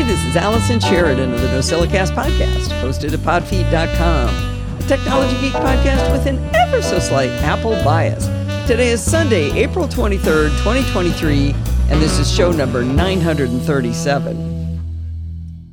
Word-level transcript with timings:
Hi, 0.00 0.06
this 0.06 0.24
is 0.24 0.34
Allison 0.34 0.80
Sheridan 0.80 1.34
of 1.34 1.42
the 1.42 1.48
NosillaCast 1.48 2.14
podcast, 2.14 2.70
hosted 2.80 3.12
at 3.12 3.18
podfeet.com, 3.18 4.78
a 4.78 4.82
technology 4.88 5.38
geek 5.42 5.52
podcast 5.52 6.10
with 6.10 6.24
an 6.24 6.38
ever 6.54 6.80
so 6.80 6.98
slight 6.98 7.28
Apple 7.42 7.72
bias. 7.84 8.24
Today 8.66 8.88
is 8.88 9.02
Sunday, 9.02 9.50
April 9.52 9.86
23rd, 9.86 10.56
2023, 10.64 11.50
and 11.90 12.00
this 12.00 12.18
is 12.18 12.34
show 12.34 12.50
number 12.50 12.82
937. 12.82 14.59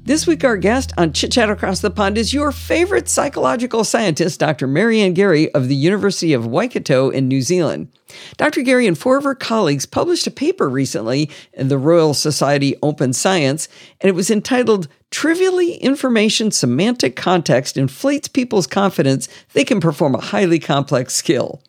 This 0.07 0.25
week, 0.25 0.45
our 0.45 0.55
guest 0.55 0.93
on 0.97 1.11
Chit 1.11 1.33
Chat 1.33 1.49
Across 1.49 1.81
the 1.81 1.91
Pond 1.91 2.17
is 2.17 2.33
your 2.33 2.53
favorite 2.53 3.09
psychological 3.09 3.83
scientist, 3.83 4.39
Dr. 4.39 4.65
Maryanne 4.65 5.13
Garry 5.13 5.53
of 5.53 5.67
the 5.67 5.75
University 5.75 6.31
of 6.31 6.47
Waikato 6.47 7.09
in 7.09 7.27
New 7.27 7.41
Zealand. 7.41 7.89
Dr. 8.37 8.61
Garry 8.61 8.87
and 8.87 8.97
four 8.97 9.17
of 9.17 9.25
her 9.25 9.35
colleagues 9.35 9.85
published 9.85 10.25
a 10.25 10.31
paper 10.31 10.69
recently 10.69 11.29
in 11.51 11.67
the 11.67 11.77
Royal 11.77 12.13
Society 12.13 12.73
Open 12.81 13.11
Science, 13.11 13.67
and 13.99 14.07
it 14.07 14.15
was 14.15 14.31
entitled 14.31 14.87
Trivially 15.11 15.83
Informative 15.83 16.53
Semantic 16.53 17.17
Context 17.17 17.75
Inflates 17.75 18.29
People's 18.29 18.65
Confidence 18.65 19.27
They 19.51 19.65
Can 19.65 19.81
Perform 19.81 20.15
a 20.15 20.21
Highly 20.21 20.59
Complex 20.59 21.15
Skill. 21.15 21.61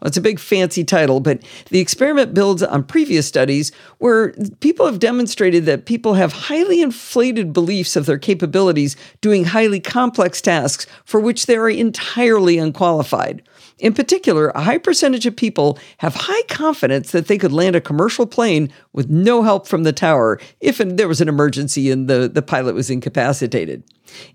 Well, 0.00 0.08
it's 0.08 0.16
a 0.16 0.22
big 0.22 0.38
fancy 0.38 0.84
title, 0.84 1.20
but 1.20 1.42
the 1.70 1.80
experiment 1.80 2.34
builds 2.34 2.62
on 2.62 2.84
previous 2.84 3.26
studies 3.26 3.72
where 3.98 4.32
people 4.60 4.86
have 4.86 4.98
demonstrated 4.98 5.64
that 5.66 5.86
people 5.86 6.14
have 6.14 6.32
highly 6.32 6.80
inflated 6.82 7.52
beliefs 7.52 7.96
of 7.96 8.06
their 8.06 8.18
capabilities 8.18 8.96
doing 9.20 9.44
highly 9.44 9.80
complex 9.80 10.40
tasks 10.40 10.86
for 11.04 11.20
which 11.20 11.46
they 11.46 11.56
are 11.56 11.70
entirely 11.70 12.58
unqualified. 12.58 13.42
In 13.78 13.92
particular, 13.92 14.48
a 14.50 14.62
high 14.62 14.78
percentage 14.78 15.26
of 15.26 15.36
people 15.36 15.78
have 15.98 16.14
high 16.14 16.42
confidence 16.48 17.10
that 17.12 17.26
they 17.26 17.36
could 17.36 17.52
land 17.52 17.76
a 17.76 17.80
commercial 17.80 18.26
plane 18.26 18.72
with 18.92 19.10
no 19.10 19.42
help 19.42 19.66
from 19.66 19.82
the 19.82 19.92
tower 19.92 20.40
if 20.60 20.78
there 20.78 21.08
was 21.08 21.20
an 21.20 21.28
emergency 21.28 21.90
and 21.90 22.08
the, 22.08 22.28
the 22.28 22.42
pilot 22.42 22.74
was 22.74 22.88
incapacitated. 22.88 23.82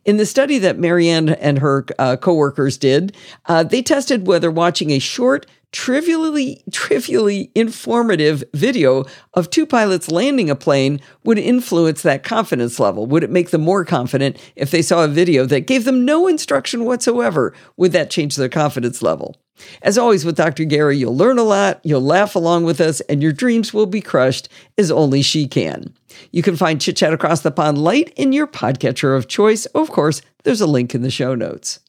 In 0.06 0.18
the 0.18 0.26
study 0.26 0.58
that 0.60 0.78
Maryanne 0.78 1.30
and 1.40 1.60
her 1.60 1.86
uh, 2.00 2.18
coworkers 2.18 2.78
did, 2.78 3.16
uh, 3.46 3.64
they 3.64 3.82
tested 3.82 4.28
whether 4.28 4.52
watching 4.52 4.92
a 4.92 5.00
short, 5.00 5.46
trivially 5.72 6.62
trivially 6.72 7.50
informative 7.56 8.44
video 8.54 9.06
of 9.34 9.50
two 9.50 9.66
pilots 9.66 10.12
landing 10.12 10.50
a 10.50 10.56
plane 10.56 11.00
would 11.24 11.38
influence 11.38 12.02
that 12.02 12.24
confidence 12.24 12.80
level. 12.80 13.06
Would 13.06 13.24
it 13.24 13.30
make 13.30 13.52
them 13.52 13.62
more 13.62 13.86
confident 13.86 14.38
if 14.56 14.72
they 14.72 14.82
saw 14.82 15.06
a 15.06 15.08
video 15.08 15.46
that 15.46 15.68
gave 15.68 15.86
them 15.86 16.04
no 16.04 16.28
instruction 16.28 16.84
whatsoever? 16.84 17.54
Would 17.78 17.94
that 17.94 18.10
change 18.10 18.36
their 18.36 18.50
confidence 18.50 19.02
level 19.02 19.41
as 19.82 19.98
always 19.98 20.26
with 20.26 20.38
Dr. 20.38 20.66
Garry, 20.66 20.98
you'll 20.98 21.16
learn 21.16 21.38
a 21.38 21.44
lot, 21.44 21.80
you'll 21.84 22.02
laugh 22.02 22.36
along 22.36 22.64
with 22.64 22.82
us, 22.82 23.00
and 23.02 23.22
your 23.22 23.32
dreams 23.32 23.74
will 23.74 23.86
be 23.86 24.02
crushed 24.02 24.50
as 24.78 24.92
only 24.92 25.22
she 25.22 25.48
can. 25.48 25.94
You 26.32 26.42
can 26.42 26.56
find 26.56 26.82
Chit 26.82 26.98
Chat 26.98 27.14
Across 27.14 27.42
the 27.42 27.52
Pond 27.52 27.78
light 27.78 28.14
in 28.16 28.34
your 28.34 28.48
podcatcher 28.48 29.16
of 29.16 29.28
choice. 29.28 29.66
Of 29.68 29.90
course, 29.90 30.22
there's 30.44 30.62
a 30.62 30.68
link 30.68 30.94
in 30.96 31.02
the 31.02 31.12
show 31.12 31.36
notes. 31.36 31.80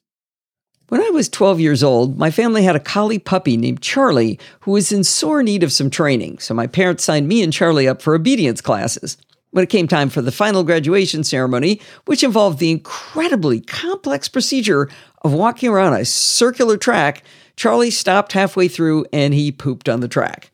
When 0.89 1.01
I 1.01 1.09
was 1.11 1.31
12 1.31 1.59
years 1.59 1.83
old, 1.83 2.19
my 2.19 2.31
family 2.31 2.65
had 2.65 2.77
a 2.77 2.81
collie 2.81 3.19
puppy 3.19 3.57
named 3.57 3.81
Charlie 3.81 4.39
who 4.61 4.73
was 4.73 4.93
in 4.93 5.05
sore 5.05 5.43
need 5.43 5.63
of 5.63 5.73
some 5.73 5.89
training, 5.89 6.39
so 6.39 6.53
my 6.53 6.67
parents 6.67 7.05
signed 7.05 7.29
me 7.29 7.43
and 7.43 7.53
Charlie 7.53 7.89
up 7.89 8.03
for 8.03 8.15
obedience 8.15 8.61
classes. 8.61 9.17
When 9.53 9.65
it 9.65 9.71
came 9.71 9.89
time 9.89 10.11
for 10.11 10.23
the 10.23 10.33
final 10.33 10.65
graduation 10.65 11.25
ceremony, 11.25 11.81
which 12.05 12.23
involved 12.23 12.59
the 12.59 12.71
incredibly 12.71 13.61
complex 13.61 14.29
procedure 14.29 14.91
of 15.23 15.33
walking 15.33 15.71
around 15.71 15.95
a 15.95 16.05
circular 16.05 16.77
track, 16.77 17.23
Charlie 17.57 17.91
stopped 17.91 18.33
halfway 18.33 18.69
through 18.69 19.07
and 19.13 19.35
he 19.35 19.53
pooped 19.53 19.89
on 19.89 20.01
the 20.01 20.09
track. 20.09 20.51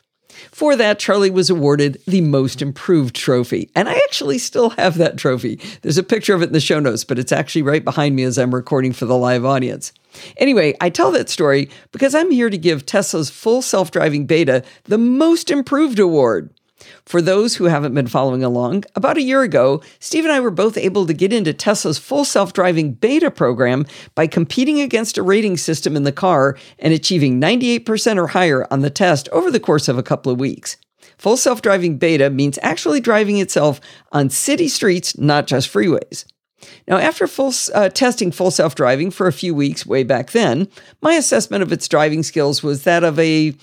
For 0.51 0.77
that, 0.77 0.99
Charlie 0.99 1.31
was 1.31 1.51
awarded 1.51 2.01
the 2.07 2.21
Most 2.21 2.63
Improved 2.63 3.15
Trophy. 3.15 3.71
And 3.75 3.89
I 3.89 3.95
actually 3.95 4.39
still 4.39 4.71
have 4.71 4.99
that 4.99 5.17
trophy. 5.17 5.61
There's 5.83 5.99
a 5.99 6.03
picture 6.03 6.35
of 6.35 6.43
it 6.43 6.49
in 6.49 6.53
the 6.53 6.61
show 6.61 6.79
notes, 6.81 7.05
but 7.05 7.19
it's 7.19 7.33
actually 7.33 7.63
right 7.63 7.85
behind 7.85 8.15
me 8.15 8.23
as 8.23 8.39
I'm 8.39 8.55
recording 8.55 8.93
for 8.93 9.05
the 9.05 9.17
live 9.17 9.45
audience. 9.45 9.93
Anyway, 10.37 10.75
I 10.81 10.91
tell 10.91 11.11
that 11.13 11.29
story 11.29 11.71
because 11.93 12.15
I'm 12.15 12.31
here 12.31 12.51
to 12.51 12.59
give 12.59 12.87
Tesla's 12.87 13.31
full 13.31 13.63
self 13.63 13.91
driving 13.91 14.27
beta 14.27 14.65
the 14.85 14.99
Most 14.99 15.51
Improved 15.51 15.99
Award. 15.99 16.51
For 17.05 17.21
those 17.21 17.57
who 17.57 17.65
haven't 17.65 17.95
been 17.95 18.07
following 18.07 18.45
along, 18.45 18.85
about 18.95 19.17
a 19.17 19.23
year 19.23 19.43
ago, 19.43 19.83
Steve 19.99 20.25
and 20.25 20.33
I 20.33 20.41
were 20.41 20.51
both 20.51 20.77
able 20.77 21.07
to 21.07 21.13
get 21.13 21.33
into 21.33 21.53
Tesla's 21.53 21.99
full 21.99 22.25
self 22.25 22.53
driving 22.53 22.93
beta 22.93 23.31
program 23.31 23.87
by 24.15 24.27
competing 24.27 24.81
against 24.81 25.19
a 25.19 25.23
rating 25.23 25.57
system 25.57 25.97
in 25.97 26.05
the 26.05 26.13
car 26.13 26.57
and 26.79 26.95
achieving 26.95 27.41
98% 27.41 28.17
or 28.17 28.29
higher 28.29 28.67
on 28.71 28.81
the 28.81 28.91
test 28.91 29.29
over 29.31 29.51
the 29.51 29.61
course 29.61 29.89
of 29.89 29.99
a 29.99 30.03
couple 30.03 30.31
of 30.31 30.39
weeks. 30.39 30.77
Full 31.19 31.37
self 31.37 31.63
driving 31.63 31.99
beta 31.99 32.31
means 32.31 32.59
actually 32.63 33.01
driving 33.01 33.39
itself 33.39 33.81
on 34.13 34.31
city 34.31 34.69
streets, 34.69 35.19
not 35.19 35.47
just 35.47 35.73
freeways. 35.73 36.25
Now, 36.87 36.97
after 36.97 37.27
full, 37.27 37.53
uh, 37.75 37.89
testing 37.89 38.33
full 38.33 38.51
self 38.51 38.75
driving 38.75 39.11
for 39.11 39.27
a 39.27 39.33
few 39.33 39.55
weeks 39.55 39.87
way 39.87 40.05
back 40.05 40.31
then, 40.31 40.69
my 41.01 41.15
assessment 41.15 41.63
of 41.63 41.73
its 41.73 41.89
driving 41.89 42.23
skills 42.23 42.63
was 42.63 42.85
that 42.85 43.05
of 43.05 43.19
a 43.19 43.55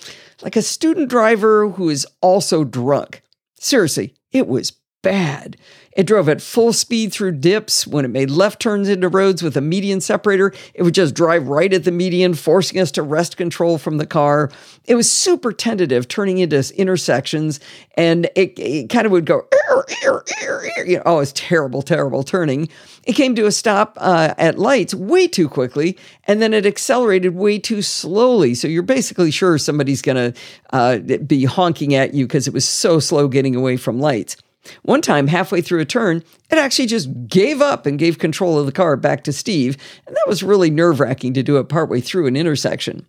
like 0.42 0.56
a 0.56 0.62
student 0.62 1.10
driver 1.10 1.70
who 1.70 1.90
is 1.90 2.08
also 2.22 2.64
drunk. 2.64 3.22
Seriously, 3.60 4.14
it 4.32 4.48
was 4.48 4.74
bad. 5.02 5.58
It 5.96 6.06
drove 6.06 6.28
at 6.28 6.42
full 6.42 6.74
speed 6.74 7.14
through 7.14 7.32
dips. 7.34 7.88
When 7.88 8.04
it 8.04 8.10
made 8.10 8.30
left 8.30 8.62
turns 8.62 8.90
into 8.90 9.08
roads 9.08 9.42
with 9.42 9.56
a 9.56 9.62
median 9.62 10.02
separator, 10.02 10.54
it 10.74 10.84
would 10.84 10.94
just 10.94 11.16
drive 11.16 11.48
right 11.48 11.74
at 11.74 11.86
the 11.86 11.92
median, 11.92 12.34
forcing 12.34 12.80
us 12.82 12.92
to 12.92 13.02
wrest 13.02 13.38
control 13.38 13.78
from 13.78 13.98
the 13.98 14.06
car. 14.06 14.52
It 14.86 14.96
was 14.96 15.10
super 15.10 15.54
tentative, 15.54 16.08
turning 16.08 16.40
into 16.40 16.74
intersections, 16.76 17.62
and 17.96 18.26
it, 18.36 18.60
it 18.60 18.90
kind 18.90 19.06
of 19.06 19.14
would 19.14 19.26
go, 19.26 19.48
ear, 19.70 19.86
ear, 20.04 20.24
ear, 20.44 20.86
you 20.86 20.98
know, 20.98 21.04
oh, 21.06 21.20
it's 21.20 21.32
terrible, 21.34 21.82
terrible 21.82 22.24
turning. 22.24 22.70
It 23.06 23.14
came 23.14 23.36
to 23.36 23.46
a 23.46 23.52
stop 23.52 23.98
uh, 24.02 24.34
at 24.38 24.60
lights 24.60 24.94
way 24.94 25.28
too 25.28 25.48
quickly, 25.48 25.98
and 26.26 26.42
then 26.42 26.54
it 26.54 26.66
accelerated 26.66 27.36
way 27.36 27.58
too 27.58 27.82
slowly. 27.82 28.54
So 28.54 28.68
you're 28.68 28.84
basically 28.84 29.32
sure 29.32 29.58
somebody's 29.58 30.02
going 30.02 30.34
to 30.34 30.40
uh, 30.72 30.98
be 31.20 31.46
honking 31.46 31.96
at 31.96 32.14
you 32.14 32.26
because 32.26 32.48
it 32.48 32.54
was 32.54 32.68
so 32.68 33.00
slow 33.00 33.28
getting 33.28 33.56
away 33.56 33.78
from 33.78 34.00
lights. 34.00 34.38
One 34.82 35.02
time, 35.02 35.28
halfway 35.28 35.62
through 35.62 35.82
a 35.82 35.86
turn, 35.86 36.24
it 36.50 36.58
actually 36.58 36.88
just 36.88 37.28
gave 37.28 37.62
up 37.62 37.86
and 37.86 38.00
gave 38.00 38.20
control 38.20 38.60
of 38.60 38.66
the 38.66 38.72
car 38.72 38.96
back 38.96 39.24
to 39.24 39.34
Steve, 39.34 39.78
and 40.08 40.16
that 40.16 40.28
was 40.28 40.44
really 40.44 40.70
nerve 40.70 41.00
wracking 41.00 41.34
to 41.34 41.44
do 41.44 41.58
it 41.58 41.70
partway 41.70 42.02
through 42.02 42.28
an 42.28 42.36
intersection. 42.36 43.06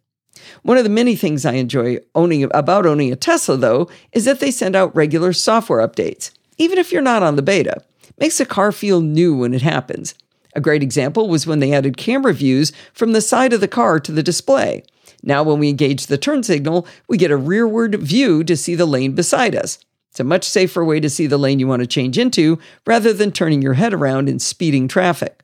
One 0.62 0.76
of 0.76 0.84
the 0.84 0.90
many 0.90 1.16
things 1.16 1.44
I 1.44 1.54
enjoy 1.54 1.98
owning 2.14 2.44
about 2.44 2.86
owning 2.86 3.12
a 3.12 3.16
Tesla, 3.16 3.56
though, 3.56 3.88
is 4.12 4.24
that 4.24 4.40
they 4.40 4.50
send 4.50 4.76
out 4.76 4.94
regular 4.94 5.32
software 5.32 5.86
updates, 5.86 6.30
even 6.58 6.78
if 6.78 6.92
you're 6.92 7.02
not 7.02 7.22
on 7.22 7.36
the 7.36 7.42
beta. 7.42 7.82
It 8.02 8.14
makes 8.18 8.38
the 8.38 8.46
car 8.46 8.72
feel 8.72 9.00
new 9.00 9.36
when 9.36 9.54
it 9.54 9.62
happens. 9.62 10.14
A 10.54 10.60
great 10.60 10.82
example 10.82 11.28
was 11.28 11.46
when 11.46 11.60
they 11.60 11.72
added 11.72 11.96
camera 11.96 12.32
views 12.32 12.72
from 12.94 13.12
the 13.12 13.20
side 13.20 13.52
of 13.52 13.60
the 13.60 13.68
car 13.68 14.00
to 14.00 14.12
the 14.12 14.22
display. 14.22 14.82
Now, 15.22 15.42
when 15.42 15.58
we 15.58 15.68
engage 15.68 16.06
the 16.06 16.18
turn 16.18 16.42
signal, 16.42 16.86
we 17.08 17.18
get 17.18 17.30
a 17.30 17.36
rearward 17.36 17.96
view 17.96 18.44
to 18.44 18.56
see 18.56 18.74
the 18.74 18.86
lane 18.86 19.14
beside 19.14 19.54
us. 19.54 19.78
It's 20.16 20.20
a 20.22 20.24
much 20.24 20.44
safer 20.44 20.82
way 20.82 20.98
to 21.00 21.10
see 21.10 21.26
the 21.26 21.36
lane 21.36 21.58
you 21.58 21.66
want 21.66 21.80
to 21.80 21.86
change 21.86 22.16
into 22.16 22.58
rather 22.86 23.12
than 23.12 23.30
turning 23.30 23.60
your 23.60 23.74
head 23.74 23.92
around 23.92 24.30
and 24.30 24.40
speeding 24.40 24.88
traffic. 24.88 25.42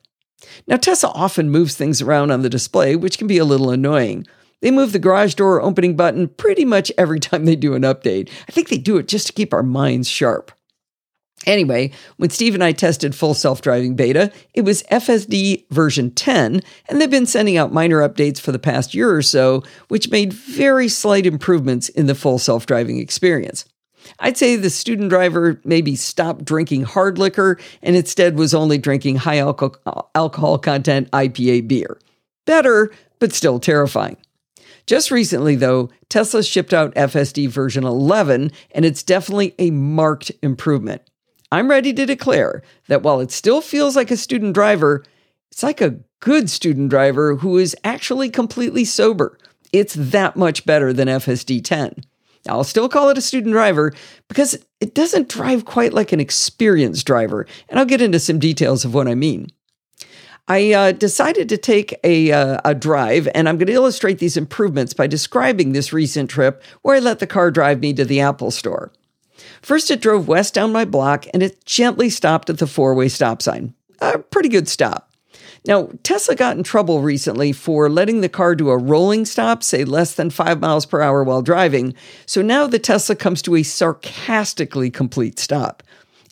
Now, 0.65 0.77
Tesla 0.77 1.11
often 1.13 1.51
moves 1.51 1.75
things 1.75 2.01
around 2.01 2.31
on 2.31 2.41
the 2.41 2.49
display, 2.49 2.95
which 2.95 3.19
can 3.19 3.27
be 3.27 3.37
a 3.37 3.45
little 3.45 3.69
annoying. 3.69 4.25
They 4.61 4.71
move 4.71 4.91
the 4.91 4.97
garage 4.97 5.35
door 5.35 5.61
opening 5.61 5.95
button 5.95 6.27
pretty 6.27 6.65
much 6.65 6.91
every 6.97 7.19
time 7.19 7.45
they 7.45 7.55
do 7.55 7.75
an 7.75 7.83
update. 7.83 8.31
I 8.49 8.51
think 8.51 8.69
they 8.69 8.79
do 8.79 8.97
it 8.97 9.07
just 9.07 9.27
to 9.27 9.33
keep 9.33 9.53
our 9.53 9.61
minds 9.61 10.09
sharp. 10.09 10.51
Anyway, 11.45 11.91
when 12.17 12.31
Steve 12.31 12.55
and 12.55 12.63
I 12.63 12.71
tested 12.71 13.13
full 13.13 13.35
self 13.35 13.61
driving 13.61 13.95
beta, 13.95 14.31
it 14.55 14.61
was 14.61 14.81
FSD 14.91 15.69
version 15.69 16.09
10, 16.09 16.61
and 16.89 16.99
they've 16.99 17.11
been 17.11 17.27
sending 17.27 17.57
out 17.57 17.71
minor 17.71 17.99
updates 17.99 18.39
for 18.39 18.51
the 18.51 18.57
past 18.57 18.95
year 18.95 19.15
or 19.15 19.21
so, 19.21 19.61
which 19.89 20.09
made 20.09 20.33
very 20.33 20.87
slight 20.87 21.27
improvements 21.27 21.89
in 21.89 22.07
the 22.07 22.15
full 22.15 22.39
self 22.39 22.65
driving 22.65 22.97
experience. 22.97 23.65
I'd 24.19 24.37
say 24.37 24.55
the 24.55 24.69
student 24.69 25.09
driver 25.09 25.59
maybe 25.63 25.95
stopped 25.95 26.45
drinking 26.45 26.83
hard 26.83 27.17
liquor 27.17 27.59
and 27.81 27.95
instead 27.95 28.37
was 28.37 28.53
only 28.53 28.77
drinking 28.77 29.17
high 29.17 29.39
alcohol, 29.39 30.11
alcohol 30.15 30.57
content 30.57 31.11
IPA 31.11 31.67
beer. 31.67 31.99
Better, 32.45 32.91
but 33.19 33.33
still 33.33 33.59
terrifying. 33.59 34.17
Just 34.85 35.11
recently, 35.11 35.55
though, 35.55 35.89
Tesla 36.09 36.43
shipped 36.43 36.73
out 36.73 36.93
FSD 36.95 37.47
version 37.47 37.85
11, 37.85 38.51
and 38.71 38.83
it's 38.83 39.01
definitely 39.01 39.55
a 39.57 39.71
marked 39.71 40.31
improvement. 40.41 41.01
I'm 41.51 41.69
ready 41.69 41.93
to 41.93 42.05
declare 42.05 42.63
that 42.87 43.03
while 43.03 43.19
it 43.21 43.31
still 43.31 43.61
feels 43.61 43.95
like 43.95 44.11
a 44.11 44.17
student 44.17 44.53
driver, 44.53 45.05
it's 45.51 45.63
like 45.63 45.81
a 45.81 45.99
good 46.19 46.49
student 46.49 46.89
driver 46.89 47.35
who 47.35 47.57
is 47.57 47.75
actually 47.83 48.29
completely 48.29 48.83
sober. 48.83 49.37
It's 49.71 49.93
that 49.93 50.35
much 50.35 50.65
better 50.65 50.91
than 50.91 51.07
FSD 51.07 51.63
10. 51.63 52.03
I'll 52.47 52.63
still 52.63 52.89
call 52.89 53.09
it 53.09 53.17
a 53.17 53.21
student 53.21 53.53
driver 53.53 53.93
because 54.27 54.57
it 54.81 54.93
doesn't 54.93 55.29
drive 55.29 55.65
quite 55.65 55.93
like 55.93 56.11
an 56.11 56.19
experienced 56.19 57.05
driver, 57.05 57.47
and 57.69 57.79
I'll 57.79 57.85
get 57.85 58.01
into 58.01 58.19
some 58.19 58.39
details 58.39 58.83
of 58.83 58.93
what 58.93 59.07
I 59.07 59.15
mean. 59.15 59.47
I 60.47 60.73
uh, 60.73 60.91
decided 60.91 61.47
to 61.49 61.57
take 61.57 61.97
a, 62.03 62.31
uh, 62.33 62.59
a 62.65 62.75
drive, 62.75 63.29
and 63.33 63.47
I'm 63.47 63.57
going 63.57 63.67
to 63.67 63.73
illustrate 63.73 64.19
these 64.19 64.35
improvements 64.35 64.93
by 64.93 65.07
describing 65.07 65.71
this 65.71 65.93
recent 65.93 66.29
trip 66.29 66.61
where 66.81 66.97
I 66.97 66.99
let 66.99 67.19
the 67.19 67.27
car 67.27 67.49
drive 67.49 67.79
me 67.79 67.93
to 67.93 68.03
the 68.03 68.19
Apple 68.19 68.51
store. 68.51 68.91
First, 69.61 69.89
it 69.89 70.01
drove 70.01 70.27
west 70.27 70.53
down 70.53 70.73
my 70.73 70.83
block 70.83 71.25
and 71.33 71.41
it 71.41 71.65
gently 71.65 72.09
stopped 72.09 72.49
at 72.49 72.57
the 72.57 72.67
four 72.67 72.93
way 72.93 73.07
stop 73.07 73.41
sign. 73.41 73.73
A 74.01 74.19
pretty 74.19 74.49
good 74.49 74.67
stop. 74.67 75.12
Now, 75.65 75.89
Tesla 76.03 76.35
got 76.35 76.57
in 76.57 76.63
trouble 76.63 77.01
recently 77.01 77.53
for 77.53 77.89
letting 77.89 78.19
the 78.19 78.27
car 78.27 78.53
do 78.53 78.69
a 78.69 78.77
rolling 78.77 79.23
stop, 79.23 79.63
say 79.63 79.85
less 79.85 80.13
than 80.13 80.29
five 80.29 80.59
miles 80.59 80.85
per 80.85 81.01
hour 81.01 81.23
while 81.23 81.41
driving. 81.41 81.93
So 82.25 82.41
now 82.41 82.67
the 82.67 82.79
Tesla 82.79 83.15
comes 83.15 83.41
to 83.43 83.55
a 83.55 83.63
sarcastically 83.63 84.91
complete 84.91 85.39
stop. 85.39 85.81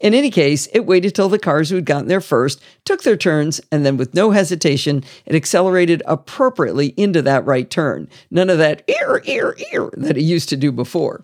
In 0.02 0.14
any 0.14 0.32
case, 0.32 0.68
it 0.74 0.86
waited 0.86 1.14
till 1.14 1.30
the 1.30 1.40
cars 1.40 1.70
who 1.70 1.76
had 1.76 1.86
gotten 1.86 2.08
there 2.08 2.22
first 2.22 2.62
took 2.86 3.04
their 3.04 3.16
turns, 3.16 3.62
and 3.72 3.86
then 3.86 3.98
with 3.98 4.16
no 4.16 4.32
hesitation, 4.32 5.04
it 5.26 5.36
accelerated 5.36 6.02
appropriately 6.08 6.88
into 6.98 7.22
that 7.22 7.46
right 7.46 7.70
turn. 7.70 8.10
None 8.32 8.50
of 8.50 8.58
that 8.58 8.84
ear, 8.90 9.22
ear, 9.26 9.56
ear 9.72 9.92
that 9.94 10.18
it 10.18 10.24
used 10.24 10.50
to 10.50 10.58
do 10.58 10.72
before. 10.72 11.22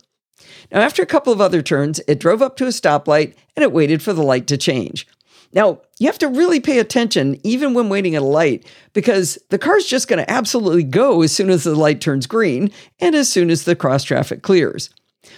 Now, 0.71 0.81
after 0.81 1.01
a 1.01 1.07
couple 1.07 1.33
of 1.33 1.41
other 1.41 1.63
turns, 1.63 1.99
it 2.07 2.19
drove 2.19 2.41
up 2.41 2.55
to 2.57 2.65
a 2.65 2.69
stoplight 2.69 3.33
and 3.55 3.63
it 3.63 3.71
waited 3.71 4.03
for 4.03 4.13
the 4.13 4.23
light 4.23 4.45
to 4.47 4.57
change. 4.57 5.07
Now, 5.53 5.81
you 5.99 6.07
have 6.07 6.17
to 6.19 6.27
really 6.27 6.59
pay 6.59 6.79
attention 6.79 7.39
even 7.43 7.73
when 7.73 7.89
waiting 7.89 8.15
at 8.15 8.21
a 8.21 8.25
light 8.25 8.65
because 8.93 9.37
the 9.49 9.57
car's 9.57 9.85
just 9.85 10.07
going 10.07 10.23
to 10.23 10.29
absolutely 10.29 10.83
go 10.83 11.21
as 11.21 11.31
soon 11.31 11.49
as 11.49 11.63
the 11.63 11.75
light 11.75 12.01
turns 12.01 12.27
green 12.27 12.71
and 12.99 13.15
as 13.15 13.29
soon 13.29 13.49
as 13.49 13.63
the 13.63 13.75
cross 13.75 14.03
traffic 14.03 14.41
clears. 14.41 14.89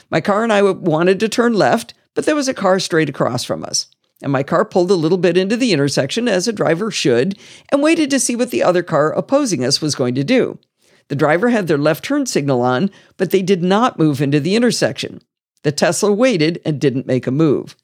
My 0.09 0.21
car 0.21 0.43
and 0.43 0.51
I 0.51 0.61
wanted 0.61 1.19
to 1.19 1.29
turn 1.29 1.53
left, 1.53 1.93
but 2.15 2.25
there 2.25 2.35
was 2.35 2.47
a 2.47 2.53
car 2.53 2.79
straight 2.79 3.09
across 3.09 3.43
from 3.43 3.63
us. 3.63 3.87
And 4.21 4.31
my 4.31 4.43
car 4.43 4.65
pulled 4.65 4.91
a 4.91 4.95
little 4.95 5.17
bit 5.17 5.37
into 5.37 5.55
the 5.55 5.71
intersection, 5.71 6.27
as 6.27 6.47
a 6.47 6.53
driver 6.53 6.91
should, 6.91 7.37
and 7.71 7.81
waited 7.81 8.09
to 8.09 8.19
see 8.19 8.35
what 8.35 8.51
the 8.51 8.63
other 8.63 8.83
car 8.83 9.13
opposing 9.13 9.63
us 9.63 9.81
was 9.81 9.95
going 9.95 10.15
to 10.15 10.23
do. 10.23 10.59
The 11.07 11.15
driver 11.15 11.49
had 11.49 11.67
their 11.67 11.77
left 11.77 12.03
turn 12.03 12.25
signal 12.25 12.61
on, 12.61 12.91
but 13.17 13.31
they 13.31 13.41
did 13.41 13.63
not 13.63 13.97
move 13.97 14.21
into 14.21 14.39
the 14.39 14.55
intersection. 14.55 15.21
The 15.63 15.71
Tesla 15.71 16.11
waited 16.11 16.61
and 16.65 16.79
didn't 16.79 17.07
make 17.07 17.27
a 17.27 17.31
move. 17.31 17.75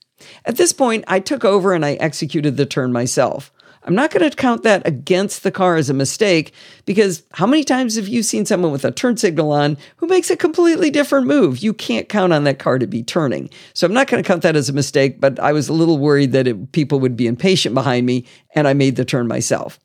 At 0.46 0.58
this 0.58 0.74
point, 0.74 1.04
I 1.08 1.20
took 1.20 1.44
over 1.44 1.74
and 1.74 1.86
I 1.86 1.94
executed 1.94 2.58
the 2.58 2.66
turn 2.66 2.92
myself. 2.92 3.52
I'm 3.86 3.94
not 3.94 4.10
going 4.10 4.28
to 4.28 4.36
count 4.36 4.64
that 4.64 4.86
against 4.88 5.44
the 5.44 5.52
car 5.52 5.76
as 5.76 5.92
a 5.92 5.94
mistake 5.94 6.54
because 6.86 7.22
how 7.34 7.46
many 7.46 7.64
times 7.64 7.96
have 7.96 8.08
you 8.08 8.24
seen 8.24 8.46
someone 8.46 8.72
with 8.72 8.84
a 8.84 8.92
turn 8.92 9.16
signal 9.16 9.52
on 9.52 9.78
who 9.98 10.08
makes 10.08 10.32
a 10.32 10.36
completely 10.36 10.90
different 10.90 11.28
move? 11.28 11.60
You 11.60 11.72
can't 11.72 12.10
count 12.10 12.34
on 12.34 12.46
that 12.46 12.58
car 12.58 12.80
to 12.80 12.88
be 12.88 13.04
turning. 13.04 13.48
So 13.74 13.86
I'm 13.86 13.94
not 13.94 14.08
going 14.08 14.24
to 14.24 14.28
count 14.28 14.42
that 14.42 14.56
as 14.56 14.70
a 14.70 14.74
mistake, 14.74 15.22
but 15.22 15.40
I 15.40 15.54
was 15.54 15.70
a 15.70 15.74
little 15.74 16.00
worried 16.00 16.32
that 16.32 16.48
it, 16.48 16.72
people 16.72 17.00
would 17.00 17.16
be 17.16 17.28
impatient 17.28 17.76
behind 17.76 18.08
me 18.08 18.26
and 18.56 18.68
I 18.68 18.74
made 18.74 18.96
the 18.96 19.06
turn 19.06 19.28
myself. 19.28 19.80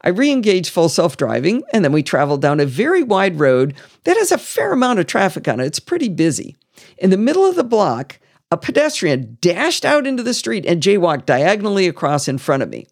I 0.00 0.08
re 0.08 0.30
engaged 0.30 0.70
full 0.70 0.88
self 0.88 1.18
driving 1.18 1.62
and 1.72 1.84
then 1.84 1.92
we 1.92 2.02
traveled 2.02 2.40
down 2.40 2.60
a 2.60 2.66
very 2.66 3.02
wide 3.02 3.38
road 3.38 3.74
that 4.04 4.16
has 4.16 4.32
a 4.32 4.38
fair 4.38 4.72
amount 4.72 5.00
of 5.00 5.06
traffic 5.06 5.46
on 5.48 5.60
it. 5.60 5.66
It's 5.66 5.80
pretty 5.80 6.08
busy. 6.08 6.56
In 6.96 7.10
the 7.10 7.18
middle 7.18 7.44
of 7.44 7.56
the 7.56 7.64
block, 7.64 8.18
a 8.50 8.56
pedestrian 8.56 9.38
dashed 9.40 9.84
out 9.84 10.06
into 10.06 10.22
the 10.22 10.34
street 10.34 10.64
and 10.66 10.82
jaywalked 10.82 11.26
diagonally 11.26 11.88
across 11.88 12.28
in 12.28 12.38
front 12.38 12.62
of 12.62 12.68
me. 12.68 12.86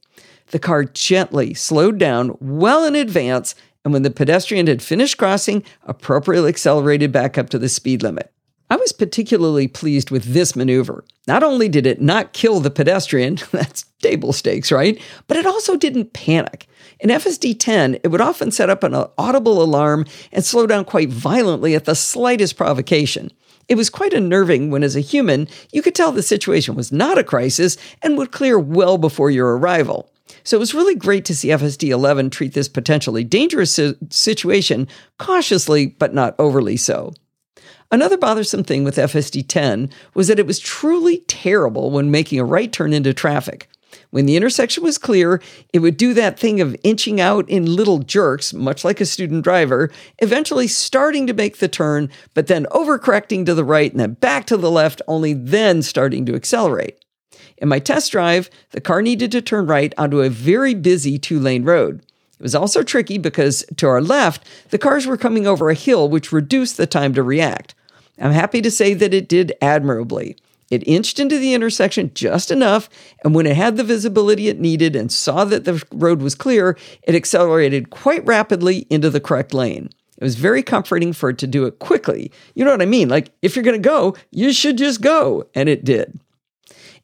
The 0.48 0.58
car 0.58 0.84
gently 0.84 1.54
slowed 1.54 1.98
down 1.98 2.36
well 2.40 2.84
in 2.84 2.94
advance, 2.94 3.54
and 3.84 3.92
when 3.92 4.02
the 4.02 4.10
pedestrian 4.10 4.66
had 4.66 4.82
finished 4.82 5.18
crossing, 5.18 5.64
appropriately 5.84 6.48
accelerated 6.48 7.12
back 7.12 7.38
up 7.38 7.48
to 7.50 7.58
the 7.58 7.68
speed 7.68 8.02
limit. 8.02 8.32
I 8.72 8.76
was 8.76 8.92
particularly 8.92 9.68
pleased 9.68 10.10
with 10.10 10.24
this 10.24 10.56
maneuver. 10.56 11.04
Not 11.28 11.42
only 11.42 11.68
did 11.68 11.86
it 11.86 12.00
not 12.00 12.32
kill 12.32 12.58
the 12.58 12.70
pedestrian, 12.70 13.38
that's 13.52 13.84
table 14.00 14.32
stakes, 14.32 14.72
right? 14.72 15.00
But 15.26 15.36
it 15.36 15.46
also 15.46 15.76
didn't 15.76 16.14
panic. 16.14 16.66
In 16.98 17.10
FSD 17.10 17.58
10, 17.58 17.98
it 18.02 18.08
would 18.08 18.20
often 18.20 18.50
set 18.50 18.70
up 18.70 18.82
an 18.82 18.94
audible 19.18 19.62
alarm 19.62 20.06
and 20.32 20.44
slow 20.44 20.66
down 20.66 20.86
quite 20.86 21.10
violently 21.10 21.74
at 21.74 21.84
the 21.84 21.94
slightest 21.94 22.56
provocation. 22.56 23.30
It 23.68 23.76
was 23.76 23.90
quite 23.90 24.12
unnerving 24.12 24.70
when, 24.70 24.82
as 24.82 24.96
a 24.96 25.00
human, 25.00 25.48
you 25.72 25.82
could 25.82 25.94
tell 25.94 26.12
the 26.12 26.22
situation 26.22 26.74
was 26.74 26.92
not 26.92 27.18
a 27.18 27.24
crisis 27.24 27.76
and 28.02 28.18
would 28.18 28.32
clear 28.32 28.58
well 28.58 28.98
before 28.98 29.30
your 29.30 29.56
arrival. 29.56 30.10
So 30.44 30.56
it 30.56 30.60
was 30.60 30.74
really 30.74 30.94
great 30.94 31.24
to 31.26 31.36
see 31.36 31.48
FSD 31.48 31.88
11 31.88 32.30
treat 32.30 32.54
this 32.54 32.68
potentially 32.68 33.24
dangerous 33.24 33.78
situation 34.10 34.88
cautiously, 35.18 35.86
but 35.86 36.14
not 36.14 36.34
overly 36.38 36.76
so. 36.76 37.12
Another 37.90 38.16
bothersome 38.16 38.64
thing 38.64 38.84
with 38.84 38.96
FSD 38.96 39.46
10 39.46 39.90
was 40.14 40.28
that 40.28 40.38
it 40.38 40.46
was 40.46 40.58
truly 40.58 41.18
terrible 41.28 41.90
when 41.90 42.10
making 42.10 42.40
a 42.40 42.44
right 42.44 42.72
turn 42.72 42.92
into 42.92 43.12
traffic. 43.12 43.68
When 44.12 44.26
the 44.26 44.36
intersection 44.36 44.84
was 44.84 44.98
clear, 44.98 45.40
it 45.72 45.78
would 45.78 45.96
do 45.96 46.12
that 46.12 46.38
thing 46.38 46.60
of 46.60 46.76
inching 46.84 47.18
out 47.18 47.48
in 47.48 47.64
little 47.64 48.00
jerks, 48.00 48.52
much 48.52 48.84
like 48.84 49.00
a 49.00 49.06
student 49.06 49.42
driver, 49.42 49.90
eventually 50.18 50.68
starting 50.68 51.26
to 51.28 51.32
make 51.32 51.56
the 51.56 51.66
turn, 51.66 52.10
but 52.34 52.46
then 52.46 52.66
overcorrecting 52.72 53.46
to 53.46 53.54
the 53.54 53.64
right 53.64 53.90
and 53.90 53.98
then 53.98 54.12
back 54.12 54.44
to 54.48 54.58
the 54.58 54.70
left, 54.70 55.00
only 55.08 55.32
then 55.32 55.80
starting 55.80 56.26
to 56.26 56.34
accelerate. 56.34 57.02
In 57.56 57.70
my 57.70 57.78
test 57.78 58.12
drive, 58.12 58.50
the 58.72 58.82
car 58.82 59.00
needed 59.00 59.32
to 59.32 59.40
turn 59.40 59.66
right 59.66 59.94
onto 59.96 60.20
a 60.20 60.28
very 60.28 60.74
busy 60.74 61.18
two 61.18 61.40
lane 61.40 61.64
road. 61.64 62.02
It 62.38 62.42
was 62.42 62.54
also 62.54 62.82
tricky 62.82 63.16
because 63.16 63.64
to 63.78 63.86
our 63.86 64.02
left, 64.02 64.46
the 64.68 64.78
cars 64.78 65.06
were 65.06 65.16
coming 65.16 65.46
over 65.46 65.70
a 65.70 65.74
hill, 65.74 66.10
which 66.10 66.32
reduced 66.32 66.76
the 66.76 66.86
time 66.86 67.14
to 67.14 67.22
react. 67.22 67.74
I'm 68.20 68.32
happy 68.32 68.60
to 68.60 68.70
say 68.70 68.92
that 68.92 69.14
it 69.14 69.26
did 69.26 69.54
admirably. 69.62 70.36
It 70.72 70.88
inched 70.88 71.18
into 71.18 71.38
the 71.38 71.52
intersection 71.52 72.12
just 72.14 72.50
enough, 72.50 72.88
and 73.22 73.34
when 73.34 73.44
it 73.44 73.56
had 73.56 73.76
the 73.76 73.84
visibility 73.84 74.48
it 74.48 74.58
needed 74.58 74.96
and 74.96 75.12
saw 75.12 75.44
that 75.44 75.66
the 75.66 75.84
road 75.92 76.22
was 76.22 76.34
clear, 76.34 76.78
it 77.02 77.14
accelerated 77.14 77.90
quite 77.90 78.24
rapidly 78.24 78.86
into 78.88 79.10
the 79.10 79.20
correct 79.20 79.52
lane. 79.52 79.90
It 80.16 80.24
was 80.24 80.36
very 80.36 80.62
comforting 80.62 81.12
for 81.12 81.28
it 81.28 81.36
to 81.38 81.46
do 81.46 81.66
it 81.66 81.78
quickly. 81.78 82.32
You 82.54 82.64
know 82.64 82.70
what 82.70 82.80
I 82.80 82.86
mean? 82.86 83.10
Like, 83.10 83.34
if 83.42 83.54
you're 83.54 83.66
going 83.66 83.82
to 83.82 83.86
go, 83.86 84.16
you 84.30 84.50
should 84.50 84.78
just 84.78 85.02
go. 85.02 85.44
And 85.54 85.68
it 85.68 85.84
did. 85.84 86.18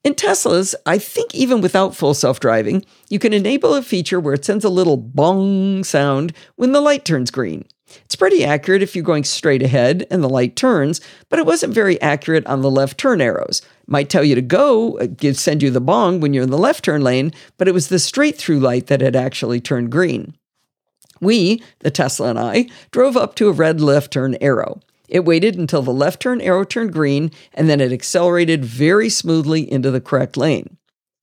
In 0.03 0.14
Teslas, 0.14 0.75
I 0.87 0.97
think 0.97 1.35
even 1.35 1.61
without 1.61 1.94
full 1.94 2.14
self 2.14 2.41
driving, 2.41 2.87
you 3.11 3.19
can 3.19 3.35
enable 3.35 3.75
a 3.75 3.82
feature 3.82 4.19
where 4.19 4.32
it 4.32 4.47
sends 4.47 4.64
a 4.64 4.71
little 4.71 4.97
bong 4.97 5.85
sound 5.85 6.32
when 6.56 6.73
the 6.73 6.81
light 6.81 7.05
turns 7.05 7.31
green. 7.31 7.67
It's 8.05 8.17
pretty 8.17 8.44
accurate 8.44 8.82
if 8.82 8.94
you're 8.94 9.05
going 9.05 9.25
straight 9.25 9.62
ahead 9.62 10.06
and 10.11 10.23
the 10.23 10.29
light 10.29 10.56
turns, 10.56 11.00
but 11.29 11.38
it 11.38 11.46
wasn't 11.46 11.75
very 11.75 12.00
accurate 12.00 12.46
on 12.46 12.62
the 12.62 12.70
left 12.70 12.99
turn 12.99 13.20
arrows. 13.20 13.62
It 13.82 13.88
might 13.88 14.11
tell 14.11 14.25
you 14.25 14.35
to 14.35 14.43
go, 14.43 14.99
uh, 14.99 15.32
send 15.32 15.62
you 15.62 15.70
the 15.70 15.81
bong 15.81 16.20
when 16.20 16.35
you're 16.35 16.44
in 16.44 16.50
the 16.50 16.58
left 16.58 16.85
turn 16.85 17.02
lane, 17.02 17.32
but 17.56 17.69
it 17.69 17.75
was 17.75 17.88
the 17.88 17.99
straight 17.99 18.37
through 18.37 18.61
light 18.61 18.87
that 18.87 19.00
had 19.00 19.17
actually 19.17 19.61
turned 19.61 19.90
green. 19.90 20.35
We, 21.20 21.62
the 21.81 21.90
Tesla 21.90 22.31
and 22.31 22.38
I, 22.38 22.69
drove 22.90 23.17
up 23.17 23.35
to 23.37 23.49
a 23.49 23.52
red 23.52 23.81
left 23.81 24.12
turn 24.12 24.37
arrow. 24.40 24.81
It 25.08 25.25
waited 25.25 25.56
until 25.56 25.82
the 25.82 25.93
left 25.93 26.20
turn 26.20 26.40
arrow 26.40 26.64
turned 26.64 26.93
green, 26.93 27.31
and 27.55 27.69
then 27.69 27.81
it 27.81 27.93
accelerated 27.93 28.64
very 28.64 29.08
smoothly 29.08 29.70
into 29.70 29.90
the 29.90 30.00
correct 30.00 30.37
lane. 30.37 30.76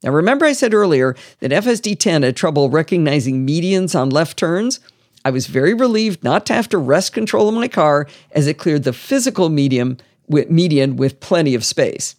Now, 0.04 0.12
remember 0.12 0.46
I 0.46 0.54
said 0.54 0.74
earlier 0.74 1.16
that 1.40 1.52
FSD 1.52 1.98
10 1.98 2.24
had 2.24 2.36
trouble 2.36 2.70
recognizing 2.70 3.46
medians 3.46 4.00
on 4.00 4.10
left 4.10 4.38
turns? 4.38 4.80
I 5.26 5.32
was 5.32 5.48
very 5.48 5.74
relieved 5.74 6.24
not 6.24 6.46
to 6.46 6.54
have 6.54 6.70
to 6.70 6.78
wrest 6.78 7.12
control 7.12 7.50
of 7.50 7.56
my 7.56 7.68
car 7.68 8.08
as 8.32 8.46
it 8.46 8.60
cleared 8.60 8.84
the 8.84 8.94
physical 8.94 9.50
medium 9.50 9.98
with, 10.28 10.52
median 10.52 10.98
with 10.98 11.20
plenty 11.20 11.56
of 11.56 11.66
space. 11.66 12.16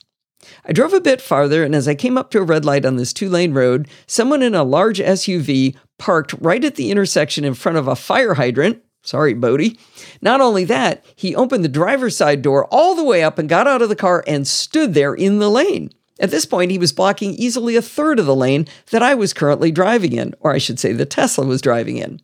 I 0.64 0.72
drove 0.72 0.92
a 0.92 1.00
bit 1.00 1.20
farther, 1.20 1.62
and 1.62 1.74
as 1.74 1.86
I 1.86 1.94
came 1.94 2.18
up 2.18 2.32
to 2.32 2.40
a 2.40 2.44
red 2.44 2.64
light 2.64 2.84
on 2.84 2.96
this 2.96 3.12
two 3.12 3.28
lane 3.28 3.54
road, 3.54 3.88
someone 4.08 4.42
in 4.42 4.56
a 4.56 4.64
large 4.64 4.98
SUV 4.98 5.76
parked 5.98 6.34
right 6.40 6.64
at 6.64 6.74
the 6.74 6.90
intersection 6.90 7.44
in 7.44 7.54
front 7.54 7.78
of 7.78 7.86
a 7.86 7.94
fire 7.94 8.34
hydrant. 8.34 8.82
Sorry, 9.02 9.34
Bodie. 9.34 9.78
Not 10.20 10.40
only 10.40 10.64
that, 10.64 11.04
he 11.14 11.36
opened 11.36 11.62
the 11.62 11.68
driver's 11.68 12.16
side 12.16 12.42
door 12.42 12.66
all 12.72 12.96
the 12.96 13.04
way 13.04 13.22
up 13.22 13.38
and 13.38 13.48
got 13.48 13.68
out 13.68 13.82
of 13.82 13.88
the 13.88 13.94
car 13.94 14.24
and 14.26 14.48
stood 14.48 14.94
there 14.94 15.14
in 15.14 15.38
the 15.38 15.48
lane. 15.48 15.92
At 16.18 16.32
this 16.32 16.44
point, 16.44 16.72
he 16.72 16.78
was 16.78 16.92
blocking 16.92 17.34
easily 17.34 17.76
a 17.76 17.82
third 17.82 18.18
of 18.18 18.26
the 18.26 18.34
lane 18.34 18.66
that 18.90 19.02
I 19.02 19.14
was 19.14 19.32
currently 19.32 19.70
driving 19.70 20.12
in, 20.12 20.34
or 20.40 20.52
I 20.52 20.58
should 20.58 20.80
say, 20.80 20.92
the 20.92 21.06
Tesla 21.06 21.46
was 21.46 21.60
driving 21.60 21.98
in. 21.98 22.20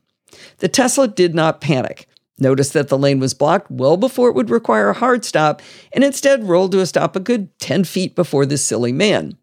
The 0.59 0.69
Tesla 0.69 1.09
did 1.09 1.35
not 1.35 1.61
panic. 1.61 2.07
Notice 2.39 2.71
that 2.71 2.89
the 2.89 2.99
lane 2.99 3.21
was 3.21 3.35
blocked 3.35 3.71
well 3.71 3.97
before 3.97 4.29
it 4.29 4.35
would 4.35 4.51
require 4.51 4.89
a 4.89 4.95
hard 4.95 5.25
stop, 5.25 5.63
and 5.93 6.03
instead 6.03 6.49
rolled 6.49 6.73
to 6.73 6.81
a 6.81 6.87
stop 6.87 7.15
a 7.15 7.21
good 7.21 7.57
10 7.61 7.85
feet 7.85 8.17
before 8.17 8.47
this 8.47 8.65
silly 8.65 8.93
man. 8.93 9.37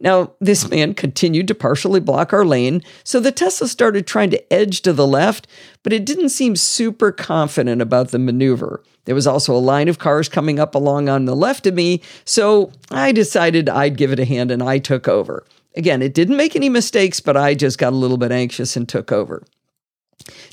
Now, 0.00 0.32
this 0.40 0.68
man 0.68 0.94
continued 0.94 1.48
to 1.48 1.54
partially 1.54 2.00
block 2.00 2.32
our 2.32 2.44
lane, 2.44 2.82
so 3.04 3.20
the 3.20 3.32
Tesla 3.32 3.68
started 3.68 4.06
trying 4.06 4.30
to 4.30 4.52
edge 4.52 4.82
to 4.82 4.92
the 4.92 5.06
left, 5.06 5.46
but 5.82 5.92
it 5.92 6.04
didn't 6.04 6.30
seem 6.30 6.56
super 6.56 7.12
confident 7.12 7.80
about 7.80 8.08
the 8.08 8.18
maneuver. 8.18 8.82
There 9.04 9.14
was 9.14 9.26
also 9.26 9.54
a 9.54 9.58
line 9.58 9.88
of 9.88 9.98
cars 9.98 10.28
coming 10.28 10.58
up 10.58 10.74
along 10.74 11.08
on 11.08 11.24
the 11.24 11.36
left 11.36 11.66
of 11.66 11.74
me, 11.74 12.02
so 12.24 12.72
I 12.90 13.12
decided 13.12 13.68
I'd 13.68 13.96
give 13.96 14.12
it 14.12 14.20
a 14.20 14.24
hand 14.24 14.50
and 14.50 14.62
I 14.62 14.78
took 14.78 15.08
over. 15.08 15.46
Again, 15.76 16.02
it 16.02 16.14
didn't 16.14 16.36
make 16.36 16.54
any 16.54 16.68
mistakes, 16.68 17.20
but 17.20 17.36
I 17.36 17.54
just 17.54 17.78
got 17.78 17.92
a 17.92 17.96
little 17.96 18.16
bit 18.16 18.32
anxious 18.32 18.76
and 18.76 18.88
took 18.88 19.10
over. 19.12 19.44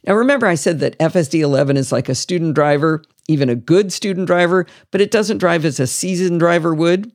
Now, 0.05 0.15
remember, 0.15 0.47
I 0.47 0.55
said 0.55 0.79
that 0.79 0.97
FSD 0.99 1.39
11 1.39 1.77
is 1.77 1.91
like 1.91 2.09
a 2.09 2.15
student 2.15 2.55
driver, 2.55 3.03
even 3.27 3.49
a 3.49 3.55
good 3.55 3.93
student 3.93 4.27
driver, 4.27 4.65
but 4.91 5.01
it 5.01 5.11
doesn't 5.11 5.37
drive 5.37 5.63
as 5.65 5.79
a 5.79 5.87
seasoned 5.87 6.39
driver 6.39 6.73
would. 6.73 7.11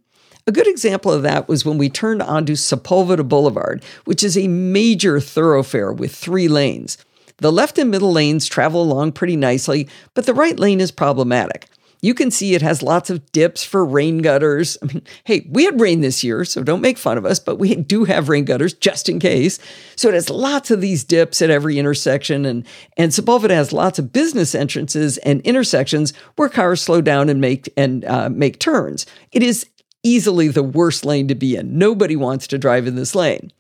A 0.46 0.52
good 0.52 0.68
example 0.68 1.12
of 1.12 1.22
that 1.22 1.48
was 1.48 1.64
when 1.64 1.76
we 1.76 1.88
turned 1.88 2.22
onto 2.22 2.54
Sepulveda 2.54 3.28
Boulevard, 3.28 3.84
which 4.04 4.22
is 4.22 4.38
a 4.38 4.48
major 4.48 5.18
thoroughfare 5.20 5.92
with 5.92 6.14
three 6.14 6.46
lanes. 6.46 6.98
The 7.38 7.52
left 7.52 7.78
and 7.78 7.90
middle 7.90 8.12
lanes 8.12 8.46
travel 8.46 8.80
along 8.80 9.12
pretty 9.12 9.36
nicely, 9.36 9.88
but 10.14 10.24
the 10.24 10.32
right 10.32 10.58
lane 10.58 10.80
is 10.80 10.90
problematic. 10.90 11.68
You 12.02 12.14
can 12.14 12.30
see 12.30 12.54
it 12.54 12.62
has 12.62 12.82
lots 12.82 13.10
of 13.10 13.32
dips 13.32 13.64
for 13.64 13.84
rain 13.84 14.18
gutters. 14.18 14.76
I 14.82 14.86
mean, 14.86 15.02
hey, 15.24 15.46
we 15.50 15.64
had 15.64 15.80
rain 15.80 16.00
this 16.00 16.22
year, 16.22 16.44
so 16.44 16.62
don't 16.62 16.80
make 16.80 16.98
fun 16.98 17.18
of 17.18 17.24
us, 17.24 17.38
but 17.38 17.56
we 17.56 17.74
do 17.74 18.04
have 18.04 18.28
rain 18.28 18.44
gutters 18.44 18.74
just 18.74 19.08
in 19.08 19.18
case. 19.18 19.58
So 19.96 20.08
it 20.08 20.14
has 20.14 20.30
lots 20.30 20.70
of 20.70 20.80
these 20.80 21.04
dips 21.04 21.40
at 21.42 21.50
every 21.50 21.78
intersection. 21.78 22.44
And, 22.44 22.66
and 22.96 23.12
Sepulveda 23.12 23.50
has 23.50 23.72
lots 23.72 23.98
of 23.98 24.12
business 24.12 24.54
entrances 24.54 25.18
and 25.18 25.40
intersections 25.40 26.12
where 26.36 26.48
cars 26.48 26.82
slow 26.82 27.00
down 27.00 27.28
and 27.28 27.40
make, 27.40 27.72
and, 27.76 28.04
uh, 28.04 28.28
make 28.28 28.58
turns. 28.58 29.06
It 29.32 29.42
is 29.42 29.66
easily 30.02 30.48
the 30.48 30.62
worst 30.62 31.04
lane 31.04 31.28
to 31.28 31.34
be 31.34 31.56
in. 31.56 31.78
Nobody 31.78 32.14
wants 32.14 32.46
to 32.48 32.58
drive 32.58 32.86
in 32.86 32.94
this 32.94 33.14
lane. 33.14 33.52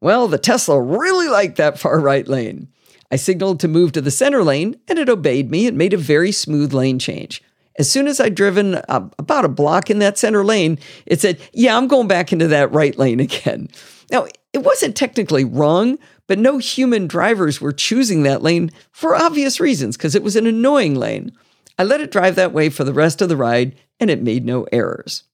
Well, 0.00 0.28
the 0.28 0.38
Tesla 0.38 0.80
really 0.80 1.28
liked 1.28 1.56
that 1.56 1.78
far 1.78 1.98
right 1.98 2.26
lane. 2.26 2.68
I 3.10 3.16
signaled 3.16 3.60
to 3.60 3.68
move 3.68 3.92
to 3.92 4.00
the 4.00 4.10
center 4.10 4.42
lane, 4.42 4.76
and 4.88 4.98
it 4.98 5.08
obeyed 5.08 5.50
me 5.50 5.66
and 5.66 5.78
made 5.78 5.92
a 5.92 5.98
very 5.98 6.32
smooth 6.32 6.72
lane 6.72 6.98
change. 6.98 7.42
As 7.76 7.90
soon 7.90 8.06
as 8.06 8.20
I'd 8.20 8.34
driven 8.34 8.80
about 8.88 9.44
a 9.44 9.48
block 9.48 9.90
in 9.90 9.98
that 9.98 10.18
center 10.18 10.44
lane, 10.44 10.78
it 11.06 11.20
said, 11.20 11.40
Yeah, 11.52 11.76
I'm 11.76 11.88
going 11.88 12.08
back 12.08 12.32
into 12.32 12.48
that 12.48 12.72
right 12.72 12.96
lane 12.96 13.20
again. 13.20 13.68
Now, 14.10 14.26
it 14.52 14.62
wasn't 14.62 14.96
technically 14.96 15.44
wrong, 15.44 15.98
but 16.28 16.38
no 16.38 16.58
human 16.58 17.06
drivers 17.06 17.60
were 17.60 17.72
choosing 17.72 18.22
that 18.22 18.42
lane 18.42 18.70
for 18.92 19.16
obvious 19.16 19.58
reasons 19.58 19.96
because 19.96 20.14
it 20.14 20.22
was 20.22 20.36
an 20.36 20.46
annoying 20.46 20.94
lane. 20.94 21.32
I 21.78 21.82
let 21.82 22.00
it 22.00 22.12
drive 22.12 22.36
that 22.36 22.52
way 22.52 22.70
for 22.70 22.84
the 22.84 22.92
rest 22.92 23.20
of 23.20 23.28
the 23.28 23.36
ride, 23.36 23.74
and 23.98 24.10
it 24.10 24.22
made 24.22 24.44
no 24.44 24.66
errors. 24.70 25.24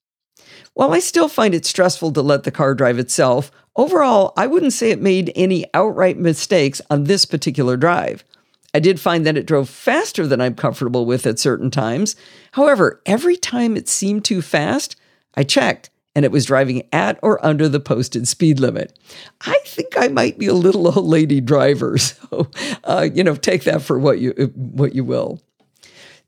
While 0.73 0.95
I 0.95 1.01
still 1.01 1.29
find 1.29 1.55
it 1.55 1.67
stressful 1.67 2.13
to 2.13 2.23
let 2.23 2.45
the 2.45 2.51
car 2.51 2.75
drive 2.75 2.99
itself, 2.99 3.51
overall, 3.77 4.33
I 4.37 4.47
wouldn't 4.47 4.73
say 4.73 4.91
it 4.91 5.03
made 5.03 5.33
any 5.35 5.67
outright 5.75 6.17
mistakes 6.17 6.81
on 6.89 7.05
this 7.05 7.27
particular 7.27 7.77
drive. 7.77 8.25
I 8.73 8.81
did 8.81 9.01
find 9.01 9.27
that 9.27 9.37
it 9.37 9.47
drove 9.47 9.69
faster 9.69 10.27
than 10.27 10.41
I'm 10.41 10.55
comfortable 10.55 11.07
with 11.07 11.27
at 11.27 11.39
certain 11.39 11.71
times. 11.71 12.17
However, 12.53 13.01
every 13.07 13.37
time 13.37 13.77
it 13.77 13.89
seemed 13.89 14.25
too 14.25 14.43
fast, 14.43 14.97
I 15.35 15.43
checked 15.45 15.91
and 16.15 16.25
it 16.25 16.33
was 16.33 16.47
driving 16.47 16.83
at 16.93 17.19
or 17.23 17.45
under 17.45 17.69
the 17.69 17.81
posted 17.81 18.27
speed 18.27 18.59
limit. 18.61 18.99
I 19.43 19.59
think 19.65 19.95
I 19.97 20.09
might 20.09 20.39
be 20.39 20.47
a 20.47 20.55
little 20.55 20.87
old 20.87 21.07
lady 21.07 21.41
driver, 21.41 21.99
so 21.99 22.51
uh, 22.85 23.09
you 23.13 23.25
know, 23.25 23.37
take 23.37 23.65
that 23.65 23.83
for 23.83 23.99
what 23.99 24.19
you 24.19 24.33
what 24.55 24.95
you 24.95 25.05
will. 25.05 25.41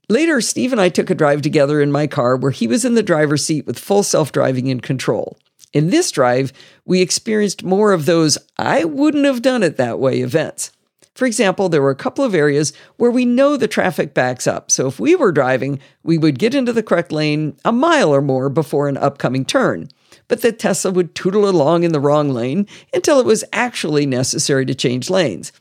Later, 0.09 0.41
Steve 0.41 0.71
and 0.71 0.81
I 0.81 0.89
took 0.89 1.09
a 1.09 1.15
drive 1.15 1.41
together 1.41 1.81
in 1.81 1.91
my 1.91 2.07
car 2.07 2.35
where 2.35 2.51
he 2.51 2.67
was 2.67 2.83
in 2.83 2.95
the 2.95 3.03
driver's 3.03 3.45
seat 3.45 3.65
with 3.65 3.79
full 3.79 4.03
self 4.03 4.31
driving 4.31 4.69
and 4.69 4.81
control. 4.81 5.37
In 5.73 5.89
this 5.89 6.11
drive, 6.11 6.53
we 6.85 7.01
experienced 7.01 7.63
more 7.63 7.93
of 7.93 8.05
those 8.05 8.37
I 8.57 8.83
wouldn't 8.83 9.25
have 9.25 9.41
done 9.41 9.63
it 9.63 9.77
that 9.77 9.99
way 9.99 10.19
events. 10.19 10.71
For 11.15 11.25
example, 11.25 11.69
there 11.69 11.81
were 11.81 11.91
a 11.91 11.95
couple 11.95 12.25
of 12.25 12.33
areas 12.33 12.73
where 12.97 13.11
we 13.11 13.25
know 13.25 13.55
the 13.55 13.67
traffic 13.67 14.13
backs 14.13 14.47
up. 14.47 14.71
So 14.71 14.87
if 14.87 14.99
we 14.99 15.15
were 15.15 15.31
driving, 15.31 15.79
we 16.01 16.17
would 16.17 16.39
get 16.39 16.55
into 16.55 16.73
the 16.73 16.83
correct 16.83 17.11
lane 17.11 17.55
a 17.63 17.71
mile 17.71 18.13
or 18.13 18.21
more 18.21 18.49
before 18.49 18.87
an 18.87 18.97
upcoming 18.97 19.45
turn. 19.45 19.89
But 20.27 20.41
the 20.41 20.51
Tesla 20.51 20.91
would 20.91 21.13
tootle 21.13 21.47
along 21.47 21.83
in 21.83 21.91
the 21.91 21.99
wrong 21.99 22.29
lane 22.29 22.67
until 22.93 23.19
it 23.19 23.25
was 23.25 23.43
actually 23.53 24.05
necessary 24.05 24.65
to 24.65 24.73
change 24.73 25.09
lanes. 25.09 25.51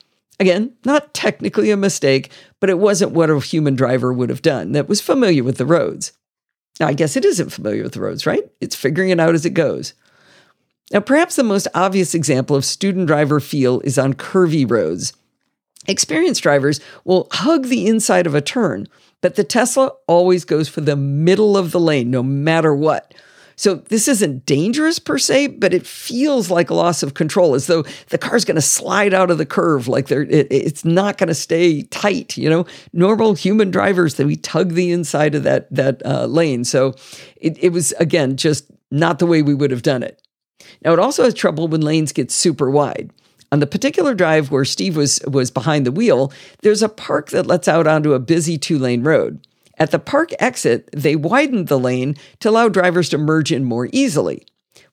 Again, 0.40 0.72
not 0.84 1.12
technically 1.12 1.70
a 1.70 1.76
mistake, 1.76 2.32
but 2.58 2.70
it 2.70 2.78
wasn't 2.78 3.12
what 3.12 3.30
a 3.30 3.38
human 3.38 3.76
driver 3.76 4.12
would 4.12 4.30
have 4.30 4.42
done 4.42 4.72
that 4.72 4.88
was 4.88 5.00
familiar 5.00 5.44
with 5.44 5.58
the 5.58 5.66
roads. 5.66 6.12
Now, 6.80 6.88
I 6.88 6.94
guess 6.94 7.16
it 7.16 7.24
isn't 7.24 7.52
familiar 7.52 7.82
with 7.82 7.92
the 7.92 8.00
roads, 8.00 8.26
right? 8.26 8.42
It's 8.60 8.74
figuring 8.74 9.10
it 9.10 9.20
out 9.20 9.34
as 9.34 9.44
it 9.44 9.50
goes. 9.50 9.92
Now, 10.90 11.00
perhaps 11.00 11.36
the 11.36 11.44
most 11.44 11.68
obvious 11.74 12.14
example 12.14 12.56
of 12.56 12.64
student 12.64 13.06
driver 13.06 13.40
feel 13.40 13.80
is 13.80 13.98
on 13.98 14.14
curvy 14.14 14.68
roads. 14.68 15.12
Experienced 15.88 16.42
drivers 16.42 16.80
will 17.04 17.28
hug 17.32 17.66
the 17.66 17.86
inside 17.86 18.26
of 18.26 18.34
a 18.34 18.40
turn, 18.40 18.86
but 19.20 19.34
the 19.34 19.44
Tesla 19.44 19.92
always 20.06 20.44
goes 20.44 20.68
for 20.68 20.80
the 20.80 20.96
middle 20.96 21.56
of 21.56 21.72
the 21.72 21.80
lane, 21.80 22.10
no 22.10 22.22
matter 22.22 22.74
what. 22.74 23.14
So 23.56 23.76
this 23.76 24.08
isn't 24.08 24.46
dangerous 24.46 24.98
per 24.98 25.18
se, 25.18 25.48
but 25.48 25.74
it 25.74 25.86
feels 25.86 26.50
like 26.50 26.70
a 26.70 26.74
loss 26.74 27.02
of 27.02 27.14
control, 27.14 27.54
as 27.54 27.66
though 27.66 27.84
the 28.08 28.18
car's 28.18 28.44
going 28.44 28.56
to 28.56 28.62
slide 28.62 29.12
out 29.12 29.30
of 29.30 29.38
the 29.38 29.46
curve, 29.46 29.88
like 29.88 30.08
they're, 30.08 30.22
it, 30.22 30.46
it's 30.50 30.84
not 30.84 31.18
going 31.18 31.28
to 31.28 31.34
stay 31.34 31.82
tight. 31.82 32.36
You 32.36 32.48
know, 32.48 32.66
normal 32.92 33.34
human 33.34 33.70
drivers 33.70 34.14
that 34.14 34.26
we 34.26 34.36
tug 34.36 34.70
the 34.70 34.90
inside 34.90 35.34
of 35.34 35.42
that 35.42 35.72
that 35.72 36.04
uh, 36.04 36.26
lane. 36.26 36.64
So 36.64 36.94
it, 37.36 37.56
it 37.62 37.70
was 37.70 37.92
again 37.92 38.36
just 38.36 38.70
not 38.90 39.18
the 39.18 39.26
way 39.26 39.42
we 39.42 39.54
would 39.54 39.70
have 39.70 39.82
done 39.82 40.02
it. 40.02 40.20
Now 40.84 40.92
it 40.92 40.98
also 40.98 41.24
has 41.24 41.34
trouble 41.34 41.68
when 41.68 41.82
lanes 41.82 42.12
get 42.12 42.30
super 42.30 42.70
wide. 42.70 43.12
On 43.52 43.60
the 43.60 43.66
particular 43.66 44.14
drive 44.14 44.50
where 44.50 44.64
Steve 44.64 44.96
was 44.96 45.20
was 45.26 45.50
behind 45.50 45.86
the 45.86 45.92
wheel, 45.92 46.32
there's 46.62 46.82
a 46.82 46.88
park 46.88 47.30
that 47.30 47.46
lets 47.46 47.68
out 47.68 47.86
onto 47.86 48.14
a 48.14 48.18
busy 48.18 48.56
two-lane 48.56 49.04
road. 49.04 49.46
At 49.78 49.90
the 49.90 49.98
park 49.98 50.30
exit, 50.38 50.88
they 50.92 51.16
widened 51.16 51.68
the 51.68 51.78
lane 51.78 52.16
to 52.40 52.48
allow 52.48 52.70
drivers 52.70 53.10
to 53.10 53.18
merge 53.18 53.52
in 53.52 53.64
more 53.64 53.90
easily. 53.92 54.46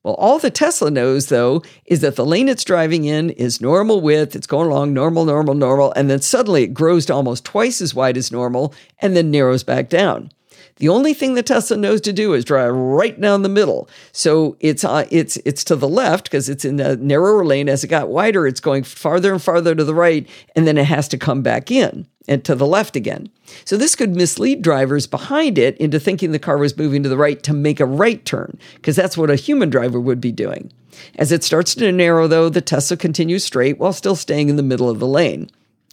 Well, 0.03 0.15
all 0.15 0.39
the 0.39 0.51
Tesla 0.51 0.91
knows, 0.91 1.27
though, 1.27 1.63
is 1.85 2.01
that 2.01 2.17
the 2.17 2.25
lane 2.25 2.49
it's 2.49 2.65
driving 2.65 3.05
in 3.05 3.29
is 3.29 3.61
normal 3.61 4.01
width, 4.01 4.35
it's 4.35 4.47
going 4.47 4.69
along 4.69 4.93
normal, 4.93 5.23
normal, 5.23 5.53
normal, 5.53 5.93
and 5.93 6.09
then 6.09 6.21
suddenly 6.21 6.63
it 6.63 6.73
grows 6.73 7.05
to 7.05 7.13
almost 7.13 7.45
twice 7.45 7.79
as 7.79 7.95
wide 7.95 8.17
as 8.17 8.31
normal 8.31 8.73
and 8.99 9.15
then 9.15 9.31
narrows 9.31 9.63
back 9.63 9.87
down. 9.87 10.31
The 10.79 10.89
only 10.89 11.13
thing 11.13 11.35
that 11.35 11.45
Tesla 11.45 11.77
knows 11.77 12.01
to 12.01 12.13
do 12.13 12.33
is 12.33 12.45
drive 12.45 12.73
right 12.73 13.19
down 13.19 13.43
the 13.43 13.49
middle. 13.49 13.89
So 14.13 14.55
it's 14.59 14.83
uh, 14.83 15.05
it's 15.11 15.35
it's 15.37 15.63
to 15.65 15.75
the 15.75 15.89
left 15.89 16.25
because 16.25 16.49
it's 16.49 16.65
in 16.65 16.77
the 16.77 16.95
narrower 16.95 17.45
lane. 17.45 17.69
As 17.69 17.83
it 17.83 17.89
got 17.89 18.09
wider, 18.09 18.47
it's 18.47 18.61
going 18.61 18.83
farther 18.83 19.31
and 19.33 19.41
farther 19.41 19.75
to 19.75 19.83
the 19.83 19.93
right, 19.93 20.27
and 20.55 20.65
then 20.65 20.77
it 20.77 20.85
has 20.85 21.07
to 21.09 21.17
come 21.17 21.41
back 21.41 21.69
in 21.69 22.07
and 22.29 22.45
to 22.45 22.55
the 22.55 22.65
left 22.65 22.95
again. 22.95 23.29
So 23.65 23.75
this 23.75 23.95
could 23.95 24.15
mislead 24.15 24.61
drivers 24.61 25.05
behind 25.05 25.57
it 25.57 25.75
into 25.77 25.99
thinking 25.99 26.31
the 26.31 26.39
car 26.39 26.57
was 26.57 26.77
moving 26.77 27.03
to 27.03 27.09
the 27.09 27.17
right 27.17 27.41
to 27.43 27.53
make 27.53 27.79
a 27.79 27.85
right 27.85 28.23
turn, 28.23 28.57
because 28.75 28.95
that's 28.95 29.17
what 29.17 29.29
a 29.29 29.35
human 29.35 29.69
driver 29.69 29.99
would 29.99 30.21
be 30.21 30.31
doing. 30.31 30.71
As 31.15 31.31
it 31.31 31.43
starts 31.43 31.75
to 31.75 31.91
narrow, 31.91 32.27
though, 32.27 32.49
the 32.49 32.61
Tesla 32.61 32.95
continues 32.95 33.43
straight 33.43 33.79
while 33.79 33.93
still 33.93 34.15
staying 34.15 34.47
in 34.47 34.55
the 34.55 34.63
middle 34.63 34.89
of 34.89 34.99
the 34.99 35.07
lane. 35.07 35.49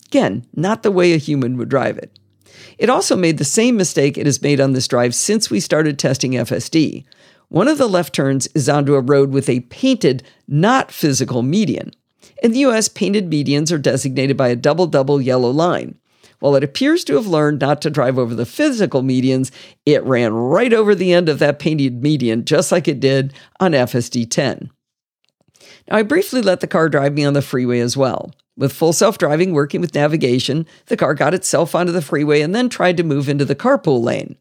Again, 0.07 0.47
not 0.55 0.83
the 0.83 0.93
way 0.93 1.13
a 1.13 1.17
human 1.17 1.57
would 1.57 1.69
drive 1.69 1.99
it. 1.99 2.17
It 2.79 2.91
also 2.91 3.17
made 3.17 3.39
the 3.39 3.45
same 3.45 3.77
mistake 3.77 4.19
it 4.19 4.27
has 4.27 4.43
made 4.43 4.61
on 4.61 4.73
this 4.73 4.89
drive 4.89 5.15
since 5.15 5.51
we 5.51 5.61
started 5.61 5.99
testing 5.99 6.33
FSD. 6.33 7.05
One 7.49 7.69
of 7.69 7.79
the 7.79 7.89
left 7.89 8.15
turns 8.15 8.47
is 8.49 8.69
onto 8.69 8.95
a 8.95 9.01
road 9.01 9.31
with 9.31 9.49
a 9.49 9.61
painted, 9.61 10.23
not 10.47 10.93
physical 10.93 11.43
median. 11.43 11.93
In 12.43 12.53
the 12.53 12.61
US, 12.61 12.89
painted 12.89 13.31
medians 13.31 13.73
are 13.73 13.79
designated 13.79 14.37
by 14.37 14.49
a 14.49 14.57
double 14.57 14.87
double 14.87 15.21
yellow 15.21 15.51
line. 15.51 15.97
While 16.39 16.55
it 16.55 16.65
appears 16.65 17.03
to 17.05 17.15
have 17.15 17.27
learned 17.27 17.61
not 17.61 17.81
to 17.83 17.91
drive 17.91 18.19
over 18.19 18.35
the 18.35 18.45
physical 18.45 19.03
medians, 19.03 19.51
it 19.87 20.05
ran 20.05 20.35
right 20.35 20.73
over 20.73 20.95
the 20.95 21.13
end 21.13 21.29
of 21.31 21.39
that 21.39 21.59
painted 21.59 22.03
median, 22.03 22.45
just 22.45 22.71
like 22.71 22.87
it 22.87 23.01
did 23.01 23.33
on 23.59 23.73
FSD 23.73 24.31
10. 24.31 24.71
Now, 25.89 25.97
I 25.97 26.03
briefly 26.03 26.43
let 26.43 26.61
the 26.61 26.67
car 26.67 26.89
drive 26.91 27.15
me 27.15 27.25
on 27.25 27.33
the 27.33 27.41
freeway 27.41 27.81
as 27.81 27.97
well. 27.97 28.33
With 28.57 28.73
full 28.73 28.93
self 28.93 29.19
driving 29.19 29.53
working 29.53 29.81
with 29.81 29.95
navigation, 29.95 30.67
the 30.87 30.97
car 30.97 31.15
got 31.15 31.35
itself 31.35 31.75
onto 31.75 31.93
the 31.93 32.03
freeway 32.03 32.41
and 32.41 32.55
then 32.55 32.69
tried 32.69 32.97
to 32.97 33.03
move 33.03 33.29
into 33.29 33.45
the 33.45 33.55
carpool 33.55 34.03
lane. 34.03 34.37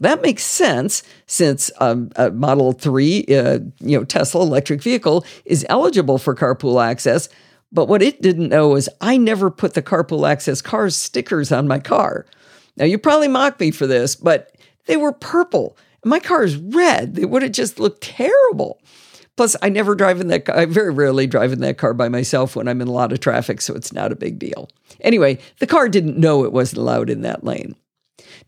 That 0.00 0.22
makes 0.22 0.44
sense 0.44 1.02
since 1.26 1.70
um, 1.78 2.10
a 2.16 2.30
Model 2.30 2.72
3, 2.72 3.24
uh, 3.26 3.58
you 3.80 3.98
know, 3.98 4.04
Tesla 4.04 4.42
electric 4.42 4.82
vehicle 4.82 5.24
is 5.44 5.66
eligible 5.68 6.18
for 6.18 6.34
carpool 6.34 6.82
access. 6.82 7.28
But 7.72 7.88
what 7.88 8.02
it 8.02 8.22
didn't 8.22 8.48
know 8.48 8.76
is 8.76 8.88
I 9.00 9.16
never 9.16 9.50
put 9.50 9.74
the 9.74 9.82
carpool 9.82 10.28
access 10.28 10.62
cars 10.62 10.96
stickers 10.96 11.52
on 11.52 11.68
my 11.68 11.78
car. 11.78 12.26
Now, 12.76 12.84
you 12.84 12.96
probably 12.96 13.28
mock 13.28 13.58
me 13.60 13.70
for 13.70 13.86
this, 13.86 14.14
but 14.14 14.54
they 14.86 14.96
were 14.96 15.12
purple. 15.12 15.76
My 16.04 16.20
car 16.20 16.44
is 16.44 16.56
red. 16.56 17.16
They 17.16 17.24
would 17.24 17.42
have 17.42 17.52
just 17.52 17.80
looked 17.80 18.02
terrible. 18.02 18.80
Plus, 19.38 19.54
I 19.62 19.68
never 19.68 19.94
drive 19.94 20.20
in 20.20 20.26
that 20.26 20.46
car. 20.46 20.56
I 20.56 20.64
very 20.64 20.90
rarely 20.90 21.28
drive 21.28 21.52
in 21.52 21.60
that 21.60 21.78
car 21.78 21.94
by 21.94 22.08
myself 22.08 22.56
when 22.56 22.66
I'm 22.66 22.80
in 22.80 22.88
a 22.88 22.92
lot 22.92 23.12
of 23.12 23.20
traffic, 23.20 23.60
so 23.60 23.72
it's 23.72 23.92
not 23.92 24.10
a 24.10 24.16
big 24.16 24.36
deal. 24.36 24.68
Anyway, 25.00 25.38
the 25.60 25.66
car 25.68 25.88
didn't 25.88 26.18
know 26.18 26.42
it 26.42 26.52
wasn't 26.52 26.80
allowed 26.80 27.08
in 27.08 27.22
that 27.22 27.44
lane. 27.44 27.76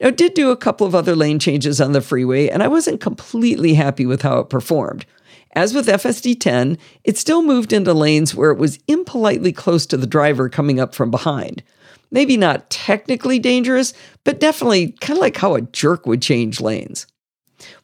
Now, 0.00 0.08
it 0.08 0.16
did 0.16 0.34
do 0.34 0.50
a 0.50 0.56
couple 0.56 0.88
of 0.88 0.94
other 0.96 1.14
lane 1.14 1.38
changes 1.38 1.80
on 1.80 1.92
the 1.92 2.00
freeway, 2.00 2.48
and 2.48 2.60
I 2.60 2.66
wasn't 2.66 3.00
completely 3.00 3.74
happy 3.74 4.04
with 4.04 4.22
how 4.22 4.40
it 4.40 4.50
performed. 4.50 5.06
As 5.52 5.74
with 5.74 5.86
FSD 5.86 6.40
10, 6.40 6.76
it 7.04 7.16
still 7.16 7.42
moved 7.42 7.72
into 7.72 7.94
lanes 7.94 8.34
where 8.34 8.50
it 8.50 8.58
was 8.58 8.80
impolitely 8.88 9.52
close 9.52 9.86
to 9.86 9.96
the 9.96 10.08
driver 10.08 10.48
coming 10.48 10.80
up 10.80 10.92
from 10.92 11.12
behind. 11.12 11.62
Maybe 12.10 12.36
not 12.36 12.68
technically 12.68 13.38
dangerous, 13.38 13.92
but 14.24 14.40
definitely 14.40 14.90
kind 15.00 15.18
of 15.18 15.20
like 15.20 15.36
how 15.36 15.54
a 15.54 15.60
jerk 15.60 16.04
would 16.06 16.20
change 16.20 16.60
lanes. 16.60 17.06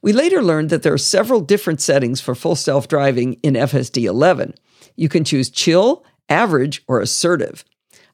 We 0.02 0.12
later 0.12 0.42
learned 0.42 0.71
that 0.71 0.83
there 0.83 0.92
are 0.92 0.99
several 0.99 1.40
different 1.40 1.80
settings 1.80 2.21
for 2.21 2.35
full 2.35 2.56
self 2.56 2.88
driving 2.88 3.35
in 3.42 3.54
FSD 3.54 4.04
11. 4.04 4.54
You 4.97 5.09
can 5.09 5.25
choose 5.25 5.50
chill, 5.50 6.04
average, 6.28 6.83
or 6.88 7.00
assertive. 7.00 7.64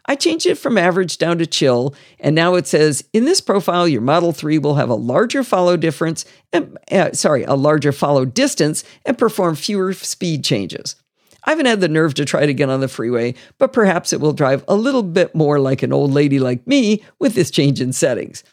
I 0.07 0.17
changed 0.17 0.47
it 0.47 0.59
from 0.59 0.79
average 0.79 1.17
down 1.19 1.39
to 1.39 1.47
chill, 1.47 1.95
and 2.19 2.35
now 2.35 2.57
it 2.57 2.67
says 2.67 3.05
in 3.13 3.25
this 3.25 3.41
profile, 3.41 3.87
your 3.87 4.01
Model 4.01 4.33
3 4.33 4.59
will 4.59 4.75
have 4.75 4.91
a 4.91 4.95
larger 4.95 5.45
follow 5.45 5.77
difference, 5.77 6.25
and, 6.53 6.77
uh, 6.91 7.13
sorry, 7.13 7.45
a 7.45 7.55
larger 7.55 7.93
follow 7.93 8.25
distance 8.25 8.83
and 9.07 9.17
perform 9.17 9.55
fewer 9.55 9.93
speed 9.93 10.43
changes. 10.43 10.97
I 11.45 11.51
haven't 11.51 11.67
had 11.67 11.81
the 11.81 11.89
nerve 11.89 12.15
to 12.15 12.25
try 12.25 12.43
it 12.43 12.49
again 12.49 12.71
on 12.71 12.81
the 12.81 12.89
freeway, 12.89 13.35
but 13.59 13.73
perhaps 13.73 14.13
it 14.13 14.21
will 14.21 14.33
drive 14.33 14.65
a 14.67 14.77
little 14.77 15.03
bit 15.03 15.35
more 15.35 15.61
like 15.61 15.83
an 15.83 15.93
old 15.93 16.13
lady 16.13 16.39
like 16.39 16.67
me 16.67 17.05
with 17.19 17.35
this 17.35 17.51
change 17.51 17.81
in 17.81 17.93
settings. 17.93 18.45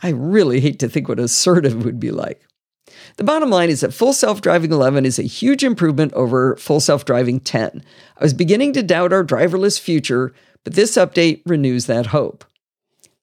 I 0.00 0.10
really 0.10 0.60
hate 0.60 0.78
to 0.80 0.88
think 0.88 1.08
what 1.08 1.18
assertive 1.18 1.84
would 1.84 2.00
be 2.00 2.10
like. 2.10 2.47
The 3.16 3.24
bottom 3.24 3.50
line 3.50 3.70
is 3.70 3.80
that 3.80 3.94
Full 3.94 4.12
Self 4.12 4.40
Driving 4.40 4.72
11 4.72 5.04
is 5.04 5.18
a 5.18 5.22
huge 5.22 5.64
improvement 5.64 6.12
over 6.14 6.56
Full 6.56 6.80
Self 6.80 7.04
Driving 7.04 7.40
10. 7.40 7.82
I 8.16 8.22
was 8.22 8.34
beginning 8.34 8.72
to 8.74 8.82
doubt 8.82 9.12
our 9.12 9.24
driverless 9.24 9.80
future, 9.80 10.32
but 10.64 10.74
this 10.74 10.96
update 10.96 11.42
renews 11.46 11.86
that 11.86 12.06
hope. 12.06 12.44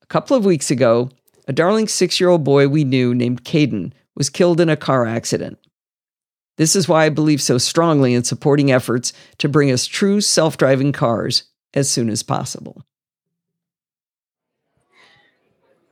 A 0.02 0.06
couple 0.08 0.36
of 0.36 0.46
weeks 0.46 0.70
ago, 0.72 1.10
a 1.48 1.54
darling 1.54 1.88
six 1.88 2.20
year 2.20 2.30
old 2.30 2.44
boy 2.44 2.68
we 2.68 2.84
knew 2.84 3.14
named 3.14 3.44
Caden 3.44 3.94
was 4.16 4.30
killed 4.30 4.60
in 4.60 4.70
a 4.70 4.78
car 4.78 5.06
accident. 5.06 5.60
This 6.58 6.76
is 6.76 6.88
why 6.88 7.06
I 7.06 7.10
believe 7.10 7.42
so 7.42 7.58
strongly 7.58 8.14
in 8.14 8.24
supporting 8.24 8.72
efforts 8.72 9.12
to 9.40 9.50
bring 9.50 9.72
us 9.72 9.86
true 9.86 10.22
self 10.22 10.58
driving 10.58 10.92
cars 10.92 11.44
as 11.74 11.90
soon 11.90 12.10
as 12.10 12.24
possible. 12.24 12.84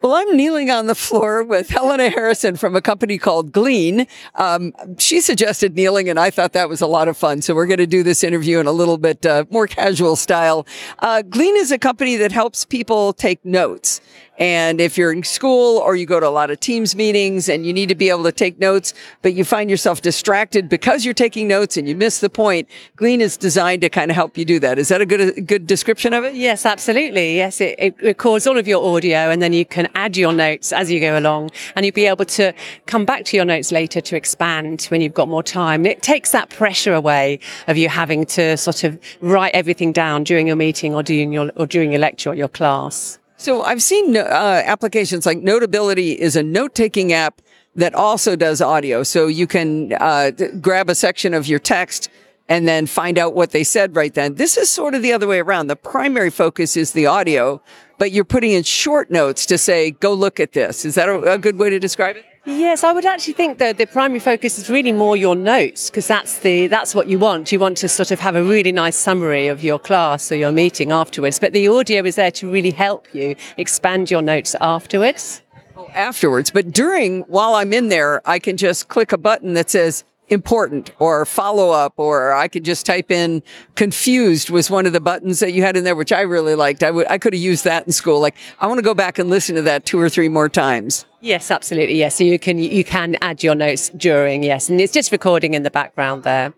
Well, 0.03 0.15
I'm 0.15 0.35
kneeling 0.35 0.69
on 0.69 0.87
the 0.87 0.95
floor 0.95 1.45
with 1.45 1.69
Helena 1.69 2.09
Harrison 2.09 2.57
from 2.57 2.75
a 2.75 2.81
company 2.81 3.17
called 3.17 3.53
Glean. 3.53 4.05
Um, 4.35 4.73
she 4.97 5.21
suggested 5.21 5.77
kneeling, 5.77 6.09
and 6.09 6.19
I 6.19 6.29
thought 6.29 6.51
that 6.51 6.67
was 6.67 6.81
a 6.81 6.87
lot 6.87 7.07
of 7.07 7.15
fun. 7.15 7.41
So 7.41 7.55
we're 7.55 7.67
going 7.67 7.77
to 7.77 7.87
do 7.87 8.03
this 8.03 8.21
interview 8.21 8.59
in 8.59 8.67
a 8.67 8.73
little 8.73 8.97
bit 8.97 9.25
uh, 9.25 9.45
more 9.49 9.65
casual 9.65 10.17
style. 10.17 10.67
Uh, 10.99 11.21
Glean 11.21 11.55
is 11.55 11.71
a 11.71 11.77
company 11.77 12.17
that 12.17 12.33
helps 12.33 12.65
people 12.65 13.13
take 13.13 13.45
notes. 13.45 14.01
And 14.39 14.81
if 14.81 14.97
you're 14.97 15.11
in 15.11 15.23
school 15.23 15.77
or 15.77 15.95
you 15.95 16.05
go 16.05 16.19
to 16.19 16.27
a 16.27 16.29
lot 16.29 16.49
of 16.49 16.59
teams 16.59 16.95
meetings 16.95 17.47
and 17.47 17.65
you 17.65 17.73
need 17.73 17.89
to 17.89 17.95
be 17.95 18.09
able 18.09 18.23
to 18.23 18.31
take 18.31 18.59
notes, 18.59 18.93
but 19.21 19.35
you 19.35 19.43
find 19.43 19.69
yourself 19.69 20.01
distracted 20.01 20.67
because 20.67 21.05
you're 21.05 21.13
taking 21.13 21.47
notes 21.47 21.77
and 21.77 21.87
you 21.87 21.95
miss 21.95 22.19
the 22.19 22.29
point, 22.29 22.67
Glean 22.95 23.21
is 23.21 23.37
designed 23.37 23.81
to 23.81 23.89
kind 23.89 24.09
of 24.09 24.15
help 24.15 24.37
you 24.37 24.43
do 24.43 24.59
that. 24.59 24.79
Is 24.79 24.87
that 24.87 25.01
a 25.01 25.05
good, 25.05 25.37
a 25.37 25.41
good 25.41 25.67
description 25.67 26.13
of 26.13 26.23
it? 26.23 26.33
Yes, 26.33 26.65
absolutely. 26.65 27.35
Yes, 27.35 27.61
it, 27.61 27.75
it 27.77 27.95
records 28.01 28.47
all 28.47 28.57
of 28.57 28.67
your 28.67 28.83
audio 28.83 29.29
and 29.29 29.41
then 29.41 29.53
you 29.53 29.65
can 29.65 29.87
add 29.93 30.17
your 30.17 30.33
notes 30.33 30.73
as 30.73 30.89
you 30.89 30.99
go 30.99 31.17
along 31.17 31.51
and 31.75 31.85
you'll 31.85 31.93
be 31.93 32.07
able 32.07 32.25
to 32.25 32.53
come 32.87 33.05
back 33.05 33.25
to 33.25 33.37
your 33.37 33.45
notes 33.45 33.71
later 33.71 34.01
to 34.01 34.15
expand 34.15 34.83
when 34.85 34.99
you've 34.99 35.13
got 35.13 35.27
more 35.27 35.43
time. 35.43 35.85
It 35.85 36.01
takes 36.01 36.31
that 36.31 36.49
pressure 36.49 36.93
away 36.93 37.39
of 37.67 37.77
you 37.77 37.87
having 37.87 38.25
to 38.27 38.57
sort 38.57 38.83
of 38.83 38.99
write 39.21 39.53
everything 39.53 39.91
down 39.91 40.23
during 40.23 40.47
your 40.47 40.55
meeting 40.55 40.95
or 40.95 41.03
during 41.03 41.31
your, 41.31 41.51
or 41.55 41.67
during 41.67 41.91
your 41.91 41.99
lecture 41.99 42.31
or 42.31 42.35
your 42.35 42.47
class. 42.47 43.19
So 43.43 43.61
I've 43.61 43.83
seen 43.83 44.15
uh, 44.15 44.21
applications 44.65 45.25
like 45.25 45.39
Notability 45.39 46.13
is 46.13 46.37
a 46.37 46.43
note 46.43 46.73
taking 46.73 47.11
app 47.11 47.41
that 47.75 47.93
also 47.93 48.37
does 48.37 48.61
audio. 48.61 49.03
So 49.03 49.27
you 49.27 49.47
can 49.47 49.91
uh, 49.99 50.31
grab 50.61 50.89
a 50.89 50.95
section 50.95 51.33
of 51.33 51.45
your 51.45 51.59
text 51.59 52.09
and 52.47 52.65
then 52.65 52.85
find 52.85 53.17
out 53.17 53.33
what 53.35 53.51
they 53.51 53.65
said 53.65 53.97
right 53.97 54.13
then. 54.13 54.35
This 54.35 54.55
is 54.55 54.69
sort 54.69 54.95
of 54.95 55.01
the 55.01 55.11
other 55.11 55.27
way 55.27 55.41
around. 55.41 55.67
The 55.67 55.75
primary 55.75 56.29
focus 56.29 56.77
is 56.77 56.93
the 56.93 57.05
audio, 57.05 57.61
but 57.97 58.13
you're 58.13 58.23
putting 58.23 58.51
in 58.51 58.63
short 58.63 59.11
notes 59.11 59.45
to 59.47 59.57
say, 59.57 59.91
go 59.91 60.13
look 60.13 60.39
at 60.39 60.53
this. 60.53 60.85
Is 60.85 60.95
that 60.95 61.09
a, 61.09 61.33
a 61.33 61.37
good 61.37 61.57
way 61.57 61.69
to 61.69 61.79
describe 61.79 62.15
it? 62.15 62.23
Yes, 62.45 62.83
I 62.83 62.91
would 62.91 63.05
actually 63.05 63.35
think 63.35 63.57
that 63.59 63.77
the 63.77 63.85
primary 63.85 64.19
focus 64.19 64.57
is 64.59 64.69
really 64.69 64.91
more 64.91 65.15
your 65.15 65.33
notes 65.33 65.89
because 65.89 66.07
that's 66.07 66.39
the 66.39 66.67
that's 66.67 66.93
what 66.93 67.07
you 67.07 67.17
want. 67.17 67.53
You 67.53 67.59
want 67.59 67.77
to 67.77 67.87
sort 67.87 68.11
of 68.11 68.19
have 68.19 68.35
a 68.35 68.43
really 68.43 68.73
nice 68.73 68.97
summary 68.97 69.47
of 69.47 69.63
your 69.63 69.79
class 69.79 70.29
or 70.29 70.35
your 70.35 70.51
meeting 70.51 70.91
afterwards. 70.91 71.39
But 71.39 71.53
the 71.53 71.69
audio 71.69 72.03
is 72.03 72.15
there 72.15 72.31
to 72.31 72.51
really 72.51 72.71
help 72.71 73.07
you 73.13 73.37
expand 73.55 74.11
your 74.11 74.21
notes 74.21 74.55
afterwards. 74.59 75.41
Oh, 75.77 75.87
afterwards, 75.93 76.51
but 76.51 76.71
during 76.71 77.21
while 77.21 77.55
I'm 77.55 77.71
in 77.71 77.87
there, 77.87 78.21
I 78.27 78.39
can 78.39 78.57
just 78.57 78.89
click 78.89 79.13
a 79.13 79.17
button 79.17 79.53
that 79.53 79.69
says 79.69 80.03
important 80.29 80.91
or 80.99 81.25
follow 81.25 81.71
up, 81.71 81.93
or 81.97 82.33
I 82.33 82.47
could 82.47 82.63
just 82.63 82.85
type 82.85 83.11
in 83.11 83.43
confused 83.75 84.49
was 84.49 84.69
one 84.69 84.85
of 84.85 84.93
the 84.93 84.99
buttons 84.99 85.39
that 85.39 85.53
you 85.53 85.61
had 85.61 85.77
in 85.77 85.83
there, 85.83 85.95
which 85.95 86.11
I 86.11 86.21
really 86.21 86.55
liked. 86.55 86.81
I 86.81 86.91
would, 86.91 87.07
I 87.09 87.17
could 87.17 87.33
have 87.33 87.41
used 87.41 87.63
that 87.65 87.85
in 87.85 87.91
school. 87.91 88.19
Like, 88.19 88.35
I 88.59 88.67
want 88.67 88.77
to 88.77 88.83
go 88.83 88.93
back 88.93 89.19
and 89.19 89.29
listen 89.29 89.55
to 89.55 89.61
that 89.63 89.85
two 89.85 89.99
or 89.99 90.09
three 90.09 90.29
more 90.29 90.49
times. 90.49 91.05
Yes, 91.21 91.51
absolutely. 91.51 91.95
Yes. 91.95 92.15
So 92.15 92.23
you 92.23 92.39
can, 92.39 92.57
you 92.57 92.83
can 92.83 93.17
add 93.21 93.43
your 93.43 93.55
notes 93.55 93.89
during. 93.89 94.43
Yes. 94.43 94.69
And 94.69 94.81
it's 94.81 94.93
just 94.93 95.11
recording 95.11 95.53
in 95.53 95.63
the 95.63 95.71
background 95.71 96.23
there. 96.23 96.53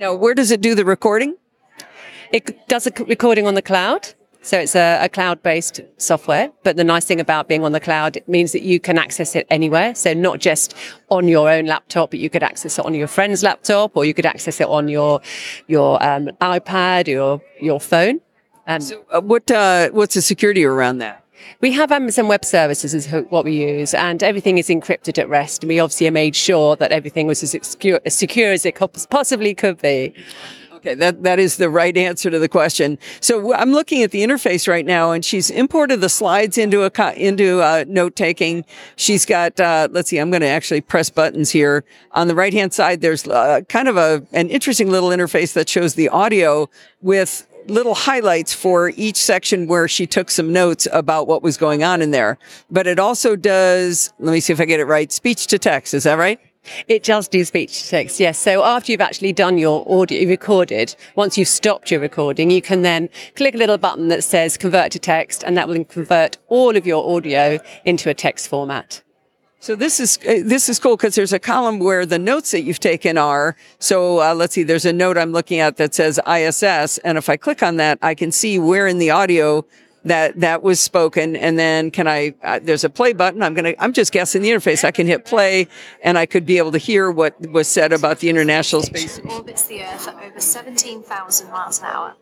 Now, 0.00 0.14
where 0.14 0.34
does 0.34 0.50
it 0.50 0.60
do 0.60 0.74
the 0.74 0.84
recording? 0.84 1.36
It 2.32 2.68
does 2.68 2.86
a 2.86 2.92
recording 3.04 3.46
on 3.46 3.54
the 3.54 3.62
cloud. 3.62 4.14
So 4.40 4.58
it's 4.58 4.76
a, 4.76 5.00
a, 5.02 5.08
cloud-based 5.08 5.80
software, 5.96 6.50
but 6.62 6.76
the 6.76 6.84
nice 6.84 7.04
thing 7.04 7.20
about 7.20 7.48
being 7.48 7.64
on 7.64 7.72
the 7.72 7.80
cloud 7.80 8.18
means 8.28 8.52
that 8.52 8.62
you 8.62 8.78
can 8.78 8.96
access 8.96 9.34
it 9.34 9.46
anywhere. 9.50 9.94
So 9.94 10.14
not 10.14 10.38
just 10.38 10.74
on 11.10 11.26
your 11.26 11.50
own 11.50 11.66
laptop, 11.66 12.10
but 12.10 12.20
you 12.20 12.30
could 12.30 12.42
access 12.42 12.78
it 12.78 12.86
on 12.86 12.94
your 12.94 13.08
friend's 13.08 13.42
laptop, 13.42 13.96
or 13.96 14.04
you 14.04 14.14
could 14.14 14.26
access 14.26 14.60
it 14.60 14.68
on 14.68 14.88
your 14.88 15.20
your 15.66 16.02
um, 16.02 16.28
iPad, 16.40 17.08
or 17.20 17.42
your 17.60 17.80
phone. 17.80 18.20
Um, 18.66 18.80
so 18.80 19.04
uh, 19.10 19.20
what 19.20 19.50
uh, 19.50 19.88
what's 19.90 20.14
the 20.14 20.22
security 20.22 20.64
around 20.64 20.98
that? 20.98 21.24
We 21.60 21.72
have 21.72 21.90
Amazon 21.90 22.28
Web 22.28 22.44
Services 22.44 22.94
is 22.94 23.08
what 23.30 23.44
we 23.44 23.56
use, 23.56 23.94
and 23.94 24.22
everything 24.22 24.58
is 24.58 24.68
encrypted 24.68 25.18
at 25.18 25.28
rest. 25.28 25.62
And 25.62 25.68
we 25.68 25.80
obviously 25.80 26.08
made 26.10 26.36
sure 26.36 26.76
that 26.76 26.92
everything 26.92 27.26
was 27.26 27.42
as 27.42 27.56
secure, 27.66 28.00
as 28.04 28.14
secure 28.14 28.52
as 28.52 28.64
it 28.64 28.76
possibly 29.10 29.54
could 29.54 29.80
be. 29.80 30.14
Okay, 30.78 30.94
that, 30.94 31.24
that 31.24 31.40
is 31.40 31.56
the 31.56 31.68
right 31.68 31.96
answer 31.96 32.30
to 32.30 32.38
the 32.38 32.48
question. 32.48 32.98
So 33.20 33.52
I'm 33.52 33.72
looking 33.72 34.04
at 34.04 34.12
the 34.12 34.22
interface 34.22 34.68
right 34.68 34.86
now, 34.86 35.10
and 35.10 35.24
she's 35.24 35.50
imported 35.50 36.00
the 36.00 36.08
slides 36.08 36.56
into 36.56 36.84
a 36.84 37.12
into 37.14 37.60
uh, 37.60 37.84
note 37.88 38.14
taking. 38.14 38.64
She's 38.94 39.26
got 39.26 39.58
uh, 39.58 39.88
let's 39.90 40.08
see, 40.10 40.18
I'm 40.18 40.30
going 40.30 40.42
to 40.42 40.46
actually 40.46 40.80
press 40.80 41.10
buttons 41.10 41.50
here 41.50 41.84
on 42.12 42.28
the 42.28 42.34
right 42.36 42.52
hand 42.52 42.72
side. 42.72 43.00
There's 43.00 43.26
uh, 43.26 43.62
kind 43.68 43.88
of 43.88 43.96
a 43.96 44.24
an 44.32 44.50
interesting 44.50 44.88
little 44.88 45.08
interface 45.08 45.52
that 45.54 45.68
shows 45.68 45.94
the 45.94 46.08
audio 46.10 46.70
with 47.02 47.48
little 47.66 47.96
highlights 47.96 48.54
for 48.54 48.90
each 48.90 49.16
section 49.16 49.66
where 49.66 49.88
she 49.88 50.06
took 50.06 50.30
some 50.30 50.52
notes 50.52 50.86
about 50.92 51.26
what 51.26 51.42
was 51.42 51.56
going 51.56 51.82
on 51.82 52.00
in 52.00 52.12
there. 52.12 52.38
But 52.70 52.86
it 52.86 53.00
also 53.00 53.34
does, 53.34 54.12
let 54.20 54.32
me 54.32 54.38
see 54.38 54.52
if 54.52 54.60
I 54.60 54.64
get 54.64 54.78
it 54.78 54.86
right, 54.86 55.10
speech 55.10 55.48
to 55.48 55.58
text. 55.58 55.92
Is 55.92 56.04
that 56.04 56.18
right? 56.18 56.40
It 56.86 57.02
does 57.02 57.28
do 57.28 57.44
speech 57.44 57.82
to 57.82 57.88
text, 57.88 58.20
yes. 58.20 58.38
So 58.38 58.64
after 58.64 58.92
you've 58.92 59.00
actually 59.00 59.32
done 59.32 59.58
your 59.58 59.84
audio 59.90 60.28
recorded, 60.28 60.94
once 61.16 61.38
you've 61.38 61.48
stopped 61.48 61.90
your 61.90 62.00
recording, 62.00 62.50
you 62.50 62.62
can 62.62 62.82
then 62.82 63.08
click 63.36 63.54
a 63.54 63.58
little 63.58 63.78
button 63.78 64.08
that 64.08 64.24
says 64.24 64.56
convert 64.56 64.92
to 64.92 64.98
text 64.98 65.42
and 65.44 65.56
that 65.56 65.68
will 65.68 65.84
convert 65.84 66.38
all 66.48 66.76
of 66.76 66.86
your 66.86 67.16
audio 67.16 67.58
into 67.84 68.10
a 68.10 68.14
text 68.14 68.48
format. 68.48 69.02
So 69.60 69.74
this 69.74 69.98
is 69.98 70.18
uh, 70.18 70.42
this 70.44 70.68
is 70.68 70.78
cool 70.78 70.96
because 70.96 71.16
there's 71.16 71.32
a 71.32 71.38
column 71.40 71.80
where 71.80 72.06
the 72.06 72.18
notes 72.18 72.52
that 72.52 72.62
you've 72.62 72.78
taken 72.78 73.18
are. 73.18 73.56
So 73.80 74.20
uh, 74.20 74.32
let's 74.32 74.54
see, 74.54 74.62
there's 74.62 74.84
a 74.84 74.92
note 74.92 75.18
I'm 75.18 75.32
looking 75.32 75.58
at 75.58 75.78
that 75.78 75.94
says 75.94 76.20
ISS, 76.28 76.98
and 76.98 77.18
if 77.18 77.28
I 77.28 77.36
click 77.36 77.60
on 77.60 77.76
that, 77.76 77.98
I 78.00 78.14
can 78.14 78.30
see 78.30 78.60
where 78.60 78.86
in 78.86 78.98
the 78.98 79.10
audio 79.10 79.66
that 80.04 80.40
that 80.40 80.62
was 80.62 80.80
spoken. 80.80 81.36
And 81.36 81.58
then 81.58 81.90
can 81.90 82.06
i 82.08 82.34
uh, 82.42 82.60
there's 82.62 82.84
a 82.84 82.90
play 82.90 83.12
button. 83.12 83.42
I'm 83.42 83.54
gonna 83.54 83.74
i'm 83.78 83.92
just 83.92 84.12
guessing 84.12 84.42
the 84.42 84.50
interface. 84.50 84.84
I 84.84 84.90
can 84.90 85.06
hit 85.06 85.24
play 85.24 85.68
and 86.02 86.16
i 86.18 86.26
could 86.26 86.46
be 86.46 86.58
able 86.58 86.72
to 86.72 86.78
hear 86.78 87.10
what 87.10 87.38
was 87.50 87.68
said 87.68 87.92
about 87.92 88.18
the 88.20 88.28
international 88.28 88.82
space 88.82 89.18
orbits 89.28 89.66
the 89.66 89.82
earth 89.82 90.08
at 90.08 90.14
over 90.22 90.40
17,000 90.40 91.50
miles 91.50 91.80
an 91.80 91.86
hour. 91.86 92.14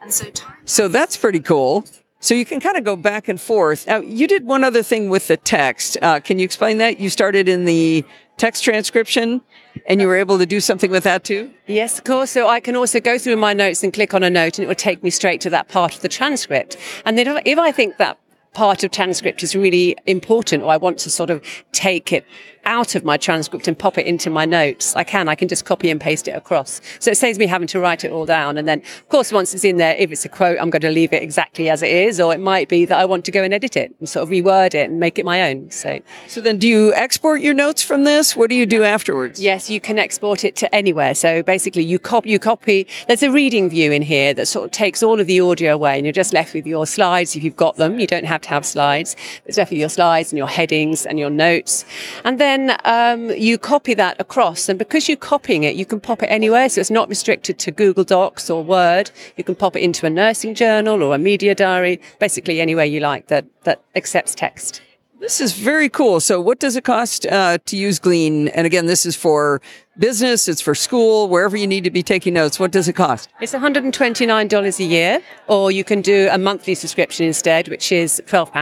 And 0.00 0.12
so 0.12 0.30
time- 0.30 0.56
so 0.64 0.88
that's 0.88 1.16
pretty 1.16 1.40
cool. 1.40 1.84
So 2.20 2.34
you 2.34 2.44
can 2.44 2.58
kind 2.60 2.76
of 2.76 2.82
go 2.82 2.96
back 2.96 3.28
and 3.28 3.40
forth. 3.40 3.86
Now, 3.86 3.98
you 4.00 4.26
did 4.26 4.44
one 4.44 4.64
other 4.64 4.82
thing 4.82 5.08
with 5.08 5.28
the 5.28 5.36
text. 5.36 5.96
Uh, 6.02 6.18
can 6.18 6.40
you 6.40 6.44
explain 6.44 6.78
that? 6.78 6.98
You 6.98 7.10
started 7.10 7.48
in 7.48 7.64
the 7.64 8.04
text 8.36 8.64
transcription 8.64 9.40
and 9.86 10.00
you 10.00 10.06
were 10.06 10.16
able 10.16 10.38
to 10.38 10.46
do 10.46 10.60
something 10.60 10.90
with 10.90 11.04
that 11.04 11.24
too? 11.24 11.50
Yes, 11.66 11.98
of 11.98 12.04
course. 12.04 12.30
So 12.30 12.48
I 12.48 12.60
can 12.60 12.76
also 12.76 13.00
go 13.00 13.18
through 13.18 13.36
my 13.36 13.52
notes 13.52 13.82
and 13.82 13.92
click 13.92 14.14
on 14.14 14.22
a 14.22 14.30
note 14.30 14.58
and 14.58 14.64
it 14.64 14.68
will 14.68 14.74
take 14.74 15.02
me 15.02 15.10
straight 15.10 15.40
to 15.42 15.50
that 15.50 15.68
part 15.68 15.94
of 15.94 16.00
the 16.00 16.08
transcript. 16.08 16.76
And 17.04 17.18
then 17.18 17.40
if 17.44 17.58
I 17.58 17.72
think 17.72 17.96
that 17.98 18.18
part 18.52 18.82
of 18.82 18.90
transcript 18.90 19.42
is 19.42 19.54
really 19.54 19.96
important 20.06 20.62
or 20.62 20.70
I 20.70 20.76
want 20.76 20.98
to 20.98 21.10
sort 21.10 21.30
of 21.30 21.44
take 21.72 22.12
it 22.12 22.24
out 22.68 22.94
of 22.94 23.02
my 23.02 23.16
transcript 23.16 23.66
and 23.66 23.76
pop 23.76 23.96
it 23.96 24.06
into 24.06 24.28
my 24.28 24.44
notes. 24.44 24.94
I 24.94 25.02
can, 25.02 25.26
I 25.28 25.34
can 25.34 25.48
just 25.48 25.64
copy 25.64 25.90
and 25.90 25.98
paste 26.00 26.28
it 26.28 26.32
across. 26.32 26.80
So 27.00 27.10
it 27.10 27.16
saves 27.16 27.38
me 27.38 27.46
having 27.46 27.66
to 27.68 27.80
write 27.80 28.04
it 28.04 28.12
all 28.12 28.26
down. 28.26 28.58
And 28.58 28.68
then, 28.68 28.80
of 28.80 29.08
course, 29.08 29.32
once 29.32 29.54
it's 29.54 29.64
in 29.64 29.78
there, 29.78 29.96
if 29.96 30.12
it's 30.12 30.24
a 30.26 30.28
quote, 30.28 30.58
I'm 30.60 30.68
going 30.68 30.82
to 30.82 30.90
leave 30.90 31.12
it 31.14 31.22
exactly 31.22 31.70
as 31.70 31.82
it 31.82 31.90
is, 31.90 32.20
or 32.20 32.34
it 32.34 32.40
might 32.40 32.68
be 32.68 32.84
that 32.84 32.98
I 32.98 33.06
want 33.06 33.24
to 33.24 33.30
go 33.30 33.42
and 33.42 33.54
edit 33.54 33.74
it 33.76 33.94
and 33.98 34.08
sort 34.08 34.22
of 34.22 34.28
reword 34.28 34.74
it 34.74 34.90
and 34.90 35.00
make 35.00 35.18
it 35.18 35.24
my 35.24 35.50
own. 35.50 35.70
So, 35.70 36.00
so 36.26 36.40
then 36.42 36.58
do 36.58 36.68
you 36.68 36.92
export 36.94 37.40
your 37.40 37.54
notes 37.54 37.82
from 37.82 38.04
this? 38.04 38.36
What 38.36 38.50
do 38.50 38.54
you 38.54 38.66
do 38.66 38.84
afterwards? 38.84 39.40
Yes, 39.40 39.70
you 39.70 39.80
can 39.80 39.98
export 39.98 40.44
it 40.44 40.54
to 40.56 40.72
anywhere. 40.74 41.14
So 41.14 41.42
basically 41.42 41.84
you 41.84 41.98
copy, 41.98 42.30
you 42.30 42.38
copy, 42.38 42.86
there's 43.06 43.22
a 43.22 43.30
reading 43.30 43.70
view 43.70 43.92
in 43.92 44.02
here 44.02 44.34
that 44.34 44.46
sort 44.46 44.66
of 44.66 44.70
takes 44.72 45.02
all 45.02 45.18
of 45.18 45.26
the 45.26 45.40
audio 45.40 45.72
away 45.74 45.96
and 45.96 46.04
you're 46.04 46.12
just 46.12 46.34
left 46.34 46.52
with 46.52 46.66
your 46.66 46.86
slides 46.86 47.34
if 47.34 47.42
you've 47.42 47.56
got 47.56 47.76
them. 47.76 47.98
You 47.98 48.06
don't 48.06 48.26
have 48.26 48.42
to 48.42 48.48
have 48.50 48.66
slides. 48.66 49.16
It's 49.46 49.56
left 49.56 49.70
with 49.70 49.80
your 49.80 49.88
slides 49.88 50.32
and 50.32 50.38
your 50.38 50.48
headings 50.48 51.06
and 51.06 51.18
your 51.18 51.30
notes. 51.30 51.86
And 52.24 52.38
then, 52.38 52.57
um, 52.84 53.30
you 53.30 53.58
copy 53.58 53.94
that 53.94 54.20
across. 54.20 54.68
And 54.68 54.78
because 54.78 55.08
you're 55.08 55.16
copying 55.16 55.64
it, 55.64 55.74
you 55.76 55.86
can 55.86 56.00
pop 56.00 56.22
it 56.22 56.26
anywhere. 56.26 56.68
So 56.68 56.80
it's 56.80 56.90
not 56.90 57.08
restricted 57.08 57.58
to 57.60 57.70
Google 57.70 58.04
Docs 58.04 58.50
or 58.50 58.62
Word. 58.62 59.10
You 59.36 59.44
can 59.44 59.54
pop 59.54 59.76
it 59.76 59.80
into 59.80 60.06
a 60.06 60.10
nursing 60.10 60.54
journal 60.54 61.02
or 61.02 61.14
a 61.14 61.18
media 61.18 61.54
diary, 61.54 62.00
basically 62.18 62.60
anywhere 62.60 62.84
you 62.84 63.00
like 63.00 63.28
that, 63.28 63.44
that 63.64 63.82
accepts 63.94 64.34
text. 64.34 64.82
This 65.20 65.40
is 65.40 65.52
very 65.52 65.88
cool. 65.88 66.20
So, 66.20 66.40
what 66.40 66.60
does 66.60 66.76
it 66.76 66.84
cost 66.84 67.26
uh, 67.26 67.58
to 67.66 67.76
use 67.76 67.98
Glean? 67.98 68.48
And 68.48 68.66
again, 68.66 68.86
this 68.86 69.04
is 69.04 69.16
for 69.16 69.60
business, 69.98 70.46
it's 70.46 70.60
for 70.60 70.76
school, 70.76 71.28
wherever 71.28 71.56
you 71.56 71.66
need 71.66 71.82
to 71.84 71.90
be 71.90 72.04
taking 72.04 72.34
notes. 72.34 72.60
What 72.60 72.70
does 72.70 72.86
it 72.86 72.92
cost? 72.92 73.28
It's 73.40 73.52
$129 73.52 74.78
a 74.78 74.84
year, 74.84 75.20
or 75.48 75.72
you 75.72 75.82
can 75.82 76.02
do 76.02 76.28
a 76.30 76.38
monthly 76.38 76.76
subscription 76.76 77.26
instead, 77.26 77.66
which 77.66 77.90
is 77.90 78.22
£12, 78.26 78.52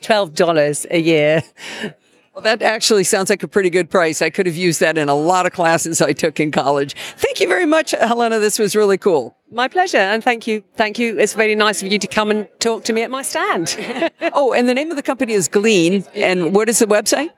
$12 0.00 0.86
a 0.90 1.00
year. 1.00 1.42
Well, 2.36 2.42
that 2.42 2.60
actually 2.60 3.04
sounds 3.04 3.30
like 3.30 3.42
a 3.42 3.48
pretty 3.48 3.70
good 3.70 3.88
price. 3.88 4.20
I 4.20 4.28
could 4.28 4.44
have 4.44 4.56
used 4.56 4.78
that 4.80 4.98
in 4.98 5.08
a 5.08 5.14
lot 5.14 5.46
of 5.46 5.52
classes 5.52 6.02
I 6.02 6.12
took 6.12 6.38
in 6.38 6.50
college. 6.50 6.94
Thank 7.16 7.40
you 7.40 7.48
very 7.48 7.64
much, 7.64 7.92
Helena. 7.92 8.38
This 8.40 8.58
was 8.58 8.76
really 8.76 8.98
cool. 8.98 9.34
My 9.50 9.68
pleasure. 9.68 9.96
And 9.96 10.22
thank 10.22 10.46
you. 10.46 10.62
Thank 10.74 10.98
you. 10.98 11.18
It's 11.18 11.32
very 11.32 11.54
nice 11.54 11.82
of 11.82 11.90
you 11.90 11.98
to 11.98 12.06
come 12.06 12.30
and 12.30 12.46
talk 12.58 12.84
to 12.84 12.92
me 12.92 13.00
at 13.00 13.10
my 13.10 13.22
stand. 13.22 13.74
oh, 14.34 14.52
and 14.52 14.68
the 14.68 14.74
name 14.74 14.90
of 14.90 14.96
the 14.96 15.02
company 15.02 15.32
is 15.32 15.48
Glean. 15.48 16.04
And 16.14 16.54
what 16.54 16.68
is 16.68 16.78
the 16.78 16.84
website? 16.84 17.30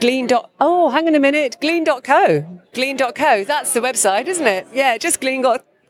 Glean. 0.00 0.26
Dot, 0.26 0.50
oh, 0.58 0.88
hang 0.90 1.06
on 1.06 1.14
a 1.14 1.20
minute. 1.20 1.58
Glean.co. 1.60 2.60
Glean.co. 2.74 3.44
That's 3.44 3.74
the 3.74 3.80
website, 3.80 4.26
isn't 4.26 4.46
it? 4.46 4.66
Yeah, 4.74 4.98
just 4.98 5.20
Glean. 5.20 5.44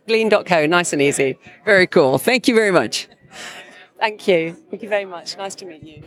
Glean.co. 0.06 0.66
Nice 0.66 0.92
and 0.92 1.00
easy. 1.00 1.38
Very 1.64 1.86
cool. 1.86 2.18
Thank 2.18 2.48
you 2.48 2.54
very 2.54 2.70
much. 2.70 3.08
Thank 3.98 4.28
you. 4.28 4.58
Thank 4.68 4.82
you 4.82 4.90
very 4.90 5.06
much. 5.06 5.38
Nice 5.38 5.54
to 5.54 5.64
meet 5.64 5.82
you. 5.82 6.02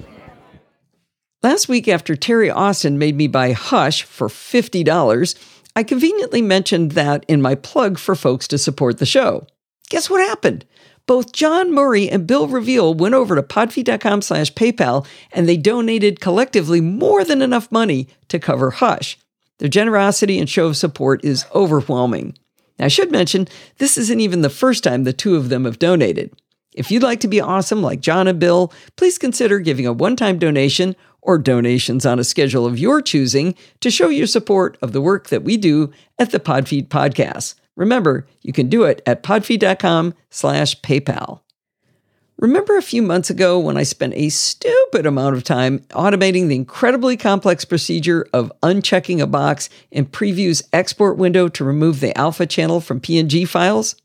Last 1.43 1.67
week, 1.67 1.88
after 1.88 2.15
Terry 2.15 2.51
Austin 2.51 2.99
made 2.99 3.15
me 3.15 3.25
buy 3.25 3.54
Hush 3.54 4.04
for 4.04 4.27
$50, 4.27 5.36
I 5.75 5.82
conveniently 5.82 6.39
mentioned 6.39 6.91
that 6.91 7.25
in 7.27 7.41
my 7.41 7.56
plug 7.56 7.97
for 7.97 8.13
folks 8.13 8.47
to 8.49 8.60
support 8.60 8.99
the 8.99 9.08
show. 9.08 9.47
Guess 9.89 10.08
what 10.08 10.21
happened? 10.21 10.65
Both 11.08 11.34
John 11.34 11.73
Murray 11.73 12.08
and 12.08 12.27
Bill 12.27 12.47
Reveal 12.47 12.93
went 12.93 13.15
over 13.15 13.36
to 13.36 13.41
podfeet.com 13.41 14.21
slash 14.21 14.54
PayPal 14.54 15.08
and 15.32 15.49
they 15.49 15.58
donated 15.58 16.19
collectively 16.19 16.80
more 16.80 17.23
than 17.23 17.41
enough 17.41 17.71
money 17.71 18.08
to 18.27 18.38
cover 18.38 18.69
Hush. 18.69 19.17
Their 19.58 19.67
generosity 19.67 20.38
and 20.38 20.47
show 20.47 20.67
of 20.67 20.77
support 20.77 21.25
is 21.25 21.47
overwhelming. 21.56 22.38
Now, 22.77 22.86
I 22.86 22.89
should 22.89 23.12
mention, 23.12 23.47
this 23.80 23.97
isn't 23.97 24.19
even 24.19 24.41
the 24.41 24.49
first 24.51 24.84
time 24.84 25.06
the 25.06 25.12
two 25.12 25.36
of 25.38 25.49
them 25.49 25.65
have 25.65 25.80
donated. 25.80 26.36
If 26.73 26.89
you'd 26.89 27.04
like 27.04 27.19
to 27.21 27.27
be 27.27 27.41
awesome 27.41 27.82
like 27.82 27.99
John 27.99 28.27
and 28.27 28.39
Bill, 28.39 28.71
please 28.95 29.17
consider 29.17 29.60
giving 29.60 29.86
a 29.86 29.91
one 29.91 30.15
time 30.15 30.39
donation 30.39 30.95
or 31.21 31.38
donations 31.38 32.05
on 32.05 32.19
a 32.19 32.23
schedule 32.23 32.65
of 32.65 32.79
your 32.79 33.01
choosing 33.01 33.55
to 33.79 33.91
show 33.91 34.10
your 34.10 34.27
support 34.27 34.77
of 34.81 34.91
the 34.91 35.01
work 35.01 35.29
that 35.29 35.43
we 35.43 35.57
do 35.57 35.91
at 36.17 36.31
the 36.31 36.39
Podfeet 36.39 36.88
Podcast. 36.88 37.55
Remember, 37.75 38.27
you 38.41 38.53
can 38.53 38.69
do 38.69 38.84
it 38.84 39.01
at 39.05 39.23
podfeet.com 39.23 40.13
slash 40.29 40.79
PayPal. 40.81 41.41
Remember 42.38 42.75
a 42.75 42.81
few 42.81 43.03
months 43.03 43.29
ago 43.29 43.60
when 43.60 43.77
I 43.77 43.84
spent 43.84 44.15
a 44.15 44.29
stupid 44.29 45.05
amount 45.05 45.36
of 45.36 45.43
time 45.43 45.79
automating 45.91 46.47
the 46.47 46.55
incredibly 46.55 47.15
complex 47.15 47.65
procedure 47.65 48.27
of 48.34 48.51
unchecking 48.63 49.21
a 49.21 49.27
box 49.27 49.69
in 49.91 50.07
Preview's 50.07 50.63
export 50.73 51.17
window 51.17 51.47
to 51.49 51.63
remove 51.63 51.99
the 51.99 52.17
alpha 52.17 52.47
channel 52.47 52.81
from 52.81 52.99
PNG 52.99 53.47
files? 53.47 53.95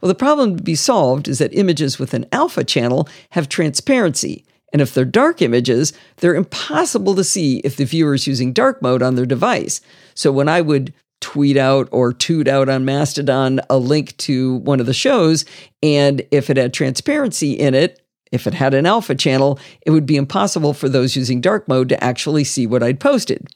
Well, 0.00 0.08
the 0.08 0.14
problem 0.14 0.56
to 0.56 0.62
be 0.62 0.76
solved 0.76 1.26
is 1.26 1.38
that 1.40 1.52
images 1.52 1.98
with 1.98 2.14
an 2.14 2.26
alpha 2.30 2.62
channel 2.62 3.08
have 3.30 3.48
transparency, 3.48 4.44
and 4.72 4.80
if 4.80 4.94
they're 4.94 5.04
dark 5.04 5.42
images, 5.42 5.92
they're 6.18 6.34
impossible 6.34 7.14
to 7.14 7.24
see 7.24 7.58
if 7.58 7.76
the 7.76 7.84
viewer 7.84 8.14
is 8.14 8.26
using 8.26 8.52
dark 8.52 8.80
mode 8.82 9.02
on 9.02 9.14
their 9.14 9.26
device. 9.26 9.80
So 10.14 10.30
when 10.32 10.48
I 10.48 10.60
would 10.60 10.92
tweet 11.20 11.56
out 11.56 11.88
or 11.92 12.12
toot 12.12 12.48
out 12.48 12.68
on 12.68 12.84
Mastodon 12.84 13.60
a 13.68 13.78
link 13.78 14.16
to 14.18 14.56
one 14.56 14.80
of 14.80 14.86
the 14.86 14.94
shows, 14.94 15.44
and 15.82 16.22
if 16.30 16.50
it 16.50 16.56
had 16.56 16.72
transparency 16.72 17.52
in 17.52 17.74
it, 17.74 18.00
if 18.32 18.46
it 18.46 18.54
had 18.54 18.74
an 18.74 18.86
alpha 18.86 19.14
channel, 19.14 19.58
it 19.84 19.90
would 19.90 20.06
be 20.06 20.16
impossible 20.16 20.72
for 20.72 20.88
those 20.88 21.16
using 21.16 21.40
dark 21.40 21.66
mode 21.68 21.88
to 21.88 22.02
actually 22.02 22.44
see 22.44 22.66
what 22.66 22.82
I'd 22.82 23.00
posted. 23.00 23.46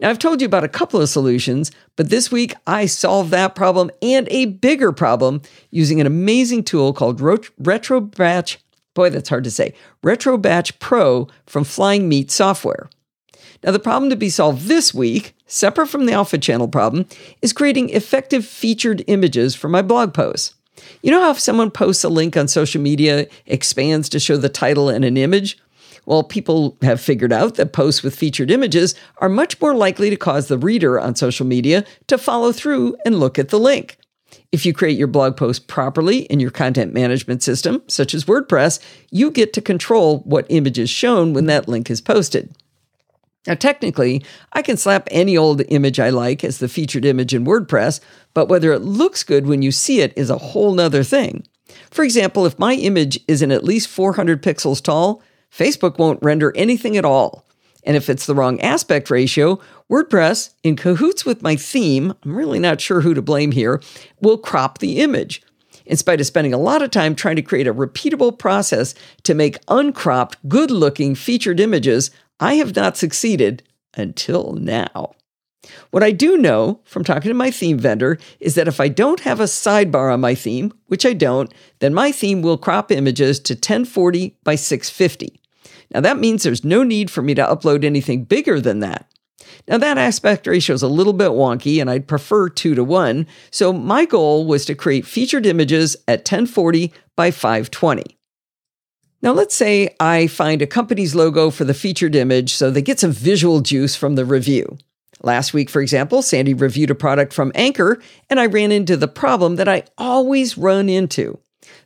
Now, 0.00 0.10
I've 0.10 0.18
told 0.18 0.40
you 0.40 0.46
about 0.46 0.64
a 0.64 0.68
couple 0.68 1.00
of 1.00 1.08
solutions, 1.08 1.70
but 1.96 2.08
this 2.08 2.32
week 2.32 2.54
I 2.66 2.86
solved 2.86 3.30
that 3.30 3.54
problem 3.54 3.90
and 4.00 4.26
a 4.30 4.46
bigger 4.46 4.92
problem 4.92 5.42
using 5.70 6.00
an 6.00 6.06
amazing 6.06 6.64
tool 6.64 6.92
called 6.92 7.20
RetroBatch 7.20 8.56
Boy, 8.98 9.10
that's 9.10 9.28
hard 9.28 9.44
to 9.44 9.50
say. 9.52 9.74
RetroBatch 10.02 10.80
Pro 10.80 11.28
from 11.46 11.62
Flying 11.62 12.08
Meat 12.08 12.32
Software. 12.32 12.90
Now, 13.62 13.70
the 13.70 13.78
problem 13.78 14.10
to 14.10 14.16
be 14.16 14.28
solved 14.28 14.66
this 14.66 14.92
week, 14.92 15.36
separate 15.46 15.86
from 15.86 16.06
the 16.06 16.14
alpha 16.14 16.36
channel 16.36 16.66
problem, 16.66 17.06
is 17.40 17.52
creating 17.52 17.90
effective 17.90 18.44
featured 18.44 19.04
images 19.06 19.54
for 19.54 19.68
my 19.68 19.82
blog 19.82 20.12
posts. 20.12 20.56
You 21.00 21.12
know 21.12 21.20
how 21.20 21.30
if 21.30 21.38
someone 21.38 21.70
posts 21.70 22.02
a 22.02 22.08
link 22.08 22.36
on 22.36 22.48
social 22.48 22.82
media, 22.82 23.28
expands 23.46 24.08
to 24.08 24.18
show 24.18 24.36
the 24.36 24.48
title 24.48 24.88
and 24.88 25.04
an 25.04 25.16
image? 25.16 25.56
Well, 26.04 26.24
people 26.24 26.76
have 26.82 27.00
figured 27.00 27.32
out 27.32 27.54
that 27.54 27.72
posts 27.72 28.02
with 28.02 28.16
featured 28.16 28.50
images 28.50 28.96
are 29.18 29.28
much 29.28 29.60
more 29.60 29.76
likely 29.76 30.10
to 30.10 30.16
cause 30.16 30.48
the 30.48 30.58
reader 30.58 30.98
on 30.98 31.14
social 31.14 31.46
media 31.46 31.84
to 32.08 32.18
follow 32.18 32.50
through 32.50 32.96
and 33.04 33.20
look 33.20 33.38
at 33.38 33.50
the 33.50 33.60
link. 33.60 33.96
If 34.50 34.64
you 34.64 34.72
create 34.72 34.98
your 34.98 35.08
blog 35.08 35.36
post 35.36 35.68
properly 35.68 36.20
in 36.22 36.40
your 36.40 36.50
content 36.50 36.94
management 36.94 37.42
system, 37.42 37.82
such 37.86 38.14
as 38.14 38.24
WordPress, 38.24 38.80
you 39.10 39.30
get 39.30 39.52
to 39.54 39.60
control 39.60 40.20
what 40.20 40.46
image 40.48 40.78
is 40.78 40.90
shown 40.90 41.34
when 41.34 41.46
that 41.46 41.68
link 41.68 41.90
is 41.90 42.00
posted. 42.00 42.54
Now, 43.46 43.54
technically, 43.54 44.22
I 44.52 44.62
can 44.62 44.76
slap 44.76 45.08
any 45.10 45.36
old 45.36 45.62
image 45.68 45.98
I 45.98 46.10
like 46.10 46.44
as 46.44 46.58
the 46.58 46.68
featured 46.68 47.04
image 47.04 47.32
in 47.32 47.46
WordPress, 47.46 48.00
but 48.34 48.48
whether 48.48 48.72
it 48.72 48.82
looks 48.82 49.22
good 49.22 49.46
when 49.46 49.62
you 49.62 49.72
see 49.72 50.00
it 50.00 50.12
is 50.16 50.28
a 50.28 50.38
whole 50.38 50.74
nother 50.74 51.02
thing. 51.02 51.44
For 51.90 52.04
example, 52.04 52.44
if 52.44 52.58
my 52.58 52.74
image 52.74 53.18
isn't 53.28 53.52
at 53.52 53.64
least 53.64 53.88
400 53.88 54.42
pixels 54.42 54.82
tall, 54.82 55.22
Facebook 55.50 55.98
won't 55.98 56.22
render 56.22 56.52
anything 56.56 56.96
at 56.96 57.04
all. 57.04 57.47
And 57.84 57.96
if 57.96 58.08
it's 58.08 58.26
the 58.26 58.34
wrong 58.34 58.60
aspect 58.60 59.10
ratio, 59.10 59.60
WordPress, 59.90 60.50
in 60.62 60.76
cahoots 60.76 61.24
with 61.24 61.42
my 61.42 61.56
theme, 61.56 62.14
I'm 62.24 62.36
really 62.36 62.58
not 62.58 62.80
sure 62.80 63.00
who 63.00 63.14
to 63.14 63.22
blame 63.22 63.52
here, 63.52 63.80
will 64.20 64.38
crop 64.38 64.78
the 64.78 65.00
image. 65.00 65.42
In 65.86 65.96
spite 65.96 66.20
of 66.20 66.26
spending 66.26 66.52
a 66.52 66.58
lot 66.58 66.82
of 66.82 66.90
time 66.90 67.14
trying 67.14 67.36
to 67.36 67.42
create 67.42 67.66
a 67.66 67.72
repeatable 67.72 68.38
process 68.38 68.94
to 69.22 69.34
make 69.34 69.58
uncropped, 69.68 70.36
good 70.46 70.70
looking 70.70 71.14
featured 71.14 71.60
images, 71.60 72.10
I 72.38 72.54
have 72.54 72.76
not 72.76 72.96
succeeded 72.96 73.62
until 73.94 74.52
now. 74.52 75.14
What 75.90 76.02
I 76.02 76.12
do 76.12 76.36
know 76.36 76.80
from 76.84 77.04
talking 77.04 77.30
to 77.30 77.34
my 77.34 77.50
theme 77.50 77.78
vendor 77.78 78.18
is 78.38 78.54
that 78.54 78.68
if 78.68 78.80
I 78.80 78.88
don't 78.88 79.20
have 79.20 79.40
a 79.40 79.44
sidebar 79.44 80.12
on 80.12 80.20
my 80.20 80.34
theme, 80.34 80.72
which 80.86 81.04
I 81.04 81.14
don't, 81.14 81.52
then 81.80 81.94
my 81.94 82.12
theme 82.12 82.42
will 82.42 82.58
crop 82.58 82.92
images 82.92 83.40
to 83.40 83.54
1040 83.54 84.36
by 84.44 84.54
650. 84.54 85.40
Now 85.92 86.00
that 86.00 86.18
means 86.18 86.42
there's 86.42 86.64
no 86.64 86.82
need 86.82 87.10
for 87.10 87.22
me 87.22 87.34
to 87.34 87.42
upload 87.42 87.84
anything 87.84 88.24
bigger 88.24 88.60
than 88.60 88.80
that. 88.80 89.06
Now, 89.66 89.78
that 89.78 89.98
aspect 89.98 90.46
ratio 90.46 90.74
is 90.74 90.82
a 90.82 90.88
little 90.88 91.12
bit 91.12 91.30
wonky, 91.30 91.80
and 91.80 91.90
I'd 91.90 92.08
prefer 92.08 92.48
2 92.48 92.74
to 92.74 92.84
1. 92.84 93.26
So, 93.50 93.72
my 93.72 94.04
goal 94.04 94.46
was 94.46 94.64
to 94.64 94.74
create 94.74 95.06
featured 95.06 95.46
images 95.46 95.96
at 96.06 96.20
1040 96.20 96.92
by 97.16 97.30
520. 97.30 98.18
Now, 99.20 99.32
let's 99.32 99.54
say 99.54 99.94
I 99.98 100.26
find 100.26 100.62
a 100.62 100.66
company's 100.66 101.14
logo 101.14 101.50
for 101.50 101.64
the 101.64 101.74
featured 101.74 102.14
image 102.14 102.54
so 102.54 102.70
they 102.70 102.82
get 102.82 103.00
some 103.00 103.10
visual 103.10 103.60
juice 103.60 103.96
from 103.96 104.14
the 104.14 104.24
review. 104.24 104.78
Last 105.22 105.52
week, 105.52 105.68
for 105.68 105.82
example, 105.82 106.22
Sandy 106.22 106.54
reviewed 106.54 106.90
a 106.90 106.94
product 106.94 107.32
from 107.32 107.50
Anker, 107.56 108.00
and 108.30 108.38
I 108.38 108.46
ran 108.46 108.70
into 108.70 108.96
the 108.96 109.08
problem 109.08 109.56
that 109.56 109.68
I 109.68 109.82
always 109.98 110.56
run 110.56 110.88
into. 110.88 111.38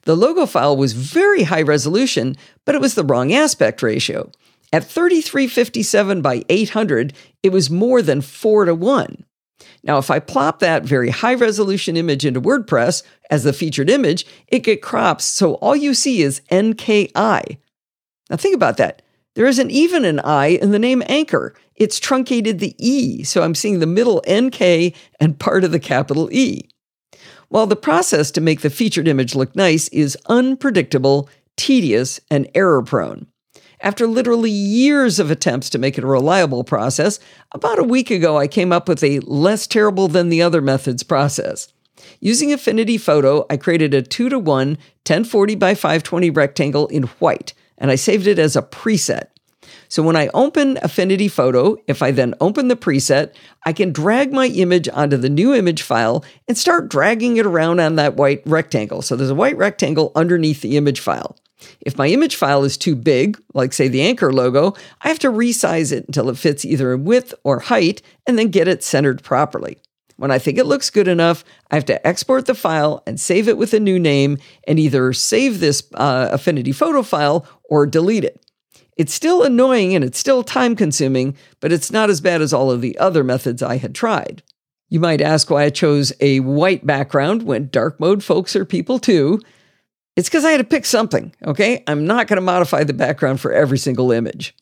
The 0.05 0.17
logo 0.17 0.47
file 0.47 0.77
was 0.77 0.93
very 0.93 1.45
high 1.45 1.63
resolution, 1.63 2.37
but 2.65 2.75
it 2.75 2.81
was 2.81 2.95
the 2.95 3.05
wrong 3.05 3.33
aspect 3.33 3.83
ratio. 3.83 4.31
At 4.73 4.85
3357 4.85 6.23
by 6.23 6.43
800, 6.49 7.13
it 7.43 7.53
was 7.53 7.71
more 7.71 8.03
than 8.03 8.21
4 8.21 8.65
to 8.65 8.75
1. 8.75 9.25
Now, 9.85 9.99
if 9.99 10.11
I 10.11 10.19
plop 10.19 10.61
that 10.61 10.85
very 10.85 11.11
high 11.11 11.35
resolution 11.35 11.97
image 11.97 12.25
into 12.25 12.41
WordPress 12.41 13.03
as 13.31 13.45
the 13.45 13.53
featured 13.53 13.91
image, 13.91 14.27
it 14.49 14.61
gets 14.61 14.85
crops, 14.85 15.25
so 15.25 15.55
all 15.55 15.77
you 15.77 15.95
see 15.95 16.23
is 16.23 16.41
NKI. 16.51 17.59
Now, 18.31 18.37
think 18.37 18.55
about 18.55 18.77
that. 18.79 19.03
There 19.35 19.47
isn't 19.47 19.71
even 19.71 20.05
an 20.05 20.21
I 20.21 20.49
in 20.49 20.73
the 20.73 20.79
name 20.79 21.03
Anker. 21.07 21.55
It's 21.75 21.99
truncated 21.99 22.59
the 22.59 22.75
E, 22.79 23.25
so 23.25 23.43
I'm 23.43 23.55
seeing 23.55 23.79
the 23.79 23.87
middle 23.87 24.23
NK 24.31 24.95
and 25.21 25.39
part 25.39 25.65
of 25.65 25.73
the 25.73 25.81
capital 25.81 26.31
E. 26.33 26.69
While 27.53 27.67
the 27.67 27.77
process 27.77 28.31
to 28.31 28.41
make 28.41 28.63
the 28.63 28.71
featured 28.71 29.07
image 29.07 29.35
look 29.35 29.55
nice 29.55 29.89
is 29.89 30.17
unpredictable, 30.25 31.29
tedious, 31.55 32.19
and 32.31 32.49
error 32.55 32.81
prone. 32.83 33.27
After 33.83 34.07
literally 34.07 34.51
years 34.51 35.19
of 35.19 35.31
attempts 35.31 35.69
to 35.69 35.79
make 35.79 35.99
it 35.99 36.05
a 36.05 36.07
reliable 36.07 36.65
process, 36.65 37.21
about 37.53 37.79
a 37.79 37.85
week 37.85 38.11
ago 38.11 38.39
I 38.39 38.49
came 38.49 38.73
up 38.73 38.89
with 38.89 39.05
a 39.05 39.21
less 39.21 39.67
terrible 39.67 40.09
than 40.09 40.31
the 40.31 40.41
other 40.41 40.63
methods 40.63 41.03
process. 41.03 41.71
Using 42.21 42.55
Affinity 42.55 42.97
Photo, 42.97 43.45
I 43.51 43.59
created 43.59 43.93
a 43.93 44.01
2 44.01 44.31
to 44.31 44.39
1 44.39 44.69
1040 44.69 45.55
by 45.57 45.75
520 45.75 46.31
rectangle 46.31 46.87
in 46.87 47.03
white, 47.19 47.53
and 47.77 47.91
I 47.91 47.97
saved 47.97 48.27
it 48.27 48.39
as 48.39 48.57
a 48.57 48.63
preset. 48.63 49.25
So 49.93 50.03
when 50.03 50.17
I 50.17 50.29
open 50.29 50.79
Affinity 50.81 51.29
Photo, 51.29 51.77
if 51.87 52.03
I 52.03 52.13
then 52.13 52.35
open 52.41 52.69
the 52.69 52.77
preset, 52.77 53.35
I 53.67 53.75
can 53.75 53.93
drag 53.93 54.33
my 54.33 54.47
image 54.47 54.89
onto 54.89 55.19
the 55.19 55.29
new 55.29 55.53
image 55.53 55.83
file 55.83 56.25
and 56.49 56.57
start 56.57 56.89
dragging 56.89 57.37
it 57.37 57.45
around 57.45 57.79
on 57.79 57.97
that 57.97 58.17
white 58.17 58.41
rectangle. 58.47 59.03
So 59.03 59.17
there's 59.17 59.29
a 59.29 59.35
white 59.35 59.59
rectangle 59.59 60.11
underneath 60.15 60.63
the 60.63 60.79
image 60.79 60.99
file. 60.99 61.37
If 61.83 61.99
my 61.99 62.07
image 62.07 62.37
file 62.37 62.65
is 62.65 62.79
too 62.79 62.97
big, 62.97 63.39
like 63.53 63.75
say 63.75 63.87
the 63.87 64.01
Anker 64.01 64.33
logo, 64.33 64.73
I 65.03 65.09
have 65.09 65.19
to 65.19 65.31
resize 65.31 65.93
it 65.93 66.07
until 66.07 66.31
it 66.31 66.39
fits 66.39 66.65
either 66.65 66.95
in 66.95 67.05
width 67.05 67.35
or 67.45 67.61
height 67.61 68.01
and 68.27 68.39
then 68.39 68.49
get 68.49 68.69
it 68.69 68.83
centered 68.83 69.23
properly. 69.23 69.77
When 70.17 70.31
I 70.31 70.39
think 70.39 70.57
it 70.57 70.65
looks 70.65 70.89
good 70.89 71.07
enough, 71.07 71.45
I 71.71 71.75
have 71.75 71.85
to 71.85 72.07
export 72.07 72.47
the 72.47 72.55
file 72.55 73.03
and 73.07 73.21
save 73.21 73.47
it 73.47 73.59
with 73.59 73.75
a 73.75 73.81
new 73.81 73.99
name 73.99 74.39
and 74.67 74.79
either 74.79 75.13
save 75.13 75.61
this 75.61 75.83
uh, 75.93 76.31
Affinity 76.33 76.73
photo 76.73 77.03
file 77.03 77.47
or 77.65 77.87
delete 77.87 78.25
it. 78.25 78.43
It's 78.97 79.15
still 79.15 79.43
annoying 79.43 79.95
and 79.95 80.05
it's 80.05 80.19
still 80.19 80.43
time 80.43 80.77
consuming, 80.77 81.37
but 81.61 81.73
it's 81.73 81.91
not 81.91 82.11
as 82.11 82.21
bad 82.21 82.43
as 82.43 82.53
all 82.53 82.71
of 82.71 82.81
the 82.81 82.99
other 82.99 83.25
methods 83.25 83.63
I 83.63 83.79
had 83.79 83.95
tried. 83.95 84.43
You 84.91 85.01
might 85.01 85.23
ask 85.23 85.49
why 85.49 85.65
I 85.65 85.71
chose 85.71 86.13
a 86.21 86.41
white 86.41 86.87
background 86.87 87.45
when 87.45 87.71
dark 87.71 87.99
mode 87.99 88.23
folks 88.23 88.55
are 88.55 88.67
people 88.67 88.99
too. 88.99 89.41
It's 90.17 90.29
because 90.29 90.45
I 90.45 90.51
had 90.51 90.59
to 90.59 90.65
pick 90.65 90.85
something, 90.85 91.35
okay? 91.47 91.83
I'm 91.87 92.07
not 92.07 92.27
going 92.27 92.37
to 92.37 92.43
modify 92.43 92.85
the 92.85 92.93
background 92.93 93.41
for 93.41 93.53
every 93.53 93.79
single 93.79 94.13
image. 94.13 94.55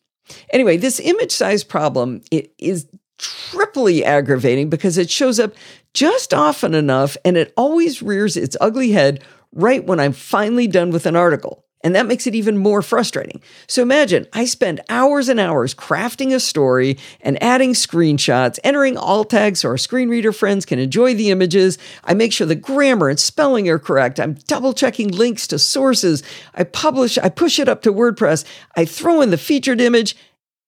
Anyway, 0.51 0.77
this 0.77 1.01
image 1.01 1.31
size 1.31 1.65
problem 1.65 2.21
it 2.31 2.53
is 2.57 2.87
triply 3.17 4.03
aggravating 4.03 4.69
because 4.69 4.97
it 4.97 5.09
shows 5.09 5.39
up 5.39 5.53
just 5.93 6.33
often 6.33 6.73
enough 6.73 7.17
and 7.25 7.35
it 7.35 7.53
always 7.57 8.01
rears 8.01 8.37
its 8.37 8.55
ugly 8.61 8.91
head 8.91 9.21
right 9.53 9.85
when 9.85 9.99
I'm 9.99 10.13
finally 10.13 10.67
done 10.67 10.91
with 10.91 11.05
an 11.05 11.15
article. 11.15 11.65
And 11.83 11.95
that 11.95 12.05
makes 12.05 12.27
it 12.27 12.35
even 12.35 12.57
more 12.57 12.81
frustrating. 12.81 13.41
So 13.67 13.81
imagine 13.81 14.27
I 14.33 14.45
spend 14.45 14.81
hours 14.89 15.29
and 15.29 15.39
hours 15.39 15.73
crafting 15.73 16.33
a 16.33 16.39
story 16.39 16.97
and 17.21 17.41
adding 17.41 17.73
screenshots, 17.73 18.59
entering 18.63 18.97
alt 18.97 19.29
tags 19.29 19.61
so 19.61 19.69
our 19.69 19.77
screen 19.77 20.09
reader 20.09 20.31
friends 20.31 20.65
can 20.65 20.79
enjoy 20.79 21.15
the 21.15 21.31
images. 21.31 21.77
I 22.03 22.13
make 22.13 22.33
sure 22.33 22.47
the 22.47 22.55
grammar 22.55 23.09
and 23.09 23.19
spelling 23.19 23.67
are 23.69 23.79
correct. 23.79 24.19
I'm 24.19 24.35
double 24.47 24.73
checking 24.73 25.09
links 25.09 25.47
to 25.47 25.59
sources. 25.59 26.23
I 26.53 26.63
publish, 26.63 27.17
I 27.17 27.29
push 27.29 27.59
it 27.59 27.69
up 27.69 27.81
to 27.83 27.93
WordPress. 27.93 28.45
I 28.75 28.85
throw 28.85 29.21
in 29.21 29.31
the 29.31 29.37
featured 29.37 29.81
image 29.81 30.15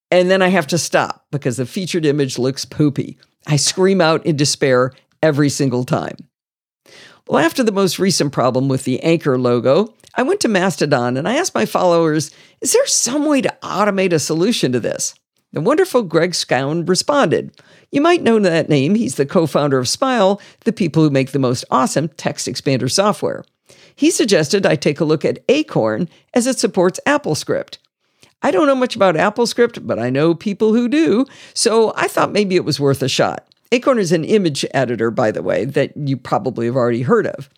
and 0.10 0.30
then 0.30 0.42
I 0.42 0.50
have 0.50 0.68
to 0.68 0.78
stop 0.78 1.26
because 1.32 1.58
the 1.58 1.66
featured 1.66 2.06
image 2.06 2.38
looks 2.38 2.66
poopy. 2.66 3.18
I 3.48 3.56
scream 3.56 4.00
out 4.00 4.26
in 4.26 4.36
despair 4.36 4.94
every 5.22 5.50
single 5.50 5.84
time. 5.84 6.18
Well, 7.28 7.44
after 7.44 7.64
the 7.64 7.72
most 7.72 8.00
recent 8.00 8.34
problem 8.34 8.68
with 8.68 8.84
the 8.84 9.02
Anker 9.02 9.38
logo, 9.38 9.94
I 10.16 10.24
went 10.24 10.42
to 10.42 10.50
Mastodon 10.50 11.16
and 11.16 11.28
I 11.28 11.36
asked 11.36 11.56
my 11.56 11.66
followers, 11.66 12.32
is 12.60 12.74
there 12.74 12.86
some 12.86 13.26
way 13.26 13.42
to 13.42 13.58
automate 13.64 14.12
a 14.12 14.20
solution 14.20 14.74
to 14.74 14.80
this? 14.80 15.16
The 15.54 15.62
wonderful 15.62 16.04
Greg 16.04 16.36
Scown 16.36 16.86
responded. 16.86 17.56
You 17.92 18.02
might 18.02 18.24
know 18.24 18.40
that 18.40 18.70
name. 18.70 18.96
He's 18.96 19.16
the 19.16 19.26
co 19.26 19.48
founder 19.48 19.78
of 19.78 19.88
Smile, 19.88 20.42
the 20.66 20.74
people 20.74 21.04
who 21.04 21.10
make 21.10 21.32
the 21.32 21.40
most 21.40 21.64
awesome 21.72 22.10
text 22.10 22.48
expander 22.48 22.92
software. 22.92 23.46
He 23.96 24.12
suggested 24.12 24.66
I 24.66 24.76
take 24.76 25.00
a 25.00 25.06
look 25.06 25.24
at 25.24 25.44
Acorn 25.48 26.10
as 26.34 26.48
it 26.48 26.60
supports 26.60 27.00
AppleScript. 27.06 27.78
I 28.42 28.52
don't 28.52 28.68
know 28.68 28.76
much 28.76 28.96
about 28.96 29.16
AppleScript, 29.16 29.88
but 29.88 30.00
I 30.00 30.10
know 30.10 30.36
people 30.36 30.74
who 30.74 30.90
do, 30.90 31.26
so 31.54 31.94
I 31.96 32.08
thought 32.08 32.34
maybe 32.34 32.56
it 32.56 32.66
was 32.66 32.80
worth 32.80 33.02
a 33.02 33.08
shot. 33.08 33.48
Acorn 33.74 33.98
is 33.98 34.12
an 34.12 34.24
image 34.24 34.64
editor, 34.72 35.10
by 35.10 35.32
the 35.32 35.42
way, 35.42 35.66
that 35.66 35.98
you 35.98 36.16
probably 36.16 36.68
have 36.68 36.76
already 36.76 37.02
heard 37.02 37.26
of. 37.26 37.50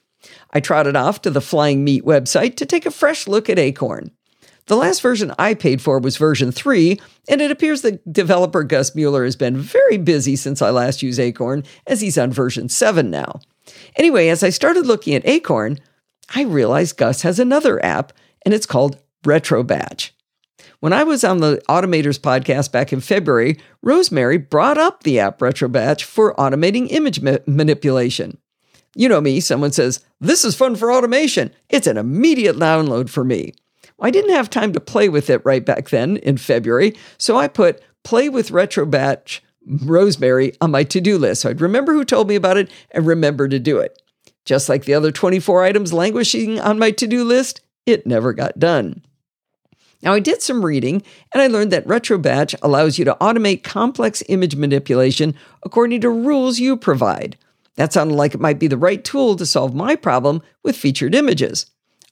I 0.52 0.62
trotted 0.62 0.96
off 0.96 1.22
to 1.24 1.30
the 1.30 1.42
Flying 1.42 1.84
Meat 1.84 2.06
website 2.06 2.56
to 2.56 2.66
take 2.66 2.86
a 2.86 2.92
fresh 2.92 3.28
look 3.28 3.50
at 3.50 3.60
Acorn. 3.60 4.12
The 4.68 4.78
last 4.78 5.02
version 5.02 5.34
I 5.38 5.56
paid 5.56 5.82
for 5.82 6.00
was 6.00 6.16
version 6.16 6.54
3, 6.54 6.98
and 7.28 7.42
it 7.42 7.52
appears 7.52 7.82
that 7.82 8.14
developer 8.14 8.64
Gus 8.64 8.96
Mueller 8.96 9.26
has 9.26 9.36
been 9.36 9.58
very 9.58 9.98
busy 9.98 10.38
since 10.38 10.62
I 10.62 10.70
last 10.70 11.04
used 11.04 11.20
Acorn, 11.20 11.66
as 11.86 12.00
he's 12.00 12.18
on 12.18 12.32
version 12.32 12.70
7 12.70 13.12
now. 13.12 13.42
Anyway, 13.98 14.30
as 14.30 14.42
I 14.42 14.52
started 14.52 14.86
looking 14.86 15.16
at 15.16 15.28
Acorn, 15.28 15.80
I 16.34 16.44
realized 16.44 16.96
Gus 16.96 17.24
has 17.24 17.40
another 17.40 17.84
app, 17.84 18.14
and 18.46 18.54
it's 18.54 18.66
called 18.66 18.98
RetroBatch. 19.26 20.12
When 20.80 20.94
I 20.94 21.04
was 21.04 21.24
on 21.24 21.40
the 21.40 21.62
Automators 21.70 22.20
podcast 22.20 22.72
back 22.72 22.94
in 22.94 23.02
February, 23.02 23.58
Rosemary 23.82 24.38
brought 24.38 24.78
up 24.78 25.04
the 25.04 25.20
app 25.20 25.40
RetroBatch 25.40 26.04
for 26.04 26.36
automating 26.36 26.88
image 26.92 27.22
ma- 27.22 27.38
manipulation. 27.46 28.38
You 28.96 29.10
know 29.10 29.22
me, 29.22 29.40
someone 29.40 29.72
says, 29.72 30.06
This 30.20 30.46
is 30.46 30.56
fun 30.56 30.76
for 30.76 30.92
automation. 30.92 31.52
It's 31.70 31.88
an 31.88 31.98
immediate 31.98 32.56
download 32.56 33.10
for 33.10 33.24
me. 33.24 33.54
I 34.00 34.12
didn't 34.12 34.34
have 34.34 34.50
time 34.50 34.74
to 34.74 34.80
play 34.80 35.10
with 35.10 35.30
it 35.30 35.42
right 35.46 35.66
back 35.66 35.90
then 35.90 36.18
in 36.18 36.38
February, 36.38 36.96
so 37.18 37.38
I 37.38 37.48
put 37.48 37.82
play 38.04 38.30
with 38.30 38.50
RetroBatch 38.50 39.42
Rosemary 39.68 40.54
on 40.62 40.72
my 40.72 40.84
to 40.84 41.02
do 41.02 41.18
list 41.18 41.42
so 41.42 41.50
I'd 41.50 41.62
remember 41.62 41.94
who 41.94 42.06
told 42.06 42.28
me 42.28 42.36
about 42.36 42.58
it 42.58 42.70
and 42.92 43.06
remember 43.06 43.48
to 43.48 43.60
do 43.60 43.80
it. 43.80 44.00
Just 44.46 44.70
like 44.70 44.86
the 44.86 44.94
other 44.94 45.12
24 45.12 45.64
items 45.64 45.92
languishing 45.92 46.60
on 46.60 46.78
my 46.78 46.92
to 46.92 47.08
do 47.08 47.24
list, 47.24 47.62
it 47.86 48.06
never 48.06 48.32
got 48.32 48.60
done. 48.60 49.04
Now, 50.06 50.14
I 50.14 50.20
did 50.20 50.44
some 50.44 50.64
reading 50.64 51.02
and 51.34 51.42
I 51.42 51.48
learned 51.48 51.72
that 51.72 51.88
RetroBatch 51.88 52.54
allows 52.62 53.00
you 53.00 53.06
to 53.06 53.18
automate 53.20 53.64
complex 53.64 54.22
image 54.30 54.56
manipulation 54.56 55.34
according 55.64 56.02
to 56.02 56.10
rules 56.12 56.60
you 56.60 56.78
provide. 56.78 57.38
That 57.76 57.92
sounded 57.92 58.14
like 58.14 58.36
it 58.36 58.40
might 58.40 58.60
be 58.60 58.68
the 58.68 58.78
right 58.78 59.04
tool 59.04 59.36
to 59.36 59.48
solve 59.48 59.74
my 59.74 59.96
problem 59.96 60.44
with 60.64 60.78
featured 60.78 61.16
images. 61.16 61.66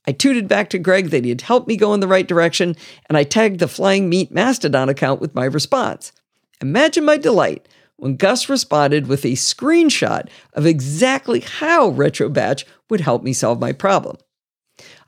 I 0.08 0.12
tooted 0.12 0.48
back 0.48 0.72
to 0.72 0.80
Greg 0.80 1.12
that 1.12 1.24
he'd 1.24 1.42
helped 1.42 1.68
me 1.68 1.78
go 1.78 1.94
in 1.94 2.02
the 2.02 2.08
right 2.10 2.28
direction, 2.28 2.76
and 3.08 3.18
I 3.18 3.24
tagged 3.24 3.60
the 3.60 3.70
Flying 3.70 4.10
Meat 4.10 4.32
Mastodon 4.32 4.90
account 4.90 5.22
with 5.22 5.34
my 5.34 5.46
response. 5.46 6.12
Imagine 6.62 7.06
my 7.06 7.16
delight 7.16 7.70
when 7.96 8.18
Gus 8.18 8.50
responded 8.50 9.08
with 9.08 9.24
a 9.24 9.34
screenshot 9.34 10.28
of 10.54 10.66
exactly 10.66 11.40
how 11.40 11.92
RetroBatch 11.92 12.66
would 12.90 13.00
help 13.00 13.24
me 13.24 13.32
solve 13.32 13.62
my 13.62 13.72
problem. 13.72 14.18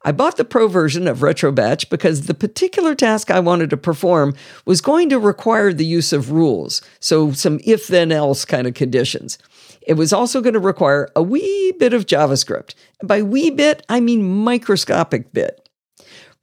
I 0.07 0.11
bought 0.11 0.37
the 0.37 0.45
pro 0.45 0.67
version 0.67 1.07
of 1.07 1.17
RetroBatch 1.21 1.89
because 1.89 2.27
the 2.27 2.35
particular 2.35 2.93
task 2.93 3.31
I 3.31 3.39
wanted 3.39 3.71
to 3.71 3.77
perform 3.77 4.35
was 4.63 4.79
going 4.79 5.09
to 5.09 5.17
require 5.17 5.73
the 5.73 5.83
use 5.83 6.13
of 6.13 6.29
rules, 6.31 6.83
so 6.99 7.31
some 7.31 7.59
if 7.63 7.87
then 7.87 8.11
else 8.11 8.45
kind 8.45 8.67
of 8.67 8.75
conditions. 8.75 9.39
It 9.81 9.95
was 9.95 10.13
also 10.13 10.41
going 10.41 10.53
to 10.53 10.59
require 10.59 11.09
a 11.15 11.23
wee 11.23 11.73
bit 11.79 11.91
of 11.91 12.05
JavaScript. 12.05 12.75
By 13.03 13.23
wee 13.23 13.49
bit, 13.49 13.83
I 13.89 13.99
mean 13.99 14.21
microscopic 14.21 15.33
bit. 15.33 15.67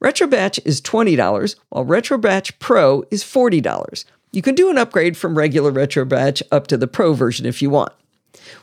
RetroBatch 0.03 0.59
is 0.65 0.81
$20, 0.81 1.55
while 1.69 1.85
RetroBatch 1.85 2.59
Pro 2.59 3.05
is 3.11 3.23
$40. 3.23 4.03
You 4.33 4.41
can 4.41 4.55
do 4.55 4.69
an 4.71 4.77
upgrade 4.77 5.15
from 5.15 5.37
regular 5.37 5.71
RetroBatch 5.71 6.41
up 6.51 6.67
to 6.67 6.75
the 6.75 6.87
Pro 6.87 7.13
version 7.13 7.45
if 7.45 7.61
you 7.61 7.69
want. 7.69 7.93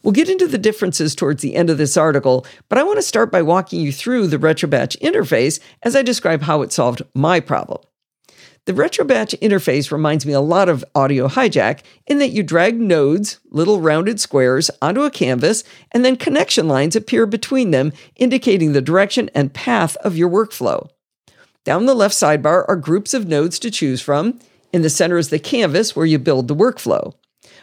We'll 0.03 0.13
get 0.13 0.29
into 0.29 0.47
the 0.47 0.59
differences 0.59 1.15
towards 1.15 1.43
the 1.43 1.55
end 1.55 1.71
of 1.71 1.79
this 1.79 1.97
article, 1.97 2.47
but 2.69 2.79
I 2.79 2.83
want 2.83 2.99
to 2.99 3.03
start 3.03 3.31
by 3.31 3.43
walking 3.43 3.81
you 3.81 3.93
through 3.93 4.27
the 4.27 4.39
RetroBatch 4.39 4.99
interface 5.01 5.61
as 5.83 5.95
I 5.95 6.03
describe 6.03 6.43
how 6.43 6.63
it 6.63 6.73
solved 6.73 7.03
my 7.15 7.41
problem. 7.41 7.81
The 8.67 8.73
RetroBatch 8.73 9.39
interface 9.41 9.91
reminds 9.91 10.27
me 10.27 10.33
a 10.33 10.41
lot 10.41 10.69
of 10.69 10.85
Audio 10.95 11.29
Hijack 11.29 11.81
in 12.07 12.19
that 12.19 12.29
you 12.29 12.43
drag 12.43 12.79
nodes, 12.79 13.41
little 13.51 13.81
rounded 13.81 14.21
squares, 14.21 14.71
onto 14.83 15.03
a 15.03 15.11
canvas, 15.11 15.65
and 15.93 16.05
then 16.05 16.17
connection 16.17 16.69
lines 16.69 16.95
appear 16.95 17.25
between 17.25 17.71
them, 17.71 17.93
indicating 18.17 18.73
the 18.73 18.83
direction 18.83 19.31
and 19.35 19.55
path 19.55 19.97
of 19.99 20.17
your 20.17 20.29
workflow. 20.29 20.89
Down 21.65 21.87
the 21.87 21.95
left 21.95 22.15
sidebar 22.15 22.65
are 22.69 22.77
groups 22.77 23.15
of 23.15 23.27
nodes 23.27 23.59
to 23.61 23.71
choose 23.71 24.01
from. 24.03 24.39
In 24.73 24.83
the 24.83 24.91
center 24.91 25.19
is 25.19 25.31
the 25.31 25.39
canvas 25.39 25.97
where 25.97 26.07
you 26.07 26.19
build 26.19 26.47
the 26.47 26.55
workflow. 26.55 27.15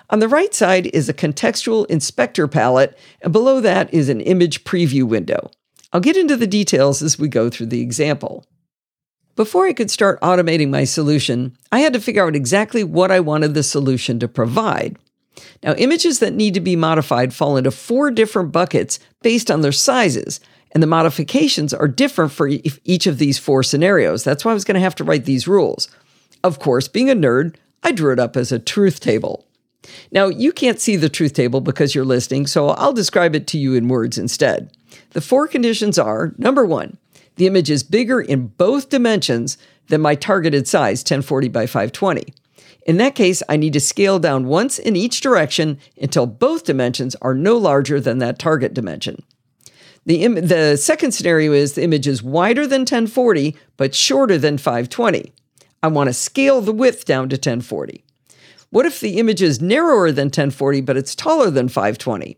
On 0.10 0.20
the 0.20 0.30
right 0.30 0.54
side 0.54 0.88
is 0.88 1.10
a 1.10 1.14
contextual 1.14 1.86
inspector 1.88 2.48
palette, 2.48 2.98
and 3.22 3.34
below 3.34 3.60
that 3.60 3.94
is 3.94 4.08
an 4.08 4.22
image 4.22 4.64
preview 4.64 5.04
window. 5.04 5.52
I'll 5.92 6.00
get 6.00 6.16
into 6.16 6.38
the 6.38 6.48
details 6.48 7.02
as 7.02 7.20
we 7.20 7.28
go 7.28 7.50
through 7.50 7.68
the 7.68 7.82
example. 7.82 8.46
Before 9.36 9.68
I 9.68 9.74
could 9.74 9.92
start 9.92 10.22
automating 10.22 10.70
my 10.70 10.84
solution, 10.84 11.58
I 11.72 11.80
had 11.80 11.94
to 11.94 12.00
figure 12.00 12.26
out 12.26 12.36
exactly 12.36 12.84
what 12.84 13.12
I 13.12 13.20
wanted 13.20 13.54
the 13.54 13.64
solution 13.64 14.20
to 14.20 14.28
provide. 14.28 14.98
Now, 15.62 15.74
images 15.74 16.20
that 16.20 16.34
need 16.34 16.54
to 16.56 16.62
be 16.62 16.76
modified 16.76 17.34
fall 17.34 17.58
into 17.58 17.70
four 17.72 18.10
different 18.10 18.52
buckets 18.52 19.00
based 19.22 19.52
on 19.52 19.62
their 19.62 19.72
sizes, 19.72 20.40
and 20.72 20.82
the 20.82 20.88
modifications 20.88 21.74
are 21.74 21.88
different 21.88 22.32
for 22.32 22.48
each 22.48 23.08
of 23.08 23.18
these 23.18 23.38
four 23.38 23.62
scenarios. 23.62 24.24
That's 24.24 24.44
why 24.44 24.52
I 24.52 24.56
was 24.56 24.64
going 24.64 24.76
to 24.76 24.82
have 24.82 24.96
to 24.96 25.04
write 25.04 25.26
these 25.26 25.48
rules. 25.48 25.90
Of 26.44 26.60
course, 26.60 26.88
being 26.88 27.10
a 27.10 27.16
nerd, 27.16 27.56
I 27.84 27.92
drew 27.92 28.14
it 28.14 28.20
up 28.20 28.38
as 28.38 28.52
a 28.52 28.60
truth 28.60 29.00
table. 29.00 29.47
Now, 30.12 30.28
you 30.28 30.52
can't 30.52 30.80
see 30.80 30.96
the 30.96 31.10
truth 31.10 31.34
table 31.34 31.62
because 31.62 31.94
you're 31.94 32.06
listening, 32.06 32.48
so 32.48 32.70
I'll 32.70 32.94
describe 32.94 33.36
it 33.36 33.48
to 33.48 33.58
you 33.58 33.74
in 33.74 33.88
words 33.88 34.18
instead. 34.18 34.72
The 35.12 35.22
four 35.22 35.48
conditions 35.48 35.98
are 35.98 36.34
number 36.38 36.66
one, 36.66 36.98
the 37.38 37.48
image 37.48 37.70
is 37.70 37.84
bigger 37.84 38.20
in 38.20 38.48
both 38.48 38.90
dimensions 38.90 39.58
than 39.88 40.02
my 40.02 40.16
targeted 40.16 40.68
size, 40.68 41.00
1040 41.00 41.48
by 41.50 41.66
520. 41.66 42.34
In 42.86 42.98
that 42.98 43.16
case, 43.16 43.44
I 43.48 43.58
need 43.58 43.74
to 43.74 43.80
scale 43.80 44.18
down 44.18 44.48
once 44.48 44.80
in 44.80 44.96
each 44.96 45.22
direction 45.22 45.78
until 46.02 46.26
both 46.26 46.64
dimensions 46.64 47.16
are 47.22 47.36
no 47.36 47.58
larger 47.58 48.00
than 48.00 48.18
that 48.20 48.40
target 48.40 48.74
dimension. 48.74 49.24
The, 50.06 50.24
Im- 50.24 50.48
the 50.48 50.78
second 50.78 51.12
scenario 51.12 51.52
is 51.52 51.74
the 51.74 51.84
image 51.84 52.08
is 52.08 52.24
wider 52.24 52.66
than 52.66 52.82
1040 52.82 53.56
but 53.76 53.94
shorter 53.94 54.38
than 54.38 54.58
520. 54.58 55.34
I 55.84 55.88
want 55.88 56.08
to 56.08 56.14
scale 56.14 56.62
the 56.62 56.72
width 56.72 57.06
down 57.06 57.30
to 57.30 57.36
1040. 57.36 58.04
What 58.70 58.86
if 58.86 59.00
the 59.00 59.18
image 59.18 59.42
is 59.42 59.62
narrower 59.62 60.12
than 60.12 60.28
1040 60.28 60.82
but 60.82 60.98
it's 60.98 61.16
taller 61.16 61.50
than 61.50 61.70
520? 61.70 62.38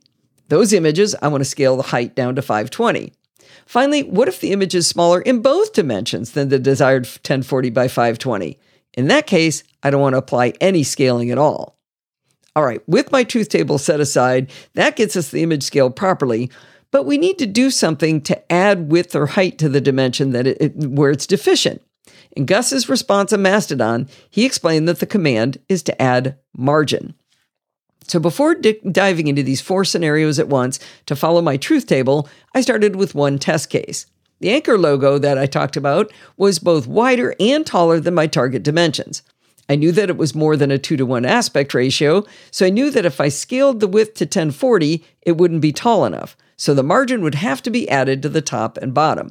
Those 0.49 0.73
images, 0.73 1.15
I 1.21 1.27
want 1.27 1.41
to 1.41 1.49
scale 1.49 1.77
the 1.77 1.83
height 1.83 2.15
down 2.15 2.35
to 2.35 2.41
520. 2.41 3.13
Finally, 3.65 4.03
what 4.03 4.27
if 4.27 4.39
the 4.39 4.51
image 4.51 4.73
is 4.73 4.87
smaller 4.87 5.21
in 5.21 5.41
both 5.41 5.73
dimensions 5.73 6.31
than 6.31 6.49
the 6.49 6.59
desired 6.59 7.05
1040 7.05 7.69
by 7.69 7.87
520? 7.87 8.57
In 8.93 9.07
that 9.07 9.27
case, 9.27 9.63
I 9.83 9.89
don't 9.89 10.01
want 10.01 10.13
to 10.13 10.19
apply 10.19 10.53
any 10.59 10.83
scaling 10.83 11.31
at 11.31 11.37
all. 11.37 11.77
All 12.55 12.65
right, 12.65 12.81
with 12.87 13.11
my 13.11 13.23
truth 13.23 13.49
table 13.49 13.77
set 13.77 13.99
aside, 13.99 14.51
that 14.73 14.95
gets 14.95 15.15
us 15.15 15.29
the 15.29 15.43
image 15.43 15.63
scaled 15.63 15.95
properly, 15.95 16.49
but 16.91 17.05
we 17.05 17.17
need 17.17 17.37
to 17.39 17.45
do 17.45 17.69
something 17.69 18.21
to 18.21 18.51
add 18.51 18.91
width 18.91 19.15
or 19.15 19.27
height 19.27 19.59
to 19.59 19.69
the 19.69 19.81
dimension 19.81 20.31
that 20.31 20.47
it, 20.47 20.75
where 20.75 21.11
it's 21.11 21.27
deficient. 21.27 21.81
In 22.31 22.45
Gus's 22.45 22.89
response 22.89 23.33
on 23.33 23.41
Mastodon, 23.41 24.07
he 24.29 24.45
explained 24.45 24.87
that 24.87 24.99
the 24.99 25.05
command 25.05 25.57
is 25.67 25.83
to 25.83 26.01
add 26.01 26.37
margin. 26.55 27.15
So 28.07 28.19
before 28.19 28.55
di- 28.55 28.79
diving 28.91 29.27
into 29.27 29.43
these 29.43 29.61
four 29.61 29.85
scenarios 29.85 30.39
at 30.39 30.47
once 30.47 30.79
to 31.05 31.15
follow 31.15 31.41
my 31.41 31.57
truth 31.57 31.85
table, 31.85 32.27
I 32.55 32.61
started 32.61 32.95
with 32.95 33.15
one 33.15 33.37
test 33.37 33.69
case. 33.69 34.05
The 34.39 34.49
Anker 34.51 34.77
logo 34.77 35.17
that 35.17 35.37
I 35.37 35.45
talked 35.45 35.75
about 35.75 36.11
was 36.37 36.59
both 36.59 36.87
wider 36.87 37.35
and 37.39 37.65
taller 37.65 37.99
than 37.99 38.13
my 38.13 38.25
target 38.25 38.63
dimensions. 38.63 39.21
I 39.67 39.75
knew 39.75 39.91
that 39.91 40.09
it 40.09 40.17
was 40.17 40.33
more 40.33 40.57
than 40.57 40.71
a 40.71 40.79
2 40.79 40.97
to 40.97 41.05
1 41.05 41.25
aspect 41.25 41.75
ratio, 41.75 42.25
so 42.49 42.65
I 42.65 42.71
knew 42.71 42.89
that 42.89 43.05
if 43.05 43.21
I 43.21 43.29
scaled 43.29 43.79
the 43.79 43.87
width 43.87 44.15
to 44.15 44.23
1040, 44.23 45.05
it 45.21 45.37
wouldn't 45.37 45.61
be 45.61 45.71
tall 45.71 46.05
enough, 46.05 46.35
so 46.57 46.73
the 46.73 46.81
margin 46.81 47.21
would 47.21 47.35
have 47.35 47.61
to 47.63 47.69
be 47.69 47.87
added 47.87 48.23
to 48.23 48.29
the 48.29 48.41
top 48.41 48.77
and 48.77 48.93
bottom. 48.93 49.29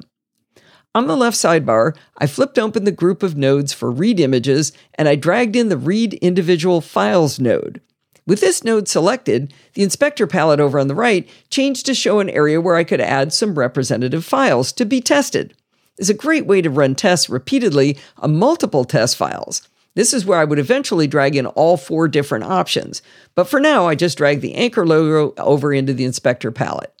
On 0.95 1.05
the 1.05 1.15
left 1.15 1.37
sidebar, 1.37 1.95
I 2.17 2.25
flipped 2.25 2.57
open 2.57 2.83
the 2.83 2.91
group 2.91 3.21
of 3.21 3.37
nodes 3.37 3.73
for 3.73 3.91
read 3.91 4.19
images 4.19 4.71
and 4.95 5.07
I 5.07 5.15
dragged 5.15 5.55
in 5.55 5.69
the 5.69 5.77
read 5.77 6.15
individual 6.15 6.81
files 6.81 7.39
node. 7.39 7.79
With 8.25 8.41
this 8.41 8.63
node 8.63 8.87
selected, 8.87 9.53
the 9.73 9.83
inspector 9.83 10.25
palette 10.25 10.59
over 10.59 10.79
on 10.79 10.87
the 10.87 10.95
right 10.95 11.29
changed 11.51 11.85
to 11.85 11.93
show 11.93 12.19
an 12.19 12.29
area 12.29 12.59
where 12.59 12.75
I 12.75 12.83
could 12.83 13.01
add 13.01 13.33
some 13.33 13.57
representative 13.57 14.25
files 14.25 14.71
to 14.73 14.85
be 14.85 14.99
tested. 14.99 15.53
It's 15.99 16.09
a 16.09 16.13
great 16.13 16.47
way 16.47 16.61
to 16.61 16.69
run 16.71 16.95
tests 16.95 17.29
repeatedly 17.29 17.97
on 18.17 18.35
multiple 18.35 18.83
test 18.83 19.15
files. 19.15 19.67
This 19.93 20.13
is 20.13 20.25
where 20.25 20.39
I 20.39 20.45
would 20.45 20.59
eventually 20.59 21.07
drag 21.07 21.35
in 21.35 21.45
all 21.45 21.77
four 21.77 22.07
different 22.07 22.45
options, 22.45 23.01
but 23.35 23.45
for 23.45 23.59
now 23.59 23.85
I 23.85 23.95
just 23.95 24.17
drag 24.17 24.41
the 24.41 24.55
Anker 24.55 24.87
logo 24.87 25.33
over 25.37 25.71
into 25.71 25.93
the 25.93 26.05
inspector 26.05 26.51
palette. 26.51 26.98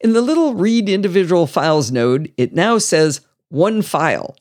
In 0.00 0.12
the 0.12 0.20
little 0.20 0.54
read 0.54 0.88
individual 0.88 1.46
files 1.46 1.90
node, 1.90 2.32
it 2.36 2.54
now 2.54 2.78
says 2.78 3.20
one 3.48 3.82
file. 3.82 4.36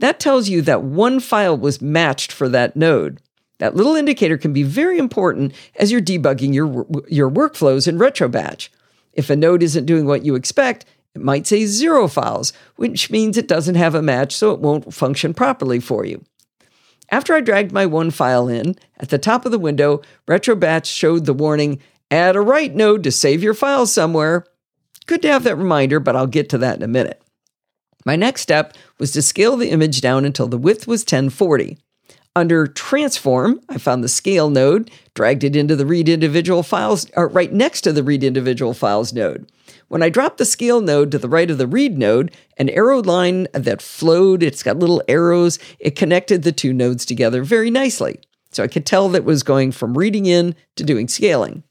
That 0.00 0.20
tells 0.20 0.48
you 0.48 0.62
that 0.62 0.82
one 0.82 1.20
file 1.20 1.56
was 1.56 1.82
matched 1.82 2.30
for 2.30 2.48
that 2.48 2.76
node. 2.76 3.20
That 3.58 3.74
little 3.74 3.96
indicator 3.96 4.38
can 4.38 4.52
be 4.52 4.62
very 4.62 4.98
important 4.98 5.52
as 5.76 5.90
you're 5.90 6.00
debugging 6.00 6.54
your, 6.54 6.86
your 7.08 7.30
workflows 7.30 7.88
in 7.88 7.98
RetroBatch. 7.98 8.68
If 9.12 9.30
a 9.30 9.36
node 9.36 9.62
isn't 9.62 9.86
doing 9.86 10.06
what 10.06 10.24
you 10.24 10.36
expect, 10.36 10.84
it 11.14 11.22
might 11.22 11.46
say 11.46 11.64
zero 11.64 12.06
files, 12.06 12.52
which 12.76 13.10
means 13.10 13.36
it 13.36 13.48
doesn't 13.48 13.74
have 13.74 13.96
a 13.96 14.02
match, 14.02 14.36
so 14.36 14.52
it 14.52 14.60
won't 14.60 14.94
function 14.94 15.34
properly 15.34 15.80
for 15.80 16.04
you. 16.04 16.24
After 17.10 17.34
I 17.34 17.40
dragged 17.40 17.72
my 17.72 17.86
one 17.86 18.10
file 18.10 18.48
in, 18.48 18.76
at 18.98 19.08
the 19.08 19.18
top 19.18 19.44
of 19.44 19.50
the 19.50 19.58
window, 19.58 20.02
RetroBatch 20.28 20.84
showed 20.84 21.24
the 21.24 21.34
warning 21.34 21.80
add 22.10 22.36
a 22.36 22.40
write 22.40 22.76
node 22.76 23.02
to 23.04 23.10
save 23.10 23.42
your 23.42 23.54
file 23.54 23.86
somewhere. 23.86 24.44
Good 25.08 25.22
to 25.22 25.28
have 25.28 25.44
that 25.44 25.56
reminder, 25.56 26.00
but 26.00 26.14
I'll 26.14 26.26
get 26.26 26.50
to 26.50 26.58
that 26.58 26.76
in 26.76 26.82
a 26.82 26.86
minute. 26.86 27.22
My 28.04 28.14
next 28.14 28.42
step 28.42 28.74
was 28.98 29.10
to 29.12 29.22
scale 29.22 29.56
the 29.56 29.70
image 29.70 30.02
down 30.02 30.26
until 30.26 30.48
the 30.48 30.58
width 30.58 30.86
was 30.86 31.00
1040. 31.00 31.78
Under 32.36 32.66
transform, 32.66 33.58
I 33.70 33.78
found 33.78 34.04
the 34.04 34.08
scale 34.08 34.50
node, 34.50 34.90
dragged 35.14 35.44
it 35.44 35.56
into 35.56 35.74
the 35.74 35.86
read 35.86 36.10
individual 36.10 36.62
files, 36.62 37.06
or 37.16 37.28
right 37.28 37.50
next 37.50 37.80
to 37.82 37.92
the 37.92 38.02
read 38.02 38.22
individual 38.22 38.74
files 38.74 39.14
node. 39.14 39.50
When 39.88 40.02
I 40.02 40.10
dropped 40.10 40.36
the 40.36 40.44
scale 40.44 40.82
node 40.82 41.10
to 41.12 41.18
the 41.18 41.28
right 41.28 41.50
of 41.50 41.56
the 41.56 41.66
read 41.66 41.96
node, 41.96 42.30
an 42.58 42.68
arrow 42.68 43.02
line 43.02 43.48
that 43.54 43.80
flowed, 43.80 44.42
it's 44.42 44.62
got 44.62 44.78
little 44.78 45.02
arrows, 45.08 45.58
it 45.78 45.96
connected 45.96 46.42
the 46.42 46.52
two 46.52 46.74
nodes 46.74 47.06
together 47.06 47.42
very 47.42 47.70
nicely. 47.70 48.20
So 48.52 48.62
I 48.62 48.68
could 48.68 48.84
tell 48.84 49.08
that 49.08 49.24
was 49.24 49.42
going 49.42 49.72
from 49.72 49.96
reading 49.96 50.26
in 50.26 50.54
to 50.76 50.84
doing 50.84 51.08
scaling. 51.08 51.64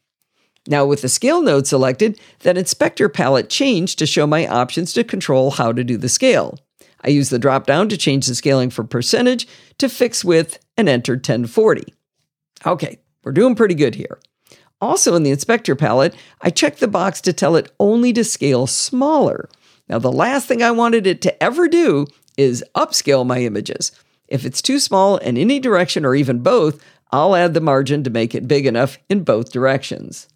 Now, 0.67 0.85
with 0.85 1.01
the 1.01 1.09
scale 1.09 1.41
node 1.41 1.65
selected, 1.65 2.19
that 2.39 2.57
inspector 2.57 3.07
palette 3.07 3.49
changed 3.49 3.99
to 3.99 4.05
show 4.05 4.27
my 4.27 4.45
options 4.47 4.91
to 4.93 5.03
control 5.03 5.51
how 5.51 5.71
to 5.71 5.83
do 5.83 5.97
the 5.97 6.09
scale. 6.09 6.59
I 7.03 7.09
used 7.09 7.31
the 7.31 7.39
drop 7.39 7.65
down 7.65 7.89
to 7.89 7.97
change 7.97 8.27
the 8.27 8.35
scaling 8.35 8.69
from 8.69 8.87
percentage 8.87 9.47
to 9.77 9.87
fixed 9.87 10.25
width 10.25 10.59
and 10.75 10.89
entered 10.89 11.19
1040. 11.19 11.93
Okay, 12.65 12.99
we're 13.23 13.31
doing 13.31 13.55
pretty 13.55 13.75
good 13.75 13.95
here. 13.95 14.19
Also 14.81 15.15
in 15.15 15.23
the 15.23 15.31
inspector 15.31 15.75
palette, 15.75 16.15
I 16.41 16.49
checked 16.49 16.79
the 16.79 16.87
box 16.87 17.21
to 17.21 17.33
tell 17.33 17.55
it 17.55 17.71
only 17.79 18.11
to 18.13 18.23
scale 18.23 18.67
smaller. 18.67 19.49
Now, 19.87 19.99
the 19.99 20.11
last 20.11 20.47
thing 20.47 20.61
I 20.61 20.71
wanted 20.71 21.07
it 21.07 21.21
to 21.21 21.43
ever 21.43 21.67
do 21.67 22.07
is 22.37 22.63
upscale 22.75 23.25
my 23.25 23.39
images. 23.39 23.91
If 24.27 24.45
it's 24.45 24.61
too 24.61 24.79
small 24.79 25.17
in 25.17 25.37
any 25.37 25.59
direction 25.59 26.05
or 26.05 26.13
even 26.13 26.39
both, 26.39 26.83
I'll 27.11 27.35
add 27.35 27.53
the 27.53 27.61
margin 27.61 28.03
to 28.03 28.09
make 28.09 28.35
it 28.35 28.47
big 28.47 28.65
enough 28.65 28.97
in 29.07 29.23
both 29.23 29.51
directions. 29.51 30.27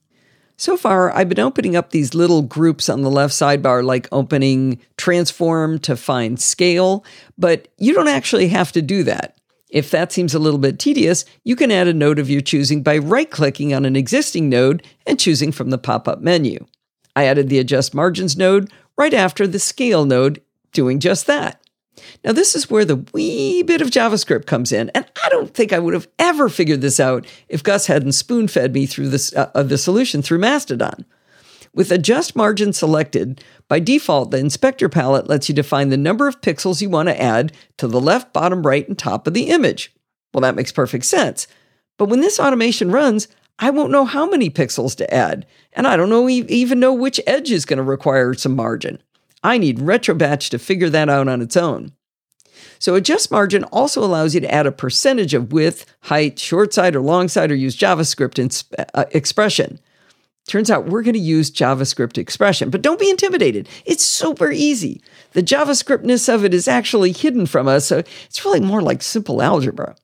So 0.61 0.77
far, 0.77 1.11
I've 1.17 1.27
been 1.27 1.39
opening 1.39 1.75
up 1.75 1.89
these 1.89 2.13
little 2.13 2.43
groups 2.43 2.87
on 2.87 3.01
the 3.01 3.09
left 3.09 3.33
sidebar, 3.33 3.83
like 3.83 4.07
opening 4.11 4.79
transform 4.95 5.79
to 5.79 5.97
find 5.97 6.39
scale, 6.39 7.03
but 7.35 7.67
you 7.79 7.95
don't 7.95 8.07
actually 8.07 8.49
have 8.49 8.71
to 8.73 8.81
do 8.83 9.01
that. 9.05 9.39
If 9.71 9.89
that 9.89 10.11
seems 10.11 10.35
a 10.35 10.39
little 10.39 10.59
bit 10.59 10.77
tedious, 10.77 11.25
you 11.43 11.55
can 11.55 11.71
add 11.71 11.87
a 11.87 11.95
node 11.95 12.19
of 12.19 12.29
your 12.29 12.41
choosing 12.41 12.83
by 12.83 12.99
right 12.99 13.31
clicking 13.31 13.73
on 13.73 13.85
an 13.85 13.95
existing 13.95 14.49
node 14.49 14.85
and 15.07 15.19
choosing 15.19 15.51
from 15.51 15.71
the 15.71 15.79
pop 15.79 16.07
up 16.07 16.21
menu. 16.21 16.63
I 17.15 17.25
added 17.25 17.49
the 17.49 17.57
adjust 17.57 17.95
margins 17.95 18.37
node 18.37 18.71
right 18.99 19.15
after 19.15 19.47
the 19.47 19.57
scale 19.57 20.05
node, 20.05 20.43
doing 20.73 20.99
just 20.99 21.25
that. 21.25 21.59
Now, 22.23 22.31
this 22.31 22.55
is 22.55 22.69
where 22.69 22.85
the 22.85 23.05
wee 23.13 23.63
bit 23.63 23.81
of 23.81 23.89
JavaScript 23.89 24.45
comes 24.45 24.71
in, 24.71 24.89
and 24.95 25.05
I 25.23 25.29
don't 25.29 25.53
think 25.53 25.73
I 25.73 25.79
would 25.79 25.93
have 25.93 26.07
ever 26.19 26.49
figured 26.49 26.81
this 26.81 26.99
out 26.99 27.25
if 27.49 27.63
Gus 27.63 27.87
hadn't 27.87 28.13
spoon 28.13 28.47
fed 28.47 28.73
me 28.73 28.85
through 28.85 29.09
this, 29.09 29.35
uh, 29.35 29.63
the 29.63 29.77
solution 29.77 30.21
through 30.21 30.39
Mastodon. 30.39 31.05
With 31.73 31.91
adjust 31.91 32.35
margin 32.35 32.73
selected, 32.73 33.43
by 33.69 33.79
default, 33.79 34.31
the 34.31 34.37
inspector 34.37 34.89
palette 34.89 35.29
lets 35.29 35.47
you 35.47 35.55
define 35.55 35.89
the 35.89 35.97
number 35.97 36.27
of 36.27 36.41
pixels 36.41 36.81
you 36.81 36.89
want 36.89 37.07
to 37.07 37.21
add 37.21 37.53
to 37.77 37.87
the 37.87 38.01
left, 38.01 38.33
bottom, 38.33 38.63
right, 38.63 38.87
and 38.87 38.97
top 38.97 39.25
of 39.25 39.33
the 39.33 39.49
image. 39.49 39.93
Well, 40.33 40.41
that 40.41 40.55
makes 40.55 40.71
perfect 40.71 41.05
sense. 41.05 41.47
But 41.97 42.09
when 42.09 42.19
this 42.19 42.39
automation 42.39 42.91
runs, 42.91 43.29
I 43.57 43.69
won't 43.69 43.91
know 43.91 44.05
how 44.05 44.27
many 44.27 44.49
pixels 44.49 44.95
to 44.97 45.13
add, 45.13 45.45
and 45.73 45.87
I 45.87 45.95
don't 45.95 46.09
know 46.09 46.27
even 46.27 46.79
know 46.79 46.93
which 46.93 47.21
edge 47.27 47.51
is 47.51 47.63
going 47.63 47.77
to 47.77 47.83
require 47.83 48.33
some 48.33 48.55
margin. 48.55 49.01
I 49.43 49.57
need 49.57 49.79
RetroBatch 49.79 50.49
to 50.49 50.59
figure 50.59 50.89
that 50.89 51.09
out 51.09 51.27
on 51.27 51.41
its 51.41 51.57
own. 51.57 51.93
So 52.79 52.95
adjust 52.95 53.31
margin 53.31 53.63
also 53.65 54.03
allows 54.03 54.35
you 54.35 54.41
to 54.41 54.53
add 54.53 54.67
a 54.67 54.71
percentage 54.71 55.33
of 55.33 55.51
width, 55.51 55.85
height, 56.03 56.39
short 56.39 56.73
side 56.73 56.95
or 56.95 57.01
long 57.01 57.27
side, 57.27 57.51
or 57.51 57.55
use 57.55 57.77
JavaScript 57.77 58.35
inspe- 58.35 58.85
uh, 58.93 59.05
expression. 59.11 59.79
Turns 60.47 60.71
out 60.71 60.87
we're 60.87 61.03
going 61.03 61.13
to 61.13 61.19
use 61.19 61.51
JavaScript 61.51 62.17
expression, 62.17 62.69
but 62.69 62.81
don't 62.81 62.99
be 62.99 63.09
intimidated. 63.09 63.69
It's 63.85 64.03
super 64.03 64.51
easy. 64.51 65.01
The 65.33 65.43
JavaScriptness 65.43 66.33
of 66.33 66.43
it 66.43 66.53
is 66.53 66.67
actually 66.67 67.11
hidden 67.11 67.45
from 67.45 67.67
us, 67.67 67.85
so 67.85 67.99
it's 67.99 68.43
really 68.43 68.59
more 68.59 68.81
like 68.81 69.01
simple 69.01 69.41
algebra. 69.41 69.95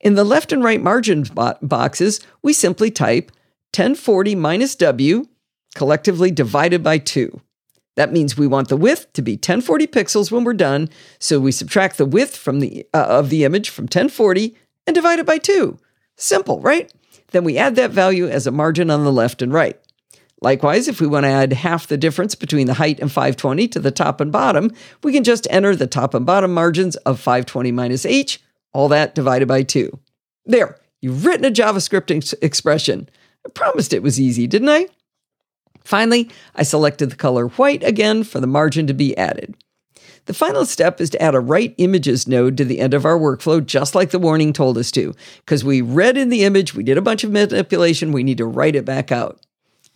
In 0.00 0.14
the 0.14 0.24
left 0.24 0.52
and 0.52 0.62
right 0.62 0.80
margin 0.80 1.22
bo- 1.22 1.58
boxes, 1.62 2.20
we 2.42 2.52
simply 2.52 2.90
type 2.90 3.30
1040 3.74 4.34
minus 4.34 4.74
W 4.76 5.26
collectively 5.74 6.30
divided 6.30 6.82
by 6.82 6.98
2. 6.98 7.40
That 8.00 8.14
means 8.14 8.34
we 8.34 8.46
want 8.46 8.68
the 8.68 8.78
width 8.78 9.12
to 9.12 9.20
be 9.20 9.32
1040 9.32 9.86
pixels 9.88 10.32
when 10.32 10.42
we're 10.42 10.54
done, 10.54 10.88
so 11.18 11.38
we 11.38 11.52
subtract 11.52 11.98
the 11.98 12.06
width 12.06 12.34
from 12.34 12.60
the 12.60 12.86
uh, 12.94 13.04
of 13.04 13.28
the 13.28 13.44
image 13.44 13.68
from 13.68 13.82
1040 13.82 14.56
and 14.86 14.94
divide 14.94 15.18
it 15.18 15.26
by 15.26 15.36
2. 15.36 15.76
Simple, 16.16 16.62
right? 16.62 16.90
Then 17.32 17.44
we 17.44 17.58
add 17.58 17.76
that 17.76 17.90
value 17.90 18.26
as 18.26 18.46
a 18.46 18.50
margin 18.50 18.90
on 18.90 19.04
the 19.04 19.12
left 19.12 19.42
and 19.42 19.52
right. 19.52 19.78
Likewise, 20.40 20.88
if 20.88 20.98
we 20.98 21.06
want 21.06 21.24
to 21.24 21.30
add 21.30 21.52
half 21.52 21.88
the 21.88 21.98
difference 21.98 22.34
between 22.34 22.66
the 22.66 22.72
height 22.72 23.00
and 23.00 23.12
520 23.12 23.68
to 23.68 23.78
the 23.78 23.90
top 23.90 24.18
and 24.22 24.32
bottom, 24.32 24.72
we 25.02 25.12
can 25.12 25.22
just 25.22 25.46
enter 25.50 25.76
the 25.76 25.86
top 25.86 26.14
and 26.14 26.24
bottom 26.24 26.54
margins 26.54 26.96
of 26.96 27.20
520 27.20 27.70
minus 27.70 28.06
h, 28.06 28.40
all 28.72 28.88
that 28.88 29.14
divided 29.14 29.46
by 29.46 29.62
2. 29.62 29.90
There, 30.46 30.78
you've 31.02 31.26
written 31.26 31.44
a 31.44 31.50
JavaScript 31.50 32.16
ex- 32.16 32.32
expression. 32.40 33.10
I 33.44 33.50
promised 33.50 33.92
it 33.92 34.02
was 34.02 34.18
easy, 34.18 34.46
didn't 34.46 34.70
I? 34.70 34.86
Finally, 35.84 36.30
I 36.54 36.62
selected 36.62 37.10
the 37.10 37.16
color 37.16 37.48
white 37.48 37.82
again 37.82 38.24
for 38.24 38.40
the 38.40 38.46
margin 38.46 38.86
to 38.86 38.94
be 38.94 39.16
added. 39.16 39.56
The 40.26 40.34
final 40.34 40.64
step 40.64 41.00
is 41.00 41.10
to 41.10 41.22
add 41.22 41.34
a 41.34 41.40
write 41.40 41.74
images 41.78 42.28
node 42.28 42.56
to 42.58 42.64
the 42.64 42.80
end 42.80 42.94
of 42.94 43.04
our 43.04 43.18
workflow, 43.18 43.64
just 43.64 43.94
like 43.94 44.10
the 44.10 44.18
warning 44.18 44.52
told 44.52 44.78
us 44.78 44.90
to. 44.92 45.14
Because 45.38 45.64
we 45.64 45.80
read 45.80 46.16
in 46.16 46.28
the 46.28 46.44
image, 46.44 46.74
we 46.74 46.82
did 46.82 46.98
a 46.98 47.02
bunch 47.02 47.24
of 47.24 47.32
manipulation, 47.32 48.12
we 48.12 48.22
need 48.22 48.38
to 48.38 48.46
write 48.46 48.76
it 48.76 48.84
back 48.84 49.10
out. 49.10 49.40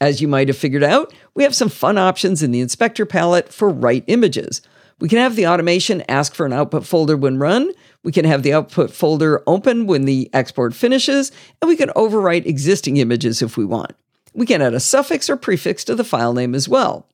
As 0.01 0.21
you 0.21 0.29
might 0.29 0.49
have 0.49 0.57
figured 0.57 0.83
out, 0.83 1.15
we 1.35 1.45
have 1.45 1.55
some 1.55 1.69
fun 1.69 1.99
options 1.99 2.43
in 2.43 2.51
the 2.51 2.61
inspector 2.61 3.07
palette 3.07 3.53
for 3.53 3.69
write 3.69 4.05
images. 4.07 4.61
We 4.99 5.09
can 5.09 5.19
have 5.19 5.37
the 5.37 5.47
automation 5.47 6.03
ask 6.09 6.35
for 6.35 6.47
an 6.47 6.53
output 6.53 6.87
folder 6.87 7.17
when 7.17 7.39
run. 7.39 7.71
We 8.03 8.13
can 8.13 8.25
have 8.25 8.43
the 8.43 8.53
output 8.53 8.91
folder 8.91 9.43
open 9.47 9.87
when 9.87 10.05
the 10.05 10.31
export 10.33 10.75
finishes, 10.75 11.33
and 11.61 11.69
we 11.69 11.77
can 11.77 11.91
overwrite 11.91 12.47
existing 12.47 12.97
images 12.97 13.43
if 13.43 13.57
we 13.57 13.65
want. 13.65 13.93
We 14.35 14.47
can 14.47 14.61
add 14.61 14.75
a 14.75 14.81
suffix 14.81 15.31
or 15.31 15.37
prefix 15.37 15.85
to 15.85 15.95
the 15.95 16.05
file 16.05 16.35
name 16.35 16.55
as 16.55 16.69
well. 16.69 17.07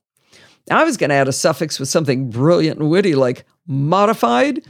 I 0.69 0.83
was 0.83 0.97
going 0.97 1.09
to 1.09 1.15
add 1.15 1.27
a 1.27 1.33
suffix 1.33 1.79
with 1.79 1.89
something 1.89 2.29
brilliant 2.29 2.79
and 2.79 2.89
witty 2.89 3.15
like 3.15 3.45
modified. 3.67 4.65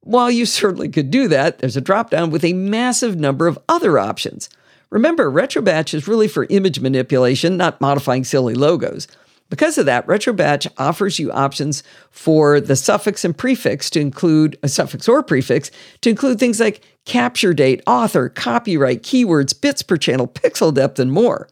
While 0.00 0.30
you 0.30 0.46
certainly 0.46 0.88
could 0.88 1.10
do 1.10 1.28
that, 1.28 1.58
there's 1.58 1.76
a 1.76 1.82
dropdown 1.82 2.30
with 2.30 2.44
a 2.44 2.52
massive 2.52 3.18
number 3.18 3.46
of 3.46 3.58
other 3.68 3.98
options. 3.98 4.48
Remember, 4.90 5.30
RetroBatch 5.30 5.94
is 5.94 6.06
really 6.06 6.28
for 6.28 6.46
image 6.48 6.80
manipulation, 6.80 7.56
not 7.56 7.80
modifying 7.80 8.24
silly 8.24 8.54
logos. 8.54 9.08
Because 9.48 9.78
of 9.78 9.86
that, 9.86 10.06
RetroBatch 10.06 10.66
offers 10.76 11.18
you 11.18 11.30
options 11.30 11.82
for 12.10 12.60
the 12.60 12.76
suffix 12.76 13.24
and 13.24 13.36
prefix 13.36 13.90
to 13.90 14.00
include 14.00 14.58
a 14.62 14.68
suffix 14.68 15.08
or 15.08 15.22
prefix 15.22 15.70
to 16.00 16.10
include 16.10 16.38
things 16.38 16.58
like 16.58 16.82
capture 17.04 17.54
date, 17.54 17.82
author, 17.86 18.28
copyright, 18.28 19.02
keywords, 19.02 19.58
bits 19.58 19.82
per 19.82 19.96
channel, 19.96 20.26
pixel 20.26 20.74
depth, 20.74 20.98
and 20.98 21.12
more. 21.12 21.48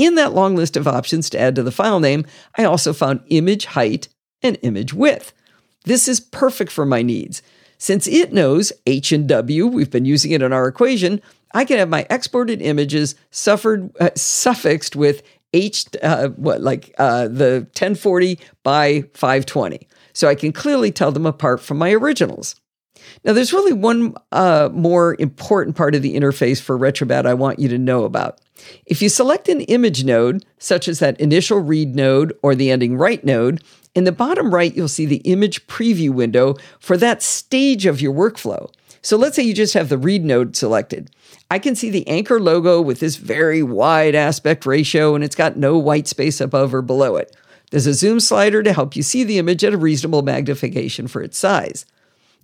In 0.00 0.14
that 0.14 0.32
long 0.32 0.56
list 0.56 0.78
of 0.78 0.88
options 0.88 1.28
to 1.28 1.38
add 1.38 1.54
to 1.56 1.62
the 1.62 1.70
file 1.70 2.00
name, 2.00 2.24
I 2.56 2.64
also 2.64 2.94
found 2.94 3.20
image 3.26 3.66
height 3.66 4.08
and 4.40 4.56
image 4.62 4.94
width. 4.94 5.34
This 5.84 6.08
is 6.08 6.20
perfect 6.20 6.72
for 6.72 6.86
my 6.86 7.02
needs. 7.02 7.42
Since 7.76 8.06
it 8.06 8.32
knows 8.32 8.72
H 8.86 9.12
and 9.12 9.28
W, 9.28 9.66
we've 9.66 9.90
been 9.90 10.06
using 10.06 10.30
it 10.30 10.40
in 10.40 10.54
our 10.54 10.66
equation, 10.66 11.20
I 11.52 11.66
can 11.66 11.76
have 11.76 11.90
my 11.90 12.06
exported 12.08 12.62
images 12.62 13.14
suffered, 13.30 13.94
uh, 14.00 14.08
suffixed 14.14 14.96
with 14.96 15.22
H, 15.52 15.84
uh, 16.02 16.28
what, 16.28 16.62
like 16.62 16.94
uh, 16.96 17.28
the 17.28 17.66
1040 17.74 18.38
by 18.62 19.02
520. 19.12 19.86
So 20.14 20.28
I 20.28 20.34
can 20.34 20.52
clearly 20.52 20.92
tell 20.92 21.12
them 21.12 21.26
apart 21.26 21.60
from 21.60 21.76
my 21.76 21.92
originals. 21.92 22.59
Now, 23.24 23.32
there's 23.32 23.52
really 23.52 23.72
one 23.72 24.14
uh, 24.32 24.70
more 24.72 25.16
important 25.18 25.76
part 25.76 25.94
of 25.94 26.02
the 26.02 26.16
interface 26.16 26.60
for 26.60 26.78
RetroBatch 26.78 27.26
I 27.26 27.34
want 27.34 27.58
you 27.58 27.68
to 27.68 27.78
know 27.78 28.04
about. 28.04 28.40
If 28.86 29.00
you 29.02 29.08
select 29.08 29.48
an 29.48 29.62
image 29.62 30.04
node, 30.04 30.44
such 30.58 30.88
as 30.88 30.98
that 30.98 31.20
initial 31.20 31.60
read 31.60 31.94
node 31.94 32.32
or 32.42 32.54
the 32.54 32.70
ending 32.70 32.96
write 32.96 33.24
node, 33.24 33.62
in 33.94 34.04
the 34.04 34.12
bottom 34.12 34.54
right, 34.54 34.74
you'll 34.74 34.88
see 34.88 35.06
the 35.06 35.16
image 35.18 35.66
preview 35.66 36.10
window 36.10 36.54
for 36.78 36.96
that 36.96 37.22
stage 37.22 37.86
of 37.86 38.00
your 38.00 38.14
workflow. 38.14 38.70
So 39.02 39.16
let's 39.16 39.34
say 39.34 39.42
you 39.42 39.54
just 39.54 39.74
have 39.74 39.88
the 39.88 39.98
read 39.98 40.24
node 40.24 40.54
selected. 40.56 41.10
I 41.50 41.58
can 41.58 41.74
see 41.74 41.90
the 41.90 42.06
Anker 42.06 42.38
logo 42.38 42.80
with 42.80 43.00
this 43.00 43.16
very 43.16 43.62
wide 43.62 44.14
aspect 44.14 44.66
ratio, 44.66 45.14
and 45.14 45.24
it's 45.24 45.34
got 45.34 45.56
no 45.56 45.78
white 45.78 46.06
space 46.06 46.40
above 46.40 46.74
or 46.74 46.82
below 46.82 47.16
it. 47.16 47.34
There's 47.70 47.86
a 47.86 47.94
zoom 47.94 48.20
slider 48.20 48.62
to 48.62 48.72
help 48.72 48.94
you 48.94 49.02
see 49.02 49.24
the 49.24 49.38
image 49.38 49.64
at 49.64 49.72
a 49.72 49.78
reasonable 49.78 50.22
magnification 50.22 51.08
for 51.08 51.22
its 51.22 51.38
size. 51.38 51.86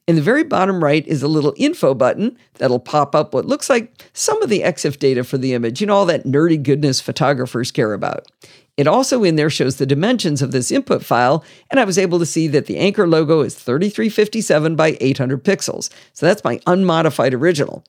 In 0.06 0.14
the 0.14 0.22
very 0.22 0.44
bottom 0.44 0.84
right 0.84 1.04
is 1.06 1.24
a 1.24 1.28
little 1.28 1.52
info 1.56 1.92
button 1.92 2.38
that'll 2.54 2.78
pop 2.78 3.16
up 3.16 3.34
what 3.34 3.44
looks 3.44 3.68
like 3.68 4.08
some 4.12 4.40
of 4.40 4.48
the 4.48 4.60
EXIF 4.60 5.00
data 5.00 5.24
for 5.24 5.36
the 5.36 5.52
image, 5.52 5.80
you 5.80 5.86
know, 5.88 5.96
all 5.96 6.06
that 6.06 6.24
nerdy 6.24 6.62
goodness 6.62 7.00
photographers 7.00 7.72
care 7.72 7.92
about. 7.92 8.30
It 8.76 8.86
also 8.86 9.24
in 9.24 9.34
there 9.34 9.50
shows 9.50 9.76
the 9.76 9.86
dimensions 9.86 10.42
of 10.42 10.52
this 10.52 10.70
input 10.70 11.02
file, 11.02 11.42
and 11.70 11.80
I 11.80 11.84
was 11.84 11.98
able 11.98 12.20
to 12.20 12.26
see 12.26 12.46
that 12.48 12.66
the 12.66 12.76
Anker 12.76 13.08
logo 13.08 13.40
is 13.40 13.56
3357 13.56 14.76
by 14.76 14.96
800 15.00 15.42
pixels. 15.42 15.90
So 16.12 16.26
that's 16.26 16.44
my 16.44 16.60
unmodified 16.66 17.34
original. 17.34 17.82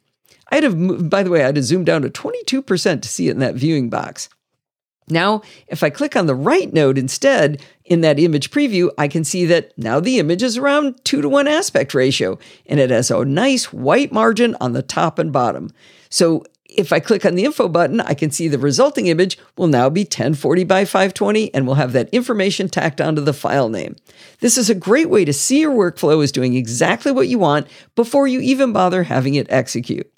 I 0.50 0.56
had 0.56 0.64
to, 0.64 1.04
by 1.04 1.22
the 1.24 1.30
way, 1.30 1.44
I 1.44 1.48
had 1.48 1.56
to 1.56 1.64
zoom 1.64 1.84
down 1.84 2.02
to 2.04 2.10
22% 2.10 3.02
to 3.02 3.08
see 3.08 3.28
it 3.28 3.32
in 3.32 3.40
that 3.40 3.56
viewing 3.56 3.90
box. 3.90 4.30
Now, 5.10 5.42
if 5.68 5.84
I 5.84 5.90
click 5.90 6.16
on 6.16 6.26
the 6.26 6.36
right 6.36 6.72
node 6.74 6.98
instead 6.98 7.64
in 7.86 8.02
that 8.02 8.20
image 8.20 8.52
preview, 8.52 8.90
I 8.98 9.08
can 9.08 9.24
see 9.24 9.46
that 9.46 9.72
now 9.78 10.00
the 10.00 10.20
image 10.20 10.44
is 10.44 10.58
around 10.58 11.04
2 11.06 11.22
to 11.22 11.30
1 11.30 11.48
aspect 11.48 11.94
ratio 11.94 12.38
and 12.66 12.80
it 12.80 12.90
has 12.90 13.10
a 13.10 13.24
nice 13.24 13.72
white 13.72 14.12
margin 14.12 14.56
on 14.60 14.74
the 14.74 14.82
top 14.82 15.18
and 15.18 15.32
bottom. 15.32 15.72
So 16.10 16.44
if 16.70 16.92
I 16.92 17.00
click 17.00 17.26
on 17.26 17.36
the 17.36 17.46
info 17.46 17.70
button, 17.70 18.02
I 18.02 18.14
can 18.14 18.32
see 18.32 18.48
the 18.48 18.60
resulting 18.60 19.08
image 19.08 19.38
will 19.56 19.68
now 19.68 19.90
be 19.90 20.02
1040 20.02 20.66
by 20.66 20.84
520 20.84 21.54
and 21.54 21.66
will 21.66 21.76
have 21.76 21.94
that 21.94 22.10
information 22.10 22.68
tacked 22.68 23.00
onto 23.00 23.22
the 23.22 23.34
file 23.34 23.70
name. 23.70 23.96
This 24.42 24.58
is 24.58 24.70
a 24.70 24.76
great 24.76 25.10
way 25.10 25.24
to 25.24 25.34
see 25.34 25.62
your 25.62 25.74
workflow 25.74 26.22
is 26.22 26.32
doing 26.34 26.56
exactly 26.56 27.14
what 27.14 27.30
you 27.30 27.40
want 27.40 27.68
before 27.96 28.28
you 28.28 28.42
even 28.42 28.74
bother 28.74 29.04
having 29.04 29.36
it 29.36 29.48
execute. 29.50 30.12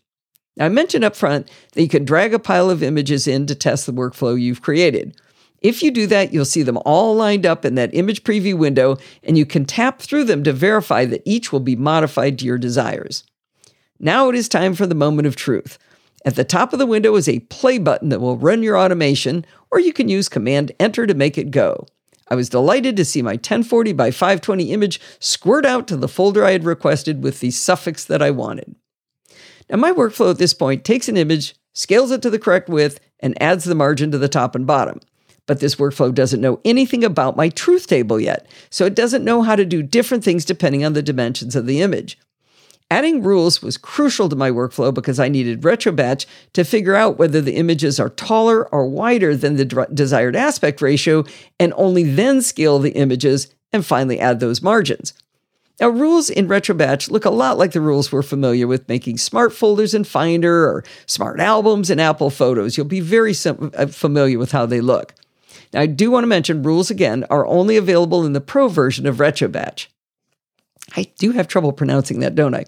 I 0.59 0.69
mentioned 0.69 1.03
up 1.03 1.15
front 1.15 1.49
that 1.73 1.81
you 1.81 1.87
can 1.87 2.05
drag 2.05 2.33
a 2.33 2.39
pile 2.39 2.69
of 2.69 2.83
images 2.83 3.27
in 3.27 3.45
to 3.47 3.55
test 3.55 3.85
the 3.85 3.93
workflow 3.93 4.39
you've 4.39 4.61
created. 4.61 5.19
If 5.61 5.83
you 5.83 5.91
do 5.91 6.07
that, 6.07 6.33
you'll 6.33 6.45
see 6.45 6.63
them 6.63 6.79
all 6.85 7.15
lined 7.15 7.45
up 7.45 7.65
in 7.65 7.75
that 7.75 7.93
image 7.93 8.23
preview 8.23 8.57
window, 8.57 8.97
and 9.23 9.37
you 9.37 9.45
can 9.45 9.65
tap 9.65 10.01
through 10.01 10.23
them 10.23 10.43
to 10.43 10.53
verify 10.53 11.05
that 11.05 11.21
each 11.25 11.51
will 11.51 11.59
be 11.59 11.75
modified 11.75 12.39
to 12.39 12.45
your 12.45 12.57
desires. 12.57 13.23
Now 13.99 14.29
it 14.29 14.35
is 14.35 14.47
time 14.47 14.73
for 14.73 14.87
the 14.87 14.95
moment 14.95 15.27
of 15.27 15.35
truth. 15.35 15.77
At 16.25 16.35
the 16.35 16.43
top 16.43 16.73
of 16.73 16.79
the 16.79 16.85
window 16.85 17.15
is 17.15 17.27
a 17.27 17.39
play 17.39 17.77
button 17.77 18.09
that 18.09 18.21
will 18.21 18.37
run 18.37 18.63
your 18.63 18.77
automation, 18.77 19.45
or 19.71 19.79
you 19.79 19.93
can 19.93 20.09
use 20.09 20.29
Command 20.29 20.71
Enter 20.79 21.05
to 21.05 21.13
make 21.13 21.37
it 21.37 21.51
go. 21.51 21.85
I 22.29 22.35
was 22.35 22.49
delighted 22.49 22.95
to 22.97 23.05
see 23.05 23.21
my 23.21 23.33
1040 23.33 23.93
by 23.93 24.11
520 24.11 24.71
image 24.71 25.01
squirt 25.19 25.65
out 25.65 25.87
to 25.87 25.97
the 25.97 26.07
folder 26.07 26.45
I 26.45 26.51
had 26.51 26.63
requested 26.63 27.23
with 27.23 27.39
the 27.39 27.51
suffix 27.51 28.05
that 28.05 28.21
I 28.21 28.31
wanted. 28.31 28.75
Now, 29.69 29.77
my 29.77 29.91
workflow 29.91 30.31
at 30.31 30.37
this 30.37 30.53
point 30.53 30.83
takes 30.83 31.07
an 31.07 31.17
image, 31.17 31.55
scales 31.73 32.11
it 32.11 32.21
to 32.23 32.29
the 32.29 32.39
correct 32.39 32.69
width, 32.69 32.99
and 33.19 33.41
adds 33.41 33.65
the 33.65 33.75
margin 33.75 34.11
to 34.11 34.17
the 34.17 34.27
top 34.27 34.55
and 34.55 34.65
bottom. 34.65 34.99
But 35.45 35.59
this 35.59 35.75
workflow 35.75 36.13
doesn't 36.13 36.41
know 36.41 36.59
anything 36.63 37.03
about 37.03 37.37
my 37.37 37.49
truth 37.49 37.87
table 37.87 38.19
yet, 38.19 38.47
so 38.69 38.85
it 38.85 38.95
doesn't 38.95 39.23
know 39.23 39.41
how 39.41 39.55
to 39.55 39.65
do 39.65 39.81
different 39.81 40.23
things 40.23 40.45
depending 40.45 40.85
on 40.85 40.93
the 40.93 41.01
dimensions 41.01 41.55
of 41.55 41.65
the 41.65 41.81
image. 41.81 42.17
Adding 42.91 43.21
rules 43.21 43.61
was 43.61 43.77
crucial 43.77 44.29
to 44.29 44.35
my 44.35 44.49
workflow 44.49 44.91
because 44.91 45.19
I 45.19 45.29
needed 45.29 45.61
RetroBatch 45.61 46.25
to 46.53 46.63
figure 46.63 46.95
out 46.95 47.19
whether 47.19 47.39
the 47.39 47.55
images 47.55 47.99
are 47.99 48.09
taller 48.09 48.67
or 48.69 48.87
wider 48.87 49.35
than 49.35 49.57
the 49.57 49.87
desired 49.93 50.35
aspect 50.35 50.81
ratio, 50.81 51.23
and 51.59 51.71
only 51.77 52.03
then 52.03 52.41
scale 52.41 52.79
the 52.79 52.91
images 52.91 53.53
and 53.71 53.85
finally 53.85 54.19
add 54.19 54.39
those 54.39 54.63
margins. 54.63 55.13
Now, 55.79 55.89
rules 55.89 56.29
in 56.29 56.47
RetroBatch 56.47 57.09
look 57.09 57.23
a 57.23 57.29
lot 57.29 57.57
like 57.57 57.71
the 57.71 57.81
rules 57.81 58.11
we're 58.11 58.21
familiar 58.21 58.67
with 58.67 58.89
making 58.89 59.17
smart 59.17 59.53
folders 59.53 59.93
in 59.93 60.03
Finder 60.03 60.65
or 60.65 60.83
smart 61.05 61.39
albums 61.39 61.89
in 61.89 61.99
Apple 61.99 62.29
Photos. 62.29 62.75
You'll 62.75 62.85
be 62.85 62.99
very 62.99 63.33
sim- 63.33 63.71
uh, 63.77 63.85
familiar 63.85 64.37
with 64.37 64.51
how 64.51 64.65
they 64.65 64.81
look. 64.81 65.13
Now, 65.73 65.81
I 65.81 65.85
do 65.85 66.11
want 66.11 66.23
to 66.23 66.27
mention 66.27 66.63
rules 66.63 66.89
again 66.89 67.25
are 67.29 67.45
only 67.47 67.77
available 67.77 68.25
in 68.25 68.33
the 68.33 68.41
Pro 68.41 68.67
version 68.67 69.05
of 69.05 69.17
RetroBatch. 69.17 69.87
I 70.97 71.07
do 71.17 71.31
have 71.31 71.47
trouble 71.47 71.71
pronouncing 71.71 72.19
that, 72.19 72.35
don't 72.35 72.55
I? 72.55 72.65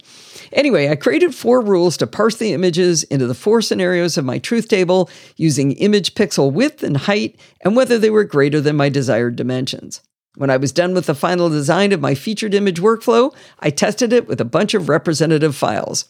Anyway, 0.53 0.89
I 0.89 0.95
created 0.95 1.33
four 1.33 1.61
rules 1.61 1.97
to 1.97 2.07
parse 2.07 2.35
the 2.35 2.53
images 2.53 3.03
into 3.03 3.25
the 3.25 3.33
four 3.33 3.61
scenarios 3.61 4.17
of 4.17 4.25
my 4.25 4.37
truth 4.37 4.67
table 4.67 5.09
using 5.37 5.71
image 5.73 6.13
pixel 6.13 6.51
width 6.51 6.83
and 6.83 6.97
height 6.97 7.39
and 7.61 7.75
whether 7.75 7.97
they 7.97 8.09
were 8.09 8.23
greater 8.23 8.61
than 8.61 8.75
my 8.75 8.89
desired 8.89 9.35
dimensions. 9.35 10.01
When 10.35 10.49
I 10.49 10.57
was 10.57 10.71
done 10.71 10.93
with 10.93 11.07
the 11.07 11.15
final 11.15 11.49
design 11.49 11.91
of 11.91 11.99
my 11.99 12.15
featured 12.15 12.53
image 12.53 12.79
workflow, 12.79 13.35
I 13.59 13.69
tested 13.69 14.13
it 14.13 14.27
with 14.27 14.39
a 14.39 14.45
bunch 14.45 14.73
of 14.73 14.87
representative 14.87 15.55
files. 15.55 16.05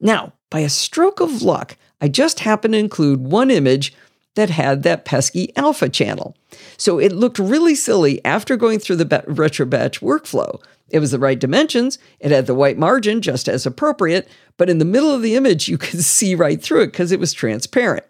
Now, 0.00 0.34
by 0.50 0.60
a 0.60 0.68
stroke 0.68 1.20
of 1.20 1.42
luck, 1.42 1.76
I 2.00 2.08
just 2.08 2.40
happened 2.40 2.74
to 2.74 2.78
include 2.78 3.20
one 3.20 3.50
image 3.50 3.94
that 4.34 4.50
had 4.50 4.82
that 4.82 5.04
pesky 5.04 5.54
alpha 5.56 5.88
channel. 5.88 6.36
So 6.76 6.98
it 6.98 7.12
looked 7.12 7.38
really 7.38 7.74
silly 7.74 8.22
after 8.24 8.56
going 8.56 8.78
through 8.78 8.96
the 8.96 9.04
RetroBatch 9.04 10.00
workflow. 10.00 10.60
It 10.88 10.98
was 10.98 11.10
the 11.10 11.18
right 11.18 11.38
dimensions, 11.38 11.98
it 12.20 12.30
had 12.30 12.46
the 12.46 12.54
white 12.54 12.76
margin 12.76 13.22
just 13.22 13.48
as 13.48 13.64
appropriate, 13.64 14.28
but 14.58 14.68
in 14.68 14.78
the 14.78 14.84
middle 14.84 15.14
of 15.14 15.22
the 15.22 15.34
image, 15.34 15.68
you 15.68 15.78
could 15.78 16.00
see 16.04 16.34
right 16.34 16.62
through 16.62 16.82
it 16.82 16.86
because 16.88 17.12
it 17.12 17.20
was 17.20 17.32
transparent. 17.32 18.04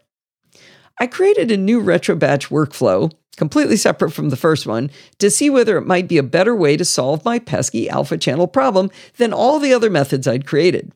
I 0.98 1.06
created 1.06 1.50
a 1.50 1.56
new 1.56 1.80
RetroBatch 1.80 2.48
workflow 2.48 3.12
completely 3.36 3.76
separate 3.76 4.10
from 4.10 4.30
the 4.30 4.36
first 4.36 4.66
one, 4.66 4.90
to 5.18 5.30
see 5.30 5.48
whether 5.48 5.76
it 5.76 5.86
might 5.86 6.08
be 6.08 6.18
a 6.18 6.22
better 6.22 6.54
way 6.54 6.76
to 6.76 6.84
solve 6.84 7.24
my 7.24 7.38
pesky 7.38 7.88
alpha 7.88 8.18
channel 8.18 8.46
problem 8.46 8.90
than 9.16 9.32
all 9.32 9.58
the 9.58 9.72
other 9.72 9.90
methods 9.90 10.28
I'd 10.28 10.46
created. 10.46 10.92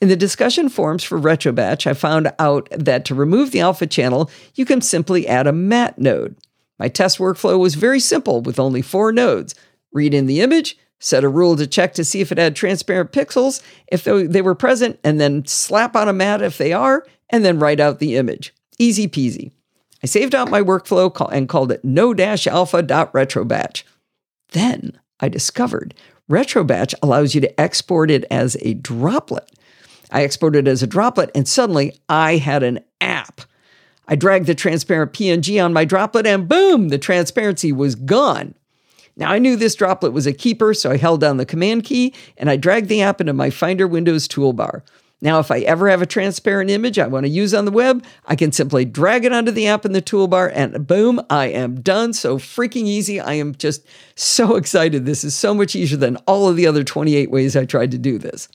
In 0.00 0.08
the 0.08 0.16
discussion 0.16 0.68
forums 0.68 1.02
for 1.02 1.18
RetroBatch, 1.18 1.86
I 1.86 1.92
found 1.92 2.32
out 2.38 2.68
that 2.70 3.04
to 3.06 3.14
remove 3.14 3.50
the 3.50 3.60
alpha 3.60 3.86
channel, 3.86 4.30
you 4.54 4.64
can 4.64 4.80
simply 4.80 5.26
add 5.26 5.46
a 5.46 5.52
matte 5.52 5.98
node. 5.98 6.36
My 6.78 6.88
test 6.88 7.18
workflow 7.18 7.58
was 7.58 7.74
very 7.74 7.98
simple 7.98 8.40
with 8.40 8.60
only 8.60 8.82
four 8.82 9.10
nodes. 9.10 9.56
Read 9.92 10.14
in 10.14 10.26
the 10.26 10.40
image, 10.40 10.78
set 11.00 11.24
a 11.24 11.28
rule 11.28 11.56
to 11.56 11.66
check 11.66 11.94
to 11.94 12.04
see 12.04 12.20
if 12.20 12.30
it 12.30 12.38
had 12.38 12.54
transparent 12.54 13.10
pixels 13.10 13.60
if 13.88 14.04
they 14.04 14.42
were 14.42 14.54
present, 14.54 15.00
and 15.02 15.20
then 15.20 15.44
slap 15.46 15.96
on 15.96 16.08
a 16.08 16.12
matte 16.12 16.42
if 16.42 16.58
they 16.58 16.72
are, 16.72 17.04
and 17.30 17.44
then 17.44 17.58
write 17.58 17.80
out 17.80 17.98
the 17.98 18.16
image. 18.16 18.54
Easy 18.78 19.08
peasy. 19.08 19.50
I 20.02 20.06
saved 20.06 20.34
out 20.34 20.50
my 20.50 20.62
workflow 20.62 21.28
and 21.32 21.48
called 21.48 21.72
it 21.72 21.84
no-alpha.retrobatch. 21.84 23.82
Then 24.50 24.98
I 25.20 25.28
discovered 25.28 25.94
RetroBatch 26.30 26.94
allows 27.02 27.34
you 27.34 27.40
to 27.40 27.60
export 27.60 28.10
it 28.10 28.24
as 28.30 28.56
a 28.60 28.74
droplet. 28.74 29.50
I 30.10 30.22
exported 30.22 30.68
it 30.68 30.70
as 30.70 30.82
a 30.82 30.86
droplet, 30.86 31.30
and 31.34 31.48
suddenly 31.48 31.98
I 32.08 32.36
had 32.36 32.62
an 32.62 32.80
app. 33.00 33.40
I 34.06 34.14
dragged 34.14 34.46
the 34.46 34.54
transparent 34.54 35.12
PNG 35.12 35.62
on 35.62 35.72
my 35.72 35.84
droplet, 35.84 36.26
and 36.26 36.48
boom, 36.48 36.88
the 36.88 36.98
transparency 36.98 37.72
was 37.72 37.94
gone. 37.94 38.54
Now 39.18 39.32
I 39.32 39.38
knew 39.38 39.56
this 39.56 39.74
droplet 39.74 40.12
was 40.12 40.26
a 40.26 40.32
keeper, 40.32 40.72
so 40.72 40.92
I 40.92 40.96
held 40.96 41.20
down 41.20 41.38
the 41.38 41.44
command 41.44 41.84
key 41.84 42.14
and 42.36 42.48
I 42.48 42.56
dragged 42.56 42.88
the 42.88 43.02
app 43.02 43.20
into 43.20 43.32
my 43.32 43.50
Finder 43.50 43.88
Windows 43.88 44.28
toolbar. 44.28 44.82
Now, 45.20 45.40
if 45.40 45.50
I 45.50 45.60
ever 45.60 45.88
have 45.88 46.00
a 46.00 46.06
transparent 46.06 46.70
image 46.70 46.98
I 46.98 47.08
want 47.08 47.26
to 47.26 47.30
use 47.30 47.52
on 47.52 47.64
the 47.64 47.72
web, 47.72 48.04
I 48.26 48.36
can 48.36 48.52
simply 48.52 48.84
drag 48.84 49.24
it 49.24 49.32
onto 49.32 49.50
the 49.50 49.66
app 49.66 49.84
in 49.84 49.92
the 49.92 50.02
toolbar 50.02 50.52
and 50.54 50.86
boom, 50.86 51.20
I 51.28 51.46
am 51.46 51.80
done. 51.80 52.12
So 52.12 52.38
freaking 52.38 52.84
easy. 52.84 53.18
I 53.18 53.34
am 53.34 53.54
just 53.56 53.84
so 54.14 54.54
excited. 54.56 55.06
This 55.06 55.24
is 55.24 55.34
so 55.34 55.54
much 55.54 55.74
easier 55.74 55.98
than 55.98 56.16
all 56.26 56.48
of 56.48 56.56
the 56.56 56.66
other 56.66 56.84
28 56.84 57.30
ways 57.30 57.56
I 57.56 57.64
tried 57.64 57.90
to 57.90 57.98
do 57.98 58.18
this. 58.18 58.48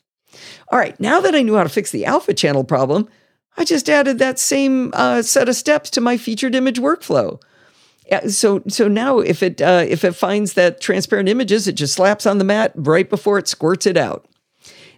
All 0.70 0.80
right, 0.80 0.98
now 1.00 1.20
that 1.20 1.36
I 1.36 1.42
knew 1.42 1.56
how 1.56 1.64
to 1.64 1.70
fix 1.70 1.92
the 1.92 2.06
alpha 2.06 2.34
channel 2.34 2.64
problem, 2.64 3.08
I 3.58 3.66
just 3.66 3.90
added 3.90 4.18
that 4.20 4.40
same 4.40 4.92
uh, 4.94 5.22
set 5.22 5.50
of 5.50 5.56
steps 5.56 5.90
to 5.92 6.02
my 6.02 6.18
featured 6.18 6.56
image 6.56 6.80
workflow. 6.80 7.42
So, 8.28 8.64
so 8.68 8.88
now 8.88 9.20
if 9.20 9.42
it 9.42 9.62
uh, 9.62 9.86
if 9.88 10.04
it 10.04 10.14
finds 10.14 10.54
that 10.54 10.82
transparent 10.82 11.30
images, 11.30 11.68
it 11.68 11.74
just 11.74 11.94
slaps 11.94 12.26
on 12.26 12.38
the 12.38 12.44
matte 12.44 12.74
right 12.76 13.10
before 13.10 13.38
it 13.38 13.48
squirts 13.48 13.86
it 13.86 13.98
out. 13.98 14.28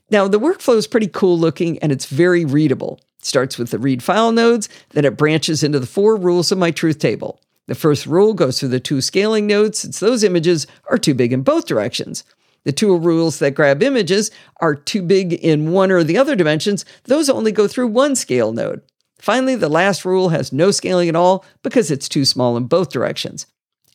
Now, 0.10 0.28
the 0.28 0.40
workflow 0.40 0.78
is 0.78 0.88
pretty 0.88 1.08
cool 1.08 1.38
looking 1.38 1.80
and 1.80 1.92
it's 1.92 2.06
very 2.06 2.46
readable. 2.46 3.00
It 3.20 3.26
starts 3.26 3.58
with 3.58 3.72
the 3.72 3.80
read 3.80 4.04
file 4.04 4.32
nodes, 4.32 4.70
then 4.92 5.06
it 5.06 5.18
branches 5.18 5.64
into 5.64 5.80
the 5.80 5.88
four 5.88 6.16
rules 6.16 6.52
of 6.52 6.58
my 6.58 6.72
truth 6.72 7.00
table. 7.00 7.42
The 7.68 7.76
first 7.76 8.06
rule 8.06 8.36
goes 8.36 8.60
through 8.60 8.70
the 8.70 8.80
two 8.80 9.02
scaling 9.02 9.48
nodes 9.48 9.80
since 9.80 10.00
those 10.00 10.24
images 10.24 10.68
are 10.90 11.00
too 11.00 11.16
big 11.16 11.34
in 11.34 11.42
both 11.42 11.66
directions. 11.66 12.24
The 12.64 12.72
two 12.72 12.96
rules 12.96 13.40
that 13.40 13.56
grab 13.56 13.82
images 13.82 14.32
are 14.58 14.76
too 14.76 15.02
big 15.02 15.34
in 15.34 15.72
one 15.72 15.92
or 15.92 16.04
the 16.04 16.18
other 16.18 16.36
dimensions, 16.36 16.86
those 17.06 17.30
only 17.30 17.52
go 17.52 17.68
through 17.68 17.88
one 17.88 18.16
scale 18.16 18.52
node. 18.52 18.82
Finally, 19.20 19.56
the 19.56 19.70
last 19.70 20.06
rule 20.06 20.30
has 20.30 20.54
no 20.54 20.70
scaling 20.72 21.10
at 21.10 21.16
all 21.16 21.46
because 21.64 21.90
it's 21.90 22.10
too 22.10 22.26
small 22.26 22.58
in 22.58 22.66
both 22.66 22.92
directions. 22.92 23.48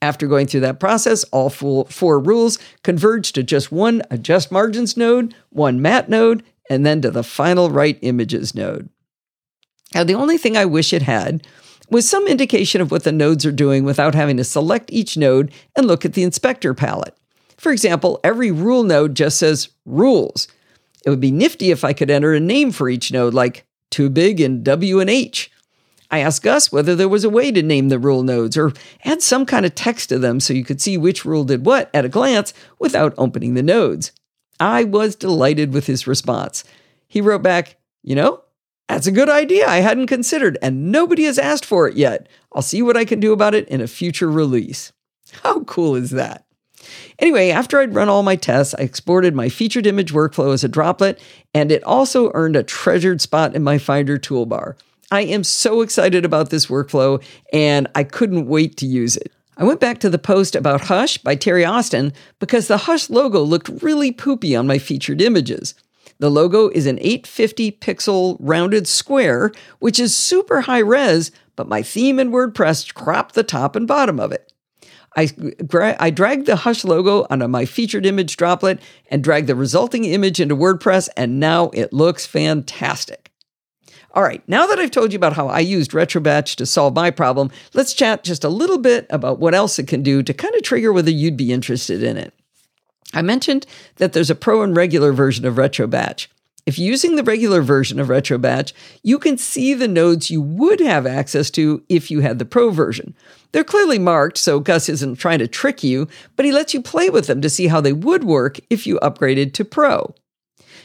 After 0.03 0.27
going 0.27 0.47
through 0.47 0.61
that 0.61 0.81
process, 0.81 1.25
all 1.25 1.51
four 1.51 2.21
rules 2.21 2.59
converge 2.83 3.33
to 3.33 3.43
just 3.43 3.71
one 3.71 4.03
adjust 4.11 4.51
margins 4.51 4.97
node, 4.97 5.35
one 5.51 5.83
matte 5.83 6.09
node, 6.09 6.43
and 6.71 6.87
then 6.87 7.03
to 7.03 7.11
the 7.11 7.23
final 7.23 7.71
write 7.71 7.99
images 8.01 8.55
node. 8.55 8.89
Now, 9.95 10.05
the 10.05 10.15
only 10.15 10.39
thing 10.39 10.57
I 10.57 10.65
wish 10.65 10.93
it 10.93 11.03
had 11.03 11.47
was 11.91 12.09
some 12.09 12.27
indication 12.29 12.81
of 12.81 12.91
what 12.91 13.03
the 13.03 13.13
nodes 13.13 13.45
are 13.45 13.53
doing 13.53 13.85
without 13.85 14.15
having 14.15 14.37
to 14.37 14.45
select 14.45 14.93
each 14.93 15.17
node 15.17 15.53
and 15.77 15.87
look 15.87 16.05
at 16.05 16.15
the 16.15 16.23
inspector 16.23 16.73
palette. 16.73 17.17
For 17.59 17.73
example, 17.73 18.21
every 18.23 18.51
rule 18.51 18.85
node 18.85 19.15
just 19.15 19.39
says 19.39 19.69
rules. 19.85 20.49
It 21.05 21.11
would 21.11 21.21
be 21.21 21.33
nifty 21.33 21.73
if 21.73 21.85
I 21.85 21.93
could 21.93 22.09
enter 22.09 22.33
a 22.33 22.41
name 22.41 22.71
for 22.71 22.89
each 22.89 23.13
node, 23.13 23.35
like 23.35 23.67
too 23.91 24.09
big 24.09 24.41
in 24.41 24.63
W 24.63 25.01
and 25.01 25.11
H, 25.11 25.51
I 26.11 26.19
asked 26.19 26.43
Gus 26.43 26.73
whether 26.73 26.97
there 26.97 27.09
was 27.09 27.25
a 27.25 27.31
way 27.31 27.53
to 27.53 27.63
name 27.63 27.89
the 27.89 27.99
rule 27.99 28.23
nodes 28.23 28.57
or 28.57 28.73
add 29.05 29.23
some 29.23 29.47
kind 29.47 29.65
of 29.65 29.75
text 29.75 30.09
to 30.09 30.19
them 30.19 30.41
so 30.41 30.53
you 30.53 30.65
could 30.65 30.81
see 30.81 30.99
which 30.99 31.25
rule 31.25 31.45
did 31.45 31.65
what 31.65 31.89
at 31.95 32.05
a 32.05 32.09
glance 32.09 32.53
without 32.79 33.15
opening 33.17 33.55
the 33.55 33.63
nodes. 33.63 34.13
I 34.59 34.85
was 34.85 35.15
delighted 35.15 35.73
with 35.73 35.87
his 35.87 36.07
response. 36.07 36.65
He 37.07 37.21
wrote 37.21 37.43
back, 37.43 37.77
You 38.03 38.17
know, 38.17 38.43
that's 38.89 39.07
a 39.07 39.13
good 39.13 39.31
idea 39.31 39.69
I 39.69 39.79
hadn't 39.79 40.09
considered, 40.09 40.59
and 40.61 40.91
nobody 40.91 41.25
has 41.25 41.39
asked 41.39 41.65
for 41.65 41.87
it 41.87 41.97
yet. 41.97 42.29
I'll 42.53 42.61
see 42.61 42.83
what 42.83 42.97
I 42.97 43.05
can 43.05 43.21
do 43.21 43.33
about 43.33 43.55
it 43.55 43.69
in 43.69 43.81
a 43.81 43.87
future 43.87 44.29
release. 44.29 44.93
How 45.43 45.61
cool 45.61 45.95
is 45.95 46.11
that? 46.11 46.45
Anyway, 47.19 47.51
after 47.51 47.79
I'd 47.79 47.95
run 47.95 48.09
all 48.09 48.23
my 48.23 48.37
tests, 48.37 48.75
I 48.77 48.83
exported 48.83 49.35
my 49.35 49.49
featured 49.49 49.87
image 49.87 50.13
workflow 50.13 50.53
as 50.53 50.65
a 50.65 50.69
droplet, 50.69 51.21
and 51.55 51.71
it 51.71 51.85
also 51.85 52.33
earned 52.35 52.57
a 52.57 52.63
treasured 52.63 53.21
spot 53.21 53.55
in 53.55 53.63
my 53.63 53.79
Finder 53.79 54.19
toolbar. 54.19 54.75
I 55.11 55.23
am 55.23 55.43
so 55.43 55.81
excited 55.81 56.25
about 56.25 56.51
this 56.51 56.67
workflow 56.67 57.23
and 57.53 57.89
I 57.95 58.05
couldn't 58.05 58.47
wait 58.47 58.77
to 58.79 58.87
use 58.87 59.17
it. 59.17 59.33
I 59.57 59.65
went 59.65 59.81
back 59.81 59.99
to 60.01 60.11
the 60.11 60.19
post 60.19 60.55
about 60.55 60.83
Hush 60.83 61.19
by 61.19 61.35
Terry 61.35 61.65
Austin 61.65 62.13
because 62.39 62.69
the 62.69 62.79
Hush 62.79 63.11
logo 63.11 63.43
looked 63.43 63.83
really 63.83 64.13
poopy 64.13 64.55
on 64.55 64.67
my 64.67 64.79
featured 64.79 65.21
images. 65.21 65.75
The 66.19 66.31
logo 66.31 66.69
is 66.69 66.87
an 66.87 66.99
850 67.01 67.73
pixel 67.73 68.37
rounded 68.39 68.87
square, 68.87 69.53
which 69.81 69.99
is 69.99 70.15
super 70.15 70.63
high 70.63 70.79
res, 70.79 71.33
but 71.57 71.69
my 71.69 71.83
theme 71.83 72.19
in 72.19 72.31
WordPress 72.31 72.95
cropped 72.95 73.35
the 73.35 73.43
top 73.43 73.75
and 73.75 73.89
bottom 73.89 74.21
of 74.21 74.31
it. 74.31 74.53
I, 75.17 75.29
I 75.99 76.11
dragged 76.11 76.47
the 76.47 76.57
Hush 76.57 76.85
logo 76.85 77.27
onto 77.29 77.49
my 77.49 77.65
featured 77.65 78.07
image 78.07 78.37
droplet 78.37 78.81
and 79.11 79.25
dragged 79.25 79.49
the 79.49 79.57
resulting 79.57 80.05
image 80.05 80.41
into 80.41 80.55
WordPress, 80.55 81.09
and 81.17 81.41
now 81.41 81.71
it 81.75 81.93
looks 81.93 82.27
fantastic. 82.27 83.30
All 84.13 84.25
right, 84.25 84.43
now 84.49 84.67
that 84.67 84.81
I've 84.81 84.91
told 84.91 85.13
you 85.13 85.17
about 85.17 85.35
how 85.35 85.47
I 85.47 85.61
used 85.61 85.93
RetroBatch 85.93 86.57
to 86.57 86.67
solve 86.67 86.95
my 86.95 87.13
problem, 87.13 87.51
let's 87.75 87.95
chat 87.95 88.25
just 88.25 88.43
a 88.43 88.49
little 88.49 88.79
bit 88.79 89.07
about 89.09 89.39
what 89.39 89.55
else 89.55 89.79
it 89.79 89.87
can 89.87 90.03
do 90.03 90.23
to 90.25 90.35
kind 90.35 90.55
of 90.57 90.63
trigger 90.63 90.93
whether 90.93 91.13
you'd 91.13 91.37
be 91.37 91.53
interested 91.53 92.03
in 92.03 92.17
it. 92.17 92.35
I 93.15 93.23
mentioned 93.23 93.67
that 93.97 94.13
there's 94.13 94.31
a 94.31 94.35
pro 94.35 94.63
and 94.63 94.77
regular 94.77 95.13
version 95.13 95.45
of 95.45 95.55
RetroBatch. 95.55 96.27
If 96.67 96.79
you're 96.79 96.91
using 96.91 97.17
the 97.17 97.23
regular 97.23 97.63
version 97.63 97.99
of 98.01 98.09
RetroBatch, 98.09 98.73
you 99.03 99.19
can 99.19 99.39
see 99.39 99.75
the 99.75 99.89
nodes 99.89 100.31
you 100.31 100.43
would 100.43 100.81
have 100.81 101.07
access 101.07 101.49
to 101.53 101.83
if 101.89 102.11
you 102.11 102.21
had 102.21 102.39
the 102.39 102.45
pro 102.45 102.71
version. 102.71 103.15
They're 103.53 103.65
clearly 103.65 103.99
marked, 103.99 104.39
so 104.39 104.61
Gus 104.61 104.89
isn't 104.89 105.17
trying 105.17 105.39
to 105.39 105.49
trick 105.49 105.83
you, 105.83 106.09
but 106.37 106.45
he 106.45 106.53
lets 106.53 106.75
you 106.75 106.83
play 106.83 107.11
with 107.11 107.27
them 107.27 107.41
to 107.41 107.51
see 107.51 107.69
how 107.69 107.81
they 107.81 107.93
would 107.93 108.25
work 108.25 108.59
if 108.69 108.87
you 108.87 108.99
upgraded 109.01 109.53
to 109.55 109.65
pro. 109.65 110.15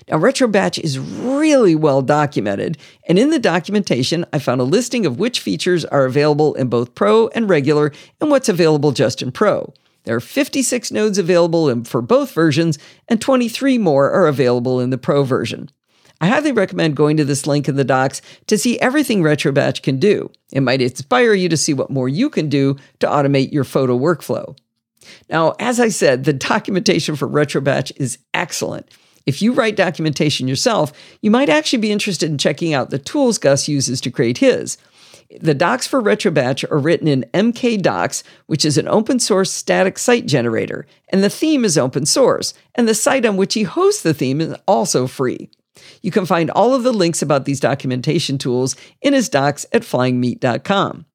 Now, 0.10 0.18
RetroBatch 0.18 0.80
is 0.80 1.00
really 1.00 1.74
well 1.74 2.04
documented, 2.04 2.78
and 3.08 3.18
in 3.18 3.32
the 3.32 3.40
documentation, 3.40 4.26
I 4.32 4.38
found 4.38 4.62
a 4.62 4.66
listing 4.66 5.06
of 5.06 5.18
which 5.18 5.40
features 5.40 5.84
are 5.84 6.06
available 6.06 6.54
in 6.54 6.68
both 6.68 6.94
Pro 6.94 7.28
and 7.30 7.50
regular 7.50 7.92
and 8.22 8.30
what's 8.30 8.50
available 8.50 8.92
just 8.92 9.24
in 9.24 9.32
Pro. 9.32 9.74
There 10.04 10.16
are 10.16 10.20
56 10.20 10.92
nodes 10.92 11.18
available 11.18 11.84
for 11.84 12.02
both 12.04 12.32
versions, 12.32 12.78
and 13.08 13.20
23 13.20 13.80
more 13.80 14.12
are 14.12 14.28
available 14.28 14.80
in 14.80 14.92
the 14.92 15.00
Pro 15.00 15.24
version. 15.24 15.72
I 16.22 16.28
highly 16.28 16.52
recommend 16.52 16.96
going 16.96 17.18
to 17.18 17.26
this 17.26 17.48
link 17.48 17.68
in 17.68 17.76
the 17.76 17.84
docs 17.84 18.22
to 18.48 18.58
see 18.58 18.80
everything 18.80 19.22
RetroBatch 19.22 19.82
can 19.82 20.00
do. 20.00 20.32
It 20.52 20.62
might 20.62 20.82
inspire 20.82 21.34
you 21.34 21.50
to 21.50 21.58
see 21.58 21.74
what 21.74 21.90
more 21.90 22.08
you 22.08 22.30
can 22.30 22.48
do 22.48 22.78
to 23.00 23.08
automate 23.08 23.52
your 23.52 23.64
photo 23.64 23.98
workflow. 23.98 24.56
Now, 25.30 25.56
as 25.60 25.80
I 25.80 25.90
said, 25.90 26.24
the 26.24 26.34
documentation 26.34 27.16
for 27.16 27.28
RetroBatch 27.28 27.92
is 27.98 28.20
excellent. 28.34 28.90
If 29.26 29.42
you 29.42 29.54
write 29.54 29.76
documentation 29.76 30.48
yourself, 30.48 30.94
you 31.22 31.32
might 31.32 31.50
actually 31.50 31.80
be 31.80 31.92
interested 31.92 32.30
in 32.30 32.38
checking 32.38 32.74
out 32.74 32.90
the 32.90 33.00
tools 33.00 33.38
Gus 33.38 33.68
uses 33.68 34.00
to 34.02 34.12
create 34.12 34.38
his. 34.38 34.78
The 35.42 35.56
docs 35.56 35.88
for 35.88 36.02
RetroBatch 36.02 36.70
are 36.72 36.78
written 36.78 37.08
in 37.08 37.26
MKDocs, 37.34 38.22
which 38.46 38.64
is 38.64 38.78
an 38.78 38.88
open 38.88 39.20
source 39.20 39.52
static 39.52 39.98
site 39.98 40.28
generator, 40.28 40.86
and 41.10 41.24
the 41.24 41.30
theme 41.30 41.66
is 41.66 41.78
open 41.78 42.06
source, 42.06 42.54
and 42.76 42.88
the 42.88 42.94
site 42.94 43.26
on 43.26 43.36
which 43.36 43.56
he 43.56 43.64
hosts 43.64 44.04
the 44.04 44.14
theme 44.14 44.40
is 44.40 44.56
also 44.68 45.08
free. 45.08 45.50
You 46.02 46.12
can 46.12 46.28
find 46.28 46.52
all 46.52 46.76
of 46.76 46.84
the 46.84 46.94
links 46.94 47.22
about 47.22 47.46
these 47.46 47.60
documentation 47.60 48.38
tools 48.38 48.76
in 49.02 49.14
his 49.14 49.28
docs 49.28 49.66
at 49.74 49.82
flyingmeat.com. 49.82 51.06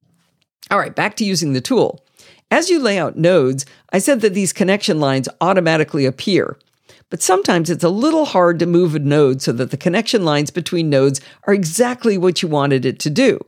All 0.70 0.78
right, 0.78 0.94
back 0.94 1.16
to 1.16 1.24
using 1.24 1.52
the 1.52 1.60
tool. 1.60 2.04
As 2.50 2.68
you 2.68 2.80
lay 2.80 2.98
out 2.98 3.16
nodes, 3.16 3.64
I 3.92 3.98
said 3.98 4.20
that 4.22 4.34
these 4.34 4.52
connection 4.52 4.98
lines 4.98 5.28
automatically 5.40 6.04
appear 6.04 6.58
but 7.10 7.20
sometimes 7.20 7.68
it's 7.68 7.84
a 7.84 7.88
little 7.88 8.24
hard 8.24 8.58
to 8.60 8.66
move 8.66 8.94
a 8.94 9.00
node 9.00 9.42
so 9.42 9.52
that 9.52 9.70
the 9.70 9.76
connection 9.76 10.24
lines 10.24 10.50
between 10.50 10.88
nodes 10.88 11.20
are 11.44 11.52
exactly 11.52 12.16
what 12.16 12.40
you 12.40 12.48
wanted 12.48 12.86
it 12.86 12.98
to 13.00 13.10
do. 13.10 13.38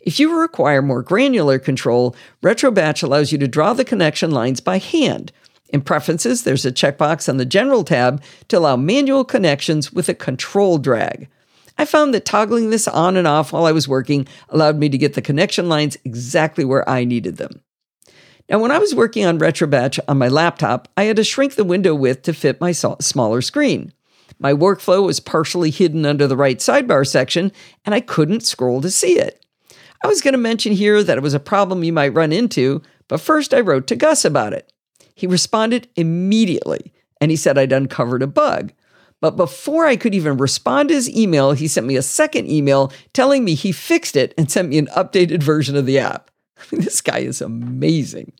If 0.00 0.18
you 0.18 0.40
require 0.40 0.80
more 0.80 1.02
granular 1.02 1.58
control, 1.58 2.16
RetroBatch 2.42 3.02
allows 3.02 3.32
you 3.32 3.38
to 3.38 3.48
draw 3.48 3.74
the 3.74 3.84
connection 3.84 4.30
lines 4.30 4.60
by 4.60 4.78
hand. 4.78 5.32
In 5.70 5.82
Preferences, 5.82 6.44
there's 6.44 6.64
a 6.64 6.72
checkbox 6.72 7.28
on 7.28 7.36
the 7.36 7.44
General 7.44 7.84
tab 7.84 8.22
to 8.48 8.56
allow 8.56 8.76
manual 8.76 9.24
connections 9.24 9.92
with 9.92 10.08
a 10.08 10.14
control 10.14 10.78
drag. 10.78 11.28
I 11.76 11.84
found 11.84 12.14
that 12.14 12.24
toggling 12.24 12.70
this 12.70 12.88
on 12.88 13.16
and 13.16 13.26
off 13.26 13.52
while 13.52 13.66
I 13.66 13.72
was 13.72 13.86
working 13.86 14.26
allowed 14.48 14.78
me 14.78 14.88
to 14.88 14.98
get 14.98 15.14
the 15.14 15.22
connection 15.22 15.68
lines 15.68 15.96
exactly 16.04 16.64
where 16.64 16.88
I 16.88 17.04
needed 17.04 17.36
them. 17.36 17.60
Now, 18.48 18.58
when 18.58 18.70
I 18.70 18.78
was 18.78 18.94
working 18.94 19.26
on 19.26 19.38
RetroBatch 19.38 19.98
on 20.08 20.16
my 20.16 20.28
laptop, 20.28 20.88
I 20.96 21.04
had 21.04 21.16
to 21.16 21.24
shrink 21.24 21.54
the 21.54 21.64
window 21.64 21.94
width 21.94 22.22
to 22.22 22.32
fit 22.32 22.60
my 22.60 22.72
smaller 22.72 23.42
screen. 23.42 23.92
My 24.38 24.54
workflow 24.54 25.04
was 25.04 25.20
partially 25.20 25.70
hidden 25.70 26.06
under 26.06 26.26
the 26.26 26.36
right 26.36 26.58
sidebar 26.58 27.06
section, 27.06 27.52
and 27.84 27.94
I 27.94 28.00
couldn't 28.00 28.46
scroll 28.46 28.80
to 28.80 28.90
see 28.90 29.18
it. 29.18 29.44
I 30.02 30.06
was 30.06 30.22
going 30.22 30.32
to 30.32 30.38
mention 30.38 30.72
here 30.72 31.02
that 31.02 31.18
it 31.18 31.22
was 31.22 31.34
a 31.34 31.40
problem 31.40 31.84
you 31.84 31.92
might 31.92 32.14
run 32.14 32.32
into, 32.32 32.80
but 33.08 33.20
first 33.20 33.52
I 33.52 33.60
wrote 33.60 33.86
to 33.88 33.96
Gus 33.96 34.24
about 34.24 34.54
it. 34.54 34.72
He 35.14 35.26
responded 35.26 35.88
immediately, 35.96 36.92
and 37.20 37.30
he 37.30 37.36
said 37.36 37.58
I'd 37.58 37.72
uncovered 37.72 38.22
a 38.22 38.28
bug. 38.28 38.72
But 39.20 39.36
before 39.36 39.84
I 39.84 39.96
could 39.96 40.14
even 40.14 40.36
respond 40.36 40.88
to 40.88 40.94
his 40.94 41.10
email, 41.10 41.52
he 41.52 41.66
sent 41.68 41.86
me 41.86 41.96
a 41.96 42.02
second 42.02 42.48
email 42.48 42.92
telling 43.12 43.44
me 43.44 43.54
he 43.54 43.72
fixed 43.72 44.16
it 44.16 44.32
and 44.38 44.50
sent 44.50 44.68
me 44.68 44.78
an 44.78 44.86
updated 44.96 45.42
version 45.42 45.76
of 45.76 45.84
the 45.84 45.98
app. 45.98 46.30
this 46.70 47.00
guy 47.00 47.18
is 47.18 47.40
amazing. 47.40 48.32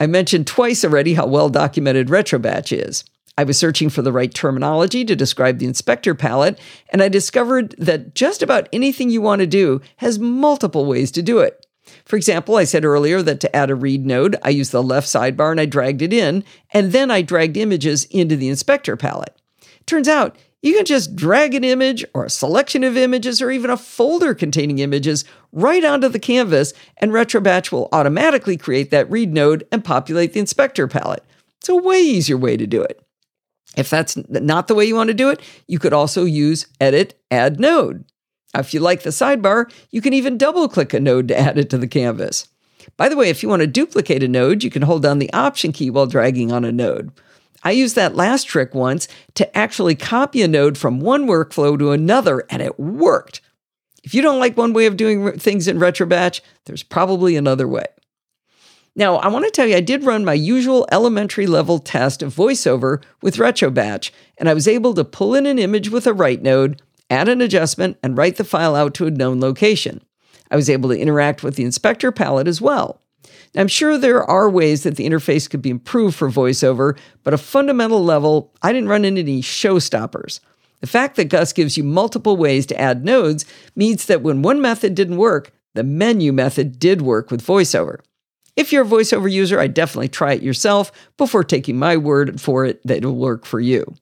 I 0.00 0.06
mentioned 0.06 0.46
twice 0.46 0.84
already 0.84 1.14
how 1.14 1.26
well 1.26 1.48
documented 1.48 2.08
RetroBatch 2.08 2.76
is. 2.76 3.04
I 3.36 3.44
was 3.44 3.56
searching 3.56 3.88
for 3.88 4.02
the 4.02 4.12
right 4.12 4.34
terminology 4.34 5.04
to 5.04 5.14
describe 5.14 5.58
the 5.58 5.66
inspector 5.66 6.14
palette, 6.14 6.58
and 6.90 7.00
I 7.00 7.08
discovered 7.08 7.74
that 7.78 8.14
just 8.14 8.42
about 8.42 8.68
anything 8.72 9.10
you 9.10 9.20
want 9.20 9.40
to 9.40 9.46
do 9.46 9.80
has 9.98 10.18
multiple 10.18 10.86
ways 10.86 11.12
to 11.12 11.22
do 11.22 11.38
it. 11.38 11.64
For 12.04 12.16
example, 12.16 12.56
I 12.56 12.64
said 12.64 12.84
earlier 12.84 13.22
that 13.22 13.40
to 13.40 13.56
add 13.56 13.70
a 13.70 13.74
read 13.74 14.04
node, 14.04 14.36
I 14.42 14.50
used 14.50 14.72
the 14.72 14.82
left 14.82 15.06
sidebar 15.06 15.52
and 15.52 15.60
I 15.60 15.66
dragged 15.66 16.02
it 16.02 16.12
in, 16.12 16.44
and 16.72 16.90
then 16.92 17.10
I 17.10 17.22
dragged 17.22 17.56
images 17.56 18.04
into 18.06 18.36
the 18.36 18.48
inspector 18.48 18.96
palette. 18.96 19.40
Turns 19.86 20.08
out, 20.08 20.36
You 20.60 20.74
can 20.74 20.84
just 20.84 21.14
drag 21.14 21.54
an 21.54 21.62
image 21.62 22.04
or 22.14 22.24
a 22.24 22.30
selection 22.30 22.82
of 22.82 22.96
images 22.96 23.40
or 23.40 23.52
even 23.52 23.70
a 23.70 23.76
folder 23.76 24.34
containing 24.34 24.80
images 24.80 25.24
right 25.52 25.84
onto 25.84 26.08
the 26.08 26.18
canvas, 26.18 26.72
and 26.98 27.12
RetroBatch 27.12 27.72
will 27.72 27.88
automatically 27.92 28.56
create 28.56 28.90
that 28.90 29.10
read 29.10 29.32
node 29.32 29.66
and 29.72 29.84
populate 29.84 30.32
the 30.32 30.40
inspector 30.40 30.86
palette. 30.86 31.24
It's 31.58 31.68
a 31.68 31.76
way 31.76 32.00
easier 32.00 32.36
way 32.36 32.56
to 32.56 32.66
do 32.66 32.82
it. 32.82 33.02
If 33.76 33.90
that's 33.90 34.16
not 34.28 34.68
the 34.68 34.74
way 34.74 34.84
you 34.84 34.94
want 34.94 35.08
to 35.08 35.14
do 35.14 35.30
it, 35.30 35.40
you 35.66 35.78
could 35.78 35.92
also 35.92 36.24
use 36.24 36.66
Edit 36.80 37.20
Add 37.30 37.60
Node. 37.60 38.04
If 38.54 38.72
you 38.72 38.80
like 38.80 39.02
the 39.02 39.10
sidebar, 39.10 39.70
you 39.90 40.00
can 40.00 40.14
even 40.14 40.38
double 40.38 40.68
click 40.68 40.94
a 40.94 41.00
node 41.00 41.28
to 41.28 41.38
add 41.38 41.58
it 41.58 41.68
to 41.70 41.78
the 41.78 41.86
canvas. 41.86 42.48
By 42.96 43.08
the 43.08 43.16
way, 43.16 43.28
if 43.28 43.42
you 43.42 43.48
want 43.48 43.60
to 43.60 43.66
duplicate 43.66 44.22
a 44.22 44.28
node, 44.28 44.64
you 44.64 44.70
can 44.70 44.82
hold 44.82 45.02
down 45.02 45.18
the 45.18 45.32
Option 45.32 45.72
key 45.72 45.90
while 45.90 46.06
dragging 46.06 46.50
on 46.50 46.64
a 46.64 46.72
node. 46.72 47.12
I 47.62 47.72
used 47.72 47.96
that 47.96 48.14
last 48.14 48.44
trick 48.44 48.74
once 48.74 49.08
to 49.34 49.56
actually 49.56 49.94
copy 49.94 50.42
a 50.42 50.48
node 50.48 50.78
from 50.78 51.00
one 51.00 51.26
workflow 51.26 51.78
to 51.78 51.90
another, 51.90 52.44
and 52.48 52.62
it 52.62 52.78
worked. 52.78 53.40
If 54.04 54.14
you 54.14 54.22
don't 54.22 54.38
like 54.38 54.56
one 54.56 54.72
way 54.72 54.86
of 54.86 54.96
doing 54.96 55.38
things 55.38 55.68
in 55.68 55.78
RetroBatch, 55.78 56.40
there's 56.64 56.82
probably 56.82 57.36
another 57.36 57.66
way. 57.66 57.86
Now, 58.94 59.16
I 59.16 59.28
want 59.28 59.44
to 59.44 59.50
tell 59.50 59.66
you, 59.66 59.76
I 59.76 59.80
did 59.80 60.04
run 60.04 60.24
my 60.24 60.32
usual 60.32 60.86
elementary 60.90 61.46
level 61.46 61.78
test 61.78 62.22
of 62.22 62.34
VoiceOver 62.34 63.02
with 63.22 63.36
RetroBatch, 63.36 64.10
and 64.38 64.48
I 64.48 64.54
was 64.54 64.66
able 64.66 64.92
to 64.94 65.04
pull 65.04 65.34
in 65.34 65.46
an 65.46 65.58
image 65.58 65.88
with 65.88 66.06
a 66.06 66.12
write 66.12 66.42
node, 66.42 66.82
add 67.08 67.28
an 67.28 67.40
adjustment, 67.40 67.96
and 68.02 68.18
write 68.18 68.36
the 68.36 68.44
file 68.44 68.74
out 68.74 68.94
to 68.94 69.06
a 69.06 69.10
known 69.10 69.40
location. 69.40 70.02
I 70.50 70.56
was 70.56 70.68
able 70.68 70.88
to 70.90 70.98
interact 70.98 71.42
with 71.42 71.56
the 71.56 71.64
inspector 71.64 72.10
palette 72.10 72.48
as 72.48 72.60
well. 72.60 73.00
Now, 73.54 73.60
I'm 73.60 73.68
sure 73.68 73.98
there 73.98 74.24
are 74.24 74.50
ways 74.50 74.82
that 74.82 74.96
the 74.96 75.08
interface 75.08 75.48
could 75.48 75.62
be 75.62 75.70
improved 75.70 76.16
for 76.16 76.28
VoiceOver, 76.28 76.98
but 77.22 77.34
a 77.34 77.38
fundamental 77.38 78.02
level, 78.02 78.52
I 78.62 78.72
didn't 78.72 78.88
run 78.88 79.04
into 79.04 79.20
any 79.20 79.42
showstoppers. 79.42 80.40
The 80.80 80.86
fact 80.86 81.16
that 81.16 81.26
Gus 81.26 81.52
gives 81.52 81.76
you 81.76 81.84
multiple 81.84 82.36
ways 82.36 82.66
to 82.66 82.80
add 82.80 83.04
nodes 83.04 83.44
means 83.74 84.06
that 84.06 84.22
when 84.22 84.42
one 84.42 84.60
method 84.60 84.94
didn't 84.94 85.16
work, 85.16 85.52
the 85.74 85.82
menu 85.82 86.32
method 86.32 86.78
did 86.78 87.02
work 87.02 87.30
with 87.30 87.44
VoiceOver. 87.44 88.00
If 88.56 88.72
you're 88.72 88.84
a 88.84 88.88
VoiceOver 88.88 89.30
user, 89.30 89.60
I 89.60 89.68
definitely 89.68 90.08
try 90.08 90.32
it 90.32 90.42
yourself 90.42 90.90
before 91.16 91.44
taking 91.44 91.78
my 91.78 91.96
word 91.96 92.40
for 92.40 92.64
it 92.64 92.84
that 92.84 92.98
it'll 92.98 93.14
work 93.14 93.44
for 93.44 93.60
you. 93.60 93.94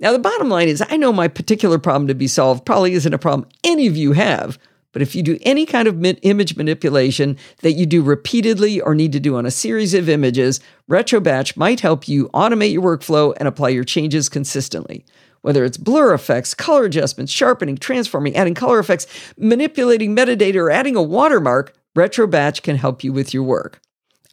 Now, 0.00 0.12
the 0.12 0.18
bottom 0.18 0.48
line 0.48 0.68
is 0.68 0.82
I 0.88 0.96
know 0.96 1.12
my 1.12 1.28
particular 1.28 1.78
problem 1.78 2.08
to 2.08 2.14
be 2.14 2.26
solved 2.26 2.64
probably 2.64 2.94
isn't 2.94 3.12
a 3.12 3.18
problem 3.18 3.48
any 3.62 3.86
of 3.86 3.98
you 3.98 4.12
have, 4.12 4.58
but 4.92 5.02
if 5.02 5.14
you 5.14 5.22
do 5.22 5.38
any 5.42 5.66
kind 5.66 5.86
of 5.86 6.02
image 6.22 6.56
manipulation 6.56 7.36
that 7.58 7.72
you 7.72 7.84
do 7.84 8.02
repeatedly 8.02 8.80
or 8.80 8.94
need 8.94 9.12
to 9.12 9.20
do 9.20 9.36
on 9.36 9.46
a 9.46 9.50
series 9.50 9.92
of 9.92 10.08
images, 10.08 10.60
RetroBatch 10.90 11.56
might 11.56 11.80
help 11.80 12.08
you 12.08 12.28
automate 12.30 12.72
your 12.72 12.82
workflow 12.82 13.34
and 13.36 13.46
apply 13.46 13.68
your 13.68 13.84
changes 13.84 14.30
consistently. 14.30 15.04
Whether 15.42 15.64
it's 15.64 15.76
blur 15.76 16.12
effects, 16.12 16.54
color 16.54 16.84
adjustments, 16.84 17.32
sharpening, 17.32 17.78
transforming, 17.78 18.36
adding 18.36 18.54
color 18.54 18.78
effects, 18.78 19.06
manipulating 19.38 20.14
metadata, 20.14 20.56
or 20.56 20.70
adding 20.70 20.96
a 20.96 21.02
watermark, 21.02 21.74
RetroBatch 21.96 22.62
can 22.62 22.76
help 22.76 23.02
you 23.02 23.12
with 23.12 23.32
your 23.32 23.42
work. 23.42 23.80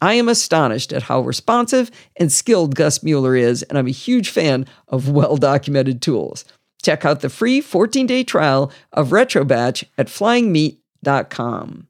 I 0.00 0.14
am 0.14 0.28
astonished 0.28 0.92
at 0.92 1.04
how 1.04 1.20
responsive 1.20 1.90
and 2.16 2.30
skilled 2.30 2.76
Gus 2.76 3.02
Mueller 3.02 3.34
is, 3.34 3.62
and 3.64 3.76
I'm 3.76 3.88
a 3.88 3.92
huge 3.92 4.28
fan 4.28 4.66
of 4.86 5.08
well 5.08 5.36
documented 5.36 6.00
tools. 6.00 6.44
Check 6.82 7.04
out 7.04 7.20
the 7.20 7.28
free 7.28 7.60
14 7.60 8.06
day 8.06 8.22
trial 8.22 8.70
of 8.92 9.08
RetroBatch 9.08 9.84
at 9.96 10.06
flyingmeat.com. 10.06 11.88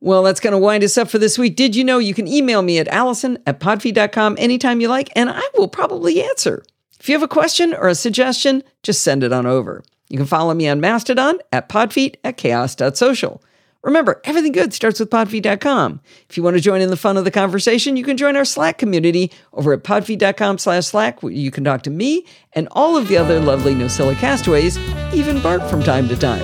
Well, 0.00 0.22
that's 0.22 0.40
going 0.40 0.52
to 0.52 0.58
wind 0.58 0.84
us 0.84 0.98
up 0.98 1.08
for 1.08 1.18
this 1.18 1.38
week. 1.38 1.56
Did 1.56 1.74
you 1.74 1.82
know 1.82 1.98
you 1.98 2.12
can 2.12 2.28
email 2.28 2.60
me 2.60 2.78
at 2.78 2.88
allison 2.88 3.38
at 3.46 3.60
podfeet.com 3.60 4.36
anytime 4.38 4.80
you 4.80 4.88
like, 4.88 5.08
and 5.16 5.30
I 5.30 5.42
will 5.54 5.68
probably 5.68 6.22
answer. 6.22 6.62
If 7.06 7.10
you 7.10 7.14
have 7.14 7.22
a 7.22 7.28
question 7.28 7.72
or 7.72 7.86
a 7.86 7.94
suggestion, 7.94 8.64
just 8.82 9.00
send 9.00 9.22
it 9.22 9.32
on 9.32 9.46
over. 9.46 9.84
You 10.08 10.16
can 10.16 10.26
follow 10.26 10.52
me 10.54 10.66
on 10.66 10.80
Mastodon 10.80 11.38
at 11.52 11.68
podfeet 11.68 12.16
at 12.24 12.36
chaos.social. 12.36 13.40
Remember, 13.82 14.20
everything 14.24 14.50
good 14.50 14.74
starts 14.74 14.98
with 14.98 15.08
podfeet.com. 15.08 16.00
If 16.28 16.36
you 16.36 16.42
want 16.42 16.56
to 16.56 16.60
join 16.60 16.80
in 16.80 16.90
the 16.90 16.96
fun 16.96 17.16
of 17.16 17.22
the 17.22 17.30
conversation, 17.30 17.96
you 17.96 18.02
can 18.02 18.16
join 18.16 18.34
our 18.34 18.44
Slack 18.44 18.78
community 18.78 19.30
over 19.52 19.72
at 19.72 19.84
podfeet.com 19.84 20.58
slash 20.58 20.86
Slack, 20.86 21.22
where 21.22 21.32
you 21.32 21.52
can 21.52 21.62
talk 21.62 21.82
to 21.82 21.90
me 21.90 22.26
and 22.54 22.66
all 22.72 22.96
of 22.96 23.06
the 23.06 23.18
other 23.18 23.38
lovely 23.38 23.76
Nosilla 23.76 24.16
castaways, 24.16 24.76
even 25.14 25.40
Bart 25.40 25.62
from 25.70 25.84
time 25.84 26.08
to 26.08 26.16
time. 26.16 26.42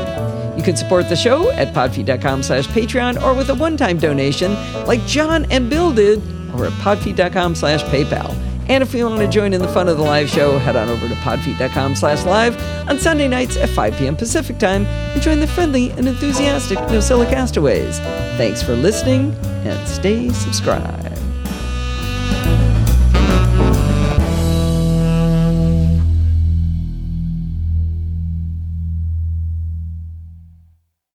You 0.56 0.62
can 0.62 0.76
support 0.76 1.08
the 1.08 1.16
show 1.16 1.50
at 1.50 1.74
podfeet.com 1.74 2.44
slash 2.44 2.68
Patreon 2.68 3.20
or 3.20 3.34
with 3.34 3.50
a 3.50 3.54
one-time 3.56 3.98
donation 3.98 4.54
like 4.86 5.04
John 5.06 5.44
and 5.50 5.68
Bill 5.68 5.92
did 5.92 6.20
over 6.52 6.66
at 6.66 6.72
podfeet.com 6.74 7.56
slash 7.56 7.82
PayPal. 7.86 8.51
And 8.68 8.82
if 8.82 8.94
you 8.94 9.06
want 9.06 9.20
to 9.20 9.28
join 9.28 9.52
in 9.52 9.60
the 9.60 9.68
fun 9.68 9.88
of 9.88 9.96
the 9.96 10.02
live 10.02 10.28
show, 10.28 10.58
head 10.58 10.76
on 10.76 10.88
over 10.88 11.08
to 11.08 11.14
podfeet.com 11.16 11.96
slash 11.96 12.24
live 12.24 12.56
on 12.88 12.98
Sunday 12.98 13.28
nights 13.28 13.56
at 13.56 13.68
5 13.68 13.96
p.m. 13.96 14.16
Pacific 14.16 14.58
time 14.58 14.86
and 14.86 15.20
join 15.20 15.40
the 15.40 15.46
friendly 15.46 15.90
and 15.92 16.06
enthusiastic 16.06 16.78
Nosilla 16.78 17.28
castaways. 17.28 17.98
Thanks 18.36 18.62
for 18.62 18.74
listening 18.74 19.34
and 19.64 19.88
stay 19.88 20.28
subscribed. 20.30 21.32